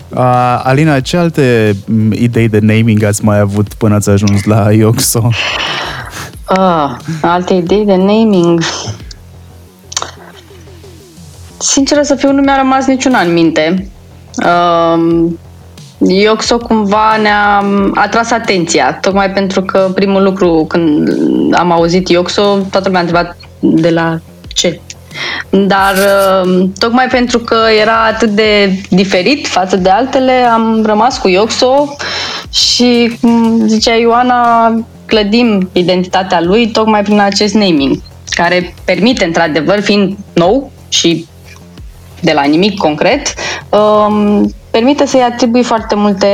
[0.09, 1.75] Uh, Alina, ce alte
[2.11, 5.29] idei de naming ați mai avut până ați ajuns la Ioxo?
[6.57, 8.61] Uh, alte idei de naming?
[11.57, 13.89] Sincer să fiu, nu mi-a rămas niciuna în minte.
[14.37, 15.29] Uh,
[15.97, 17.63] Ioxo cumva ne-a
[17.93, 21.09] atras atenția, tocmai pentru că primul lucru când
[21.57, 24.79] am auzit Ioxo, toată lumea a întrebat de la ce
[25.49, 31.27] dar uh, tocmai pentru că era atât de diferit față de altele, am rămas cu
[31.27, 31.95] Ioxo
[32.51, 34.73] și, cum zicea Ioana,
[35.05, 41.27] clădim identitatea lui tocmai prin acest naming, care permite, într-adevăr, fiind nou și
[42.21, 43.33] de la nimic concret,
[43.69, 46.27] um, permite să-i atribui foarte multe,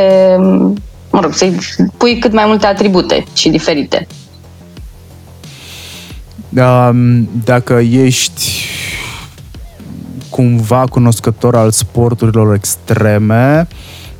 [1.12, 1.58] mă rog, să-i
[1.98, 4.08] pui cât mai multe atribute și diferite.
[6.58, 8.66] Um, dacă ești
[10.30, 13.68] cumva cunoscător al sporturilor extreme,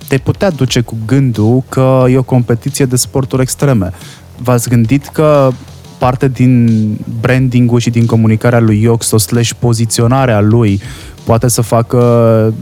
[0.08, 3.92] te putea duce cu gândul că e o competiție de sporturi extreme.
[4.38, 5.50] V-ați gândit că
[5.98, 10.82] parte din branding-ul și din comunicarea lui Ioxo slash poziționarea lui
[11.24, 12.54] poate să facă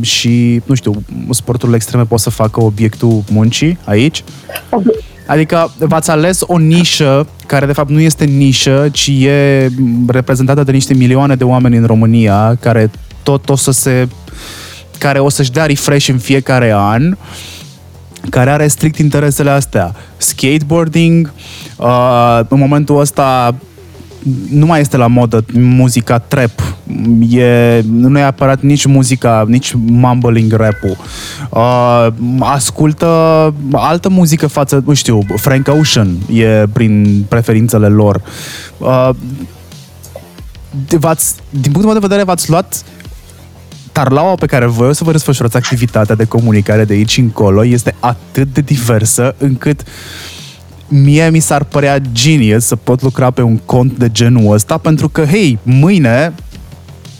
[0.00, 4.24] și, nu știu, sporturile extreme pot să facă obiectul muncii aici?
[5.26, 9.70] Adică v-ați ales o nișă care de fapt nu este nișă, ci e
[10.06, 12.90] reprezentată de niște milioane de oameni în România care
[13.22, 14.08] tot o să se
[14.98, 17.16] care o să-și dea refresh în fiecare an
[18.30, 19.94] care are strict interesele astea.
[20.16, 21.32] Skateboarding,
[21.76, 23.54] uh, în momentul ăsta
[24.50, 26.76] nu mai este la modă muzica trap.
[27.30, 30.96] E, nu e apărat nici muzica, nici mumbling rap-ul.
[31.50, 32.06] Uh,
[32.40, 33.06] ascultă
[33.72, 38.22] altă muzică față, nu știu, Frank Ocean e prin preferințele lor.
[38.78, 39.10] Uh,
[40.98, 42.84] v-ați, din punctul meu de vedere, v-ați luat
[43.92, 47.94] tarlaua pe care voi o să vă desfășurați activitatea de comunicare de aici încolo este
[48.00, 49.82] atât de diversă încât
[50.88, 55.08] mie mi s-ar părea genius să pot lucra pe un cont de genul ăsta pentru
[55.08, 56.32] că, hei, mâine,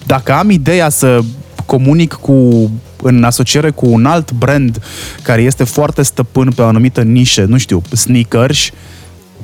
[0.07, 1.20] dacă am ideea să
[1.66, 2.70] comunic cu
[3.03, 4.82] în asociere cu un alt brand
[5.23, 8.70] care este foarte stăpân pe o anumită nișă, nu știu, sneakers,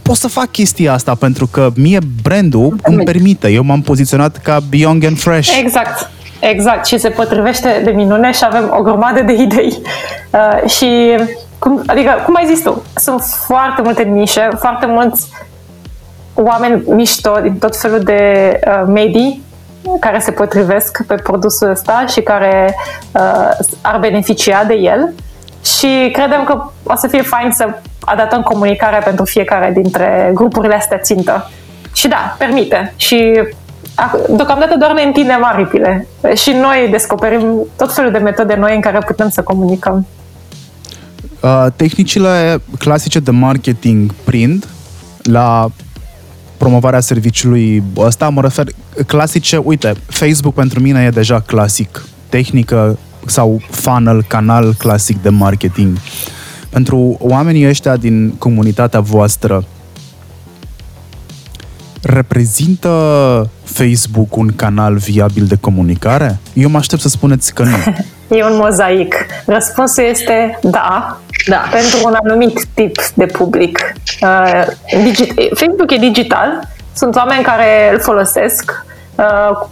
[0.03, 3.51] pot să fac chestia asta pentru că mie brandul îmi permite.
[3.51, 5.59] Eu m-am poziționat ca young and fresh.
[5.59, 6.11] Exact.
[6.41, 9.79] Exact, și se potrivește de minune și avem o grămadă de idei.
[10.31, 10.87] Uh, și,
[11.61, 15.28] cum, adică, cum ai zis tu, sunt foarte multe nișe, foarte mulți
[16.35, 19.43] oameni mișto din tot felul de uh, medii
[20.01, 22.74] care se potrivesc pe produsul ăsta și care
[23.12, 23.51] uh,
[23.82, 25.12] ar beneficia de el
[25.65, 27.69] și credem că o să fie fain să
[28.01, 31.51] adaptăm comunicarea pentru fiecare dintre grupurile astea țintă.
[31.93, 32.93] Și da, permite.
[32.97, 33.43] Și
[34.28, 38.99] deocamdată doar ne întindem aripile și noi descoperim tot felul de metode noi în care
[38.99, 40.07] putem să comunicăm.
[41.43, 44.69] Uh, tehnicile clasice de marketing prind
[45.23, 45.71] la
[46.57, 48.67] promovarea serviciului ăsta, mă refer
[49.07, 55.99] clasice, uite, Facebook pentru mine e deja clasic, tehnică sau funnel, canal clasic de marketing.
[56.71, 59.65] Pentru oamenii ăștia din comunitatea voastră,
[62.03, 62.91] reprezintă
[63.65, 66.39] Facebook un canal viabil de comunicare?
[66.53, 67.77] Eu mă aștept să spuneți că nu.
[68.37, 69.15] E un mozaic.
[69.47, 71.63] Răspunsul este da, da.
[71.71, 73.93] pentru un anumit tip de public.
[74.23, 74.67] Uh,
[75.03, 79.69] digit- Facebook e digital, sunt oameni care îl folosesc, uh,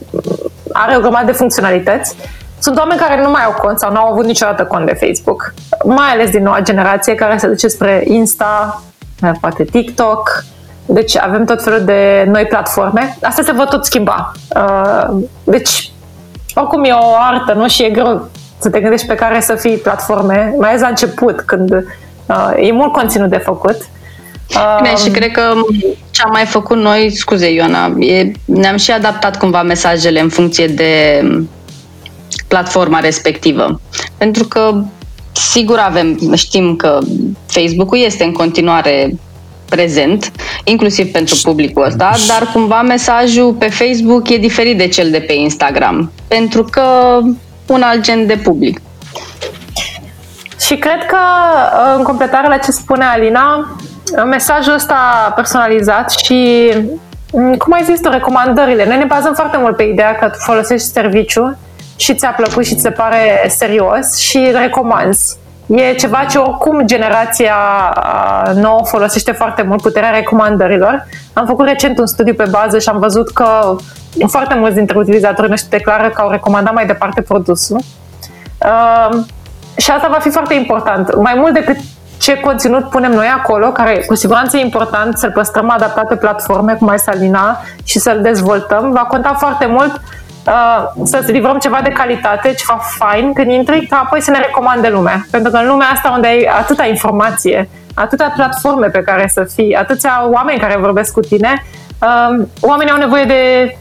[0.72, 2.14] are o grămadă de funcționalități.
[2.58, 5.54] Sunt oameni care nu mai au cont sau nu au avut niciodată cont de Facebook,
[5.84, 8.82] mai ales din noua generație care se duce spre Insta,
[9.40, 10.44] poate TikTok,
[10.90, 13.16] deci avem tot felul de noi platforme.
[13.22, 14.32] Asta se va tot schimba.
[14.56, 15.92] Uh, deci,
[16.54, 17.68] oricum e o artă, nu?
[17.68, 18.28] Și e greu
[18.58, 21.72] să te gândești pe care să fii platforme, mai ales la început, când
[22.26, 23.76] uh, e mult conținut de făcut.
[24.82, 25.52] Bine, și cred că
[26.10, 30.66] ce am mai făcut noi, scuze Ioana, e, ne-am și adaptat cumva mesajele în funcție
[30.66, 31.22] de
[32.48, 33.80] platforma respectivă.
[34.16, 34.82] Pentru că
[35.32, 36.98] sigur avem, știm că
[37.46, 39.18] Facebook-ul este în continuare
[39.68, 40.32] prezent,
[40.64, 45.32] inclusiv pentru publicul ăsta, dar cumva mesajul pe Facebook e diferit de cel de pe
[45.32, 47.18] Instagram, pentru că
[47.66, 48.80] un alt gen de public.
[50.60, 51.18] Și cred că,
[51.96, 53.76] în completare la ce spune Alina,
[54.24, 56.70] mesajul ăsta personalizat și,
[57.58, 58.86] cum ai zis tu, recomandările.
[58.86, 61.58] Noi ne bazăm foarte mult pe ideea că tu folosești serviciu
[61.96, 65.36] și ți-a plăcut și ți se pare serios și recomanzi.
[65.68, 67.54] E ceva ce oricum generația
[68.54, 71.06] nouă folosește foarte mult, puterea recomandărilor.
[71.32, 73.76] Am făcut recent un studiu pe bază și am văzut că
[74.26, 77.76] foarte mulți dintre utilizatorii noștri declară că au recomandat mai departe produsul.
[77.76, 79.18] Uh,
[79.76, 81.16] și asta va fi foarte important.
[81.16, 81.76] Mai mult decât
[82.20, 86.74] ce conținut punem noi acolo, care cu siguranță e important să-l păstrăm adaptat pe platforme
[86.74, 90.00] cum ai Salina și să-l dezvoltăm, va conta foarte mult
[90.48, 94.88] uh, să livrăm ceva de calitate, ceva fain când intri, ca apoi să ne recomande
[94.88, 95.26] lumea.
[95.30, 99.74] Pentru că în lumea asta unde ai atâta informație, atâtea platforme pe care să fii,
[99.74, 101.64] atâția oameni care vorbesc cu tine,
[102.02, 103.72] uh, oamenii au nevoie de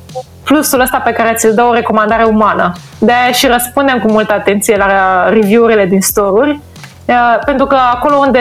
[0.44, 2.72] plusul ăsta pe care ți-l dă o recomandare umană.
[3.00, 6.60] de și răspundem cu multă atenție la review-urile din store-uri,
[7.06, 8.40] uh, pentru că acolo unde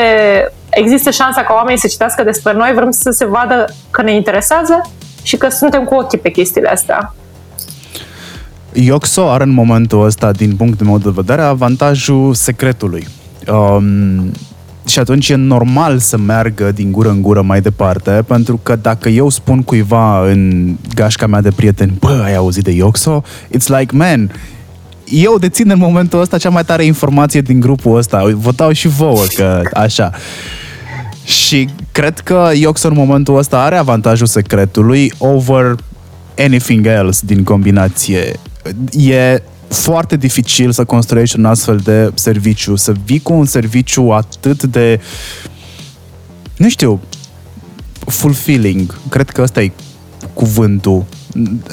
[0.71, 4.81] există șansa ca oamenii să citească despre noi, vrem să se vadă că ne interesează
[5.23, 7.15] și că suntem cu ochii pe chestiile astea.
[8.73, 13.07] Ioxo are în momentul ăsta, din punctul meu de vedere, avantajul secretului.
[13.53, 14.33] Um,
[14.87, 19.09] și atunci e normal să meargă din gură în gură mai departe, pentru că dacă
[19.09, 23.23] eu spun cuiva în gașca mea de prieteni, bă, ai auzit de Ioxo?
[23.49, 24.31] It's like, man,
[25.05, 28.33] eu dețin în momentul ăsta cea mai tare informație din grupul ăsta.
[28.35, 30.11] Vă dau și vouă că așa.
[31.25, 35.75] Și cred că Ioxo în momentul ăsta are avantajul secretului over
[36.39, 38.33] anything else din combinație
[38.91, 44.63] e foarte dificil să construiești un astfel de serviciu, să vii cu un serviciu atât
[44.63, 45.01] de,
[46.57, 47.01] nu știu,
[48.07, 48.99] fulfilling.
[49.09, 49.73] Cred că ăsta e
[50.35, 51.05] cuvântul.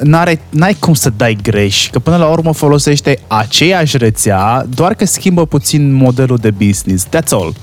[0.02, 5.06] N-are, n-ai cum să dai greș, că până la urmă folosește aceeași rețea, doar că
[5.06, 7.08] schimbă puțin modelul de business.
[7.08, 7.56] That's all.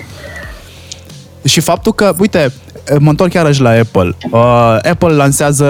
[1.44, 2.52] Și faptul că, uite,
[2.98, 4.16] mă întorc chiar la Apple.
[4.30, 5.66] Uh, Apple lansează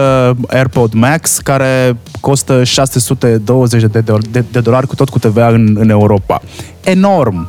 [0.48, 5.76] AirPod Max care costă 620 de, de, de, de dolari cu tot cu TVA în,
[5.80, 6.40] în Europa.
[6.80, 7.48] Enorm!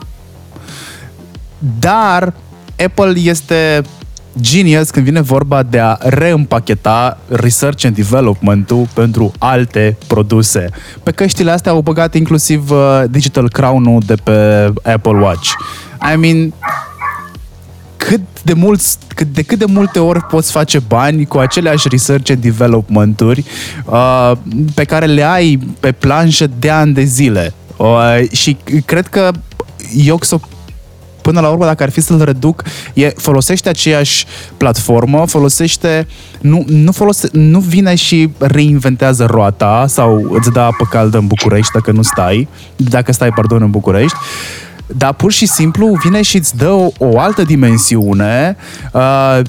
[1.79, 2.33] Dar
[2.83, 3.81] Apple este
[4.39, 10.69] genius când vine vorba de a reîmpacheta research and development-ul pentru alte produse.
[11.03, 15.49] Pe căștile astea au băgat inclusiv uh, Digital Crown-ul de pe Apple Watch.
[16.13, 16.53] I mean,
[18.07, 22.31] cât de, mulți, cât, de cât de multe ori poți face bani cu aceleași research
[22.31, 23.43] and development-uri
[23.85, 24.31] uh,
[24.73, 27.53] pe care le ai pe planșă de ani de zile.
[27.77, 29.31] Uh, și cred că
[29.95, 30.41] Yoxo
[31.21, 32.63] până la urmă, dacă ar fi să-l reduc,
[32.93, 34.25] e, folosește aceeași
[34.57, 36.07] platformă, folosește,
[36.41, 41.71] nu, nu, folose, nu vine și reinventează roata sau îți dă apă caldă în București
[41.73, 44.17] dacă nu stai, dacă stai, pardon, în București,
[44.97, 48.57] dar pur și simplu vine și îți dă o, o altă dimensiune
[48.91, 49.39] uh,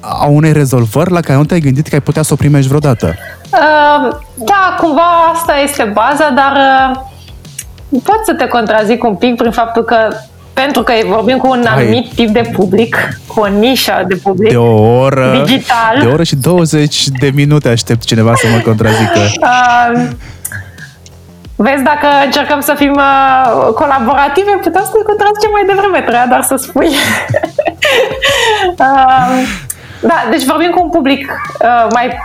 [0.00, 3.14] a unei rezolvări la care nu te-ai gândit că ai putea să o primești vreodată.
[3.52, 9.50] Uh, da, cumva asta este baza, dar uh, pot să te contrazic un pic prin
[9.50, 9.96] faptul că
[10.52, 12.12] pentru că vorbim cu un anumit Hai.
[12.14, 12.96] tip de public,
[13.26, 15.98] cu o nișă de public de o oră, digital.
[16.00, 19.18] De o oră și 20 de minute aștept cineva să mă contrazică.
[19.18, 20.08] Uh,
[21.62, 26.42] Vezi, dacă încercăm să fim uh, colaborative, putem să ne contrazicem mai devreme, trebuia doar
[26.42, 26.88] să spui.
[28.78, 29.32] uh,
[30.10, 32.18] da, deci vorbim cu un public uh, mai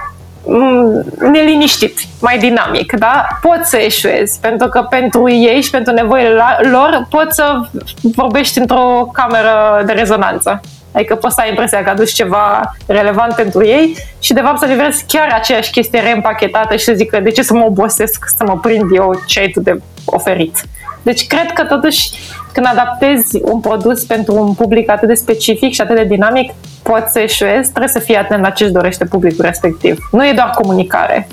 [0.48, 3.28] Mm, neliniștit, mai dinamic, da?
[3.42, 7.62] Poți să eșuezi, pentru că pentru ei și pentru nevoile lor poți să
[8.02, 10.62] vorbești într-o cameră de rezonanță.
[10.96, 14.66] Adică poți să ai impresia că aduci ceva relevant pentru ei și de fapt să
[14.66, 18.60] livrezi chiar aceeași chestie reîmpachetată și să zică de ce să mă obosesc să mă
[18.62, 20.62] prind eu ce ai tu de oferit.
[21.02, 22.10] Deci cred că totuși
[22.52, 26.54] când adaptezi un produs pentru un public atât de specific și atât de dinamic,
[26.84, 30.08] poți să eșuezi, trebuie să fii atent la ce își dorește publicul respectiv.
[30.12, 31.28] Nu e doar comunicare.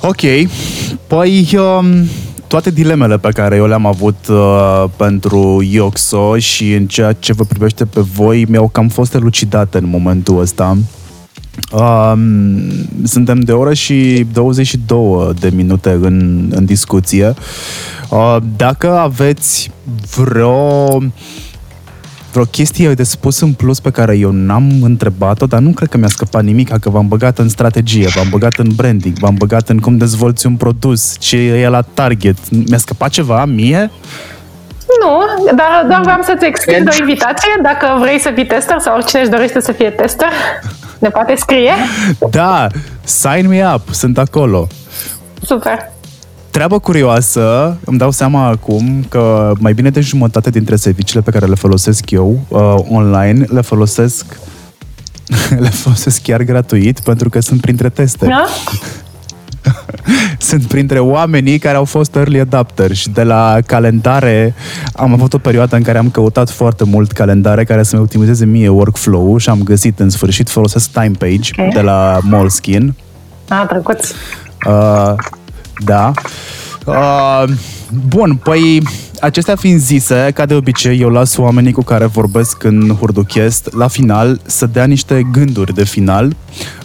[0.00, 0.20] Ok.
[1.06, 2.08] Păi, um,
[2.46, 7.44] toate dilemele pe care eu le-am avut uh, pentru Ioxo și în ceea ce vă
[7.44, 10.76] privește pe voi mi-au cam fost elucidate în momentul ăsta.
[11.72, 12.26] Um,
[13.04, 17.34] suntem de oră și 22 de minute în, în discuție.
[18.10, 19.70] Uh, dacă aveți
[20.16, 20.98] vreo
[22.34, 25.96] vreo chestie de spus în plus pe care eu n-am întrebat-o, dar nu cred că
[25.96, 29.78] mi-a scăpat nimic, că v-am băgat în strategie, v-am băgat în branding, v-am băgat în
[29.78, 32.36] cum dezvolți un produs, ce e la target.
[32.50, 33.90] Mi-a scăpat ceva mie?
[35.00, 35.20] Nu,
[35.56, 39.30] dar doar vreau să-ți extind o invitație dacă vrei să fii tester sau oricine își
[39.30, 40.28] dorește să fie tester.
[40.98, 41.72] Ne poate scrie?
[42.30, 42.66] Da,
[43.04, 44.66] sign me up, sunt acolo.
[45.42, 45.92] Super.
[46.54, 51.46] Treabă curioasă, îmi dau seama acum că mai bine de jumătate dintre serviciile pe care
[51.46, 54.38] le folosesc eu uh, online le folosesc
[55.64, 58.26] le folosesc chiar gratuit pentru că sunt printre teste.
[58.26, 58.44] Da?
[60.48, 64.54] sunt printre oamenii care au fost early adapters și de la calendare
[64.92, 68.68] am avut o perioadă în care am căutat foarte mult calendare care să-mi optimizeze mie
[68.68, 71.68] workflow-ul și am găsit în sfârșit folosesc Time Page okay.
[71.68, 72.94] de la Moleskine.
[73.48, 74.10] Ah, drăguț.
[74.66, 75.14] Uh,
[75.84, 76.12] da.
[76.86, 77.44] Uh,
[78.08, 78.82] bun, păi
[79.20, 83.88] acestea fiind zise, ca de obicei, eu las oamenii cu care vorbesc în Hurduchest la
[83.88, 86.36] final să dea niște gânduri de final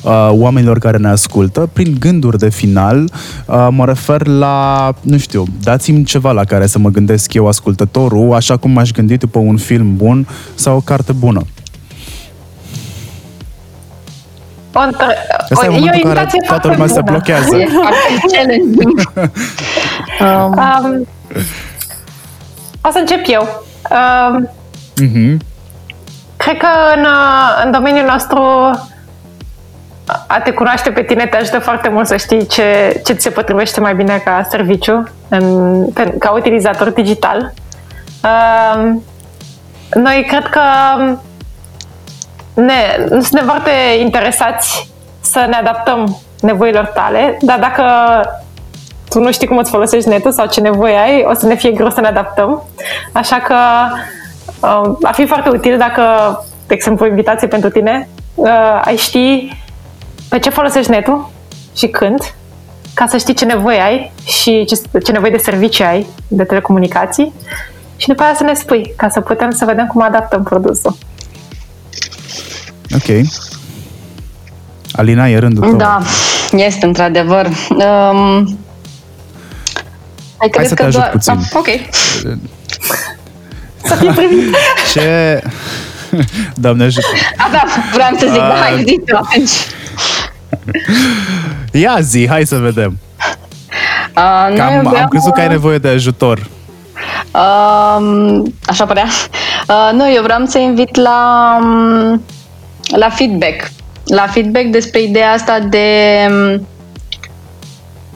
[0.02, 1.70] uh, oamenilor care ne ascultă.
[1.74, 3.12] Prin gânduri de final
[3.46, 8.34] uh, mă refer la, nu știu, dați-mi ceva la care să mă gândesc eu ascultătorul,
[8.34, 11.46] așa cum m-aș gândi după un film bun sau o carte bună.
[14.74, 17.56] O, Asta e momentul în care toată lumea se blochează.
[20.22, 21.08] um, um,
[22.82, 23.64] o să încep eu.
[23.90, 24.50] Um,
[25.02, 25.38] uh-huh.
[26.38, 27.06] Cred că în,
[27.64, 28.42] în domeniul nostru
[30.28, 33.30] a te cunoaște pe tine te ajută foarte mult să știi ce, ce ți se
[33.30, 35.86] potrivește mai bine ca serviciu, în,
[36.20, 37.54] ca utilizator digital.
[38.24, 39.04] Um,
[39.94, 40.62] noi cred că
[42.60, 44.92] ne, suntem foarte interesați
[45.22, 47.84] să ne adaptăm nevoilor tale, dar dacă
[49.10, 51.72] tu nu știi cum îți folosești netul sau ce nevoie ai, o să ne fie
[51.72, 52.64] greu să ne adaptăm.
[53.12, 53.56] Așa că
[54.60, 56.04] uh, ar fi foarte util dacă,
[56.68, 59.58] de exemplu, o invitație pentru tine, uh, ai ști
[60.30, 61.30] pe ce folosești netul
[61.76, 62.34] și când,
[62.94, 67.34] ca să știi ce nevoie ai și ce, ce nevoie de servicii ai de telecomunicații
[67.96, 70.96] și după aia să ne spui, ca să putem să vedem cum adaptăm produsul.
[72.96, 73.26] Ok.
[74.92, 75.78] Alina, e rândul tău.
[75.78, 76.02] Da,
[76.52, 77.46] este într-adevăr.
[77.70, 78.58] Um,
[80.38, 81.10] Hai, Hai să te ajut doar...
[81.10, 81.34] puțin.
[81.34, 81.68] Ah, ok.
[83.88, 84.56] să fie primit.
[84.94, 85.42] Ce...
[86.56, 87.08] Doamne ajută.
[87.38, 87.64] A, da,
[87.94, 88.48] vreau să zic, uh...
[88.48, 89.52] da, hai, zi atunci.
[91.72, 92.98] Ia zi, hai să vedem.
[94.16, 96.48] Uh, Cam, am crezut că ai nevoie de ajutor.
[97.34, 99.08] Um, așa părea.
[99.68, 102.22] Uh, nu, eu vreau să invit la, um,
[102.96, 103.72] la feedback.
[104.06, 105.88] La feedback despre ideea asta de
[106.30, 106.68] um,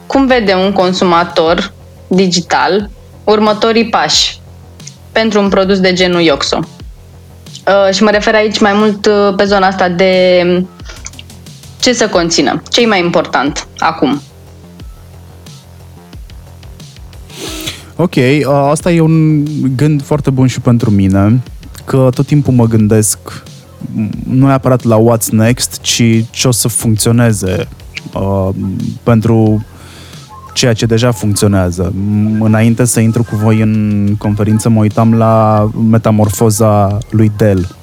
[0.05, 1.73] cum vede un consumator
[2.07, 2.89] digital
[3.23, 4.39] următorii pași
[5.11, 6.59] pentru un produs de genul Ioxo.
[7.67, 10.69] Uh, și mă refer aici mai mult uh, pe zona asta de um,
[11.79, 14.21] ce să conțină, ce e mai important acum.
[17.95, 19.43] Ok, uh, asta e un
[19.75, 21.41] gând foarte bun și pentru mine,
[21.85, 23.17] că tot timpul mă gândesc
[24.27, 27.67] nu neapărat la what's next, ci ce o să funcționeze
[28.13, 28.49] uh,
[29.03, 29.65] pentru
[30.53, 31.93] ceea ce deja funcționează.
[32.39, 37.75] Înainte să intru cu voi în conferință, mă uitam la metamorfoza lui Dell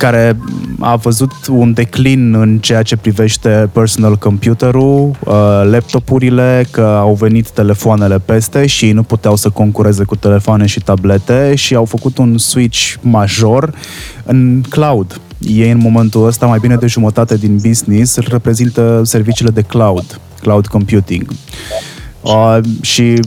[0.00, 0.36] care
[0.78, 5.34] a văzut un declin în ceea ce privește personal computerul, uh,
[5.70, 10.80] laptopurile, că au venit telefoanele peste și ei nu puteau să concureze cu telefoane și
[10.80, 13.74] tablete și au făcut un switch major
[14.24, 15.20] în cloud.
[15.38, 20.66] Ei în momentul ăsta, mai bine de jumătate din business, reprezintă serviciile de cloud, cloud
[20.66, 21.30] computing.
[22.22, 23.20] Uh, și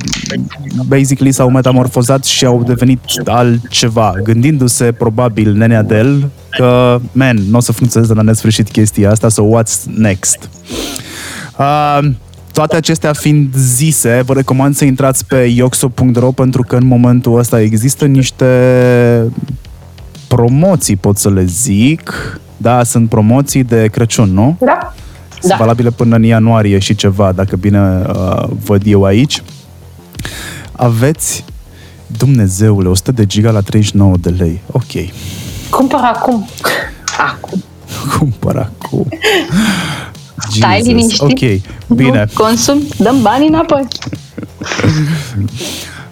[0.87, 7.59] basically s-au metamorfozat și au devenit altceva, gândindu-se probabil Nenea Del că, man, nu o
[7.59, 10.49] să funcționeze la nesfârșit chestia asta, so what's next?
[11.57, 11.99] Uh,
[12.51, 17.61] toate acestea fiind zise, vă recomand să intrați pe yoxo.ro pentru că în momentul ăsta
[17.61, 18.45] există niște
[20.27, 22.39] promoții, pot să le zic.
[22.57, 24.57] Da, sunt promoții de Crăciun, nu?
[24.59, 24.92] Da.
[25.43, 25.63] Sunt da.
[25.63, 29.43] valabile până în ianuarie și ceva, dacă bine uh, văd eu aici.
[30.71, 31.45] Aveți,
[32.07, 34.61] Dumnezeule, 100 de giga la 39 de lei.
[34.71, 35.09] Ok.
[35.69, 36.47] Cumpăr acum.
[37.17, 37.63] Acum.
[38.17, 39.07] Cumpăr acum.
[40.49, 41.21] Stai liniștit.
[41.21, 41.61] Ok,
[41.95, 42.25] bine.
[42.33, 43.87] Nu consum, dăm bani înapoi.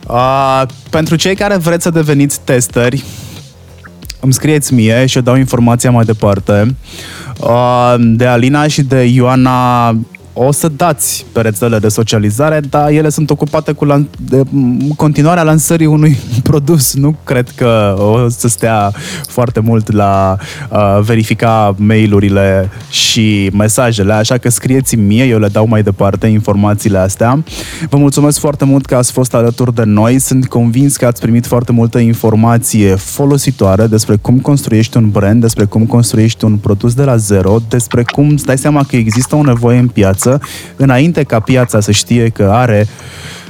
[0.07, 3.03] Uh, pentru cei care vreți să deveniți testeri,
[4.19, 6.61] îmi scrieți mie și eu dau informația mai departe.
[6.61, 6.71] Uh,
[7.99, 9.89] de Alina și de Ioana
[10.33, 14.41] o să dați pe rețele de socializare, dar ele sunt ocupate cu lan- de
[14.95, 16.93] continuarea lansării unui produs.
[16.93, 18.91] Nu cred că o să stea
[19.27, 20.37] foarte mult la
[20.69, 26.97] uh, verifica mail-urile și mesajele, așa că scrieți mie, eu le dau mai departe informațiile
[26.97, 27.43] astea.
[27.89, 30.19] Vă mulțumesc foarte mult că ați fost alături de noi.
[30.19, 35.65] Sunt convins că ați primit foarte multă informație folositoare despre cum construiești un brand, despre
[35.65, 39.43] cum construiești un produs de la zero, despre cum îți dai seama că există o
[39.43, 40.41] nevoie în piață piață,
[40.75, 42.87] înainte ca piața să știe că are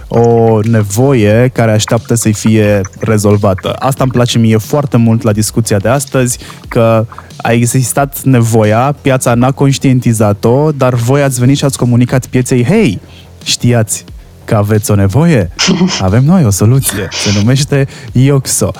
[0.07, 3.75] o nevoie care așteaptă să-i fie rezolvată.
[3.79, 6.37] Asta îmi place mie foarte mult la discuția de astăzi,
[6.67, 7.05] că
[7.37, 13.01] a existat nevoia, piața n-a conștientizat-o, dar voi ați venit și ați comunicat pieței, hei,
[13.43, 14.05] știați,
[14.51, 15.51] că aveți o nevoie,
[16.01, 17.07] avem noi o soluție.
[17.11, 18.71] Se numește Ioxo.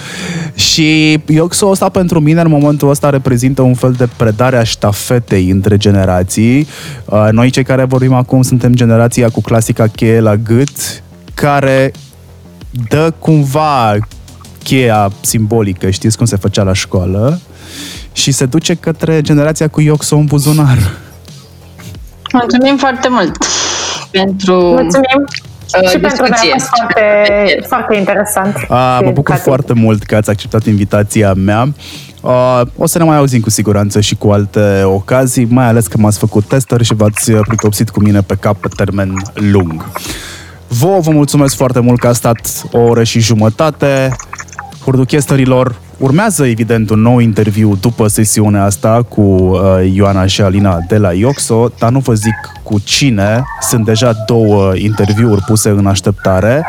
[0.53, 5.49] Și Ioxo ăsta pentru mine în momentul ăsta reprezintă un fel de predare a ștafetei
[5.49, 6.67] între generații.
[7.05, 11.03] Uh, noi cei care vorbim acum suntem generația cu clasica cheie la gât,
[11.33, 11.91] care
[12.89, 13.97] dă cumva
[14.63, 17.41] cheia simbolică, știți cum se făcea la școală,
[18.11, 20.77] și se duce către generația cu Ioxo în buzunar.
[22.33, 23.37] Mulțumim foarte mult
[24.11, 25.50] pentru Mulțumim Uh,
[25.89, 28.55] și pentru mine a fost foarte, foarte interesant.
[28.69, 31.73] A, mă bucur foarte mult că ați acceptat invitația mea.
[32.21, 35.97] Uh, o să ne mai auzim cu siguranță și cu alte ocazii, mai ales că
[35.97, 39.89] m-ați făcut tester și v-ați pricopsit cu mine pe cap pe termen lung.
[40.67, 44.15] Vă vă mulțumesc foarte mult că a stat o oră și jumătate.
[44.83, 49.59] Hurduchesterilor, urmează evident un nou interviu după sesiunea asta cu uh,
[49.93, 53.43] Ioana și Alina de la Ioxo, dar nu vă zic cu cine.
[53.61, 56.65] Sunt deja două interviuri puse în așteptare.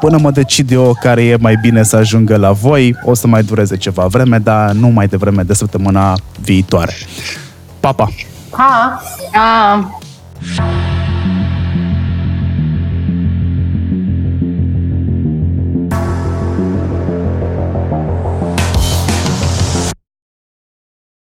[0.00, 3.42] Până mă decid eu care e mai bine să ajungă la voi, o să mai
[3.42, 6.92] dureze ceva vreme, dar nu mai devreme de săptămâna viitoare.
[7.80, 8.08] Pa, pa!
[8.50, 9.02] Pa!
[9.32, 10.83] pa.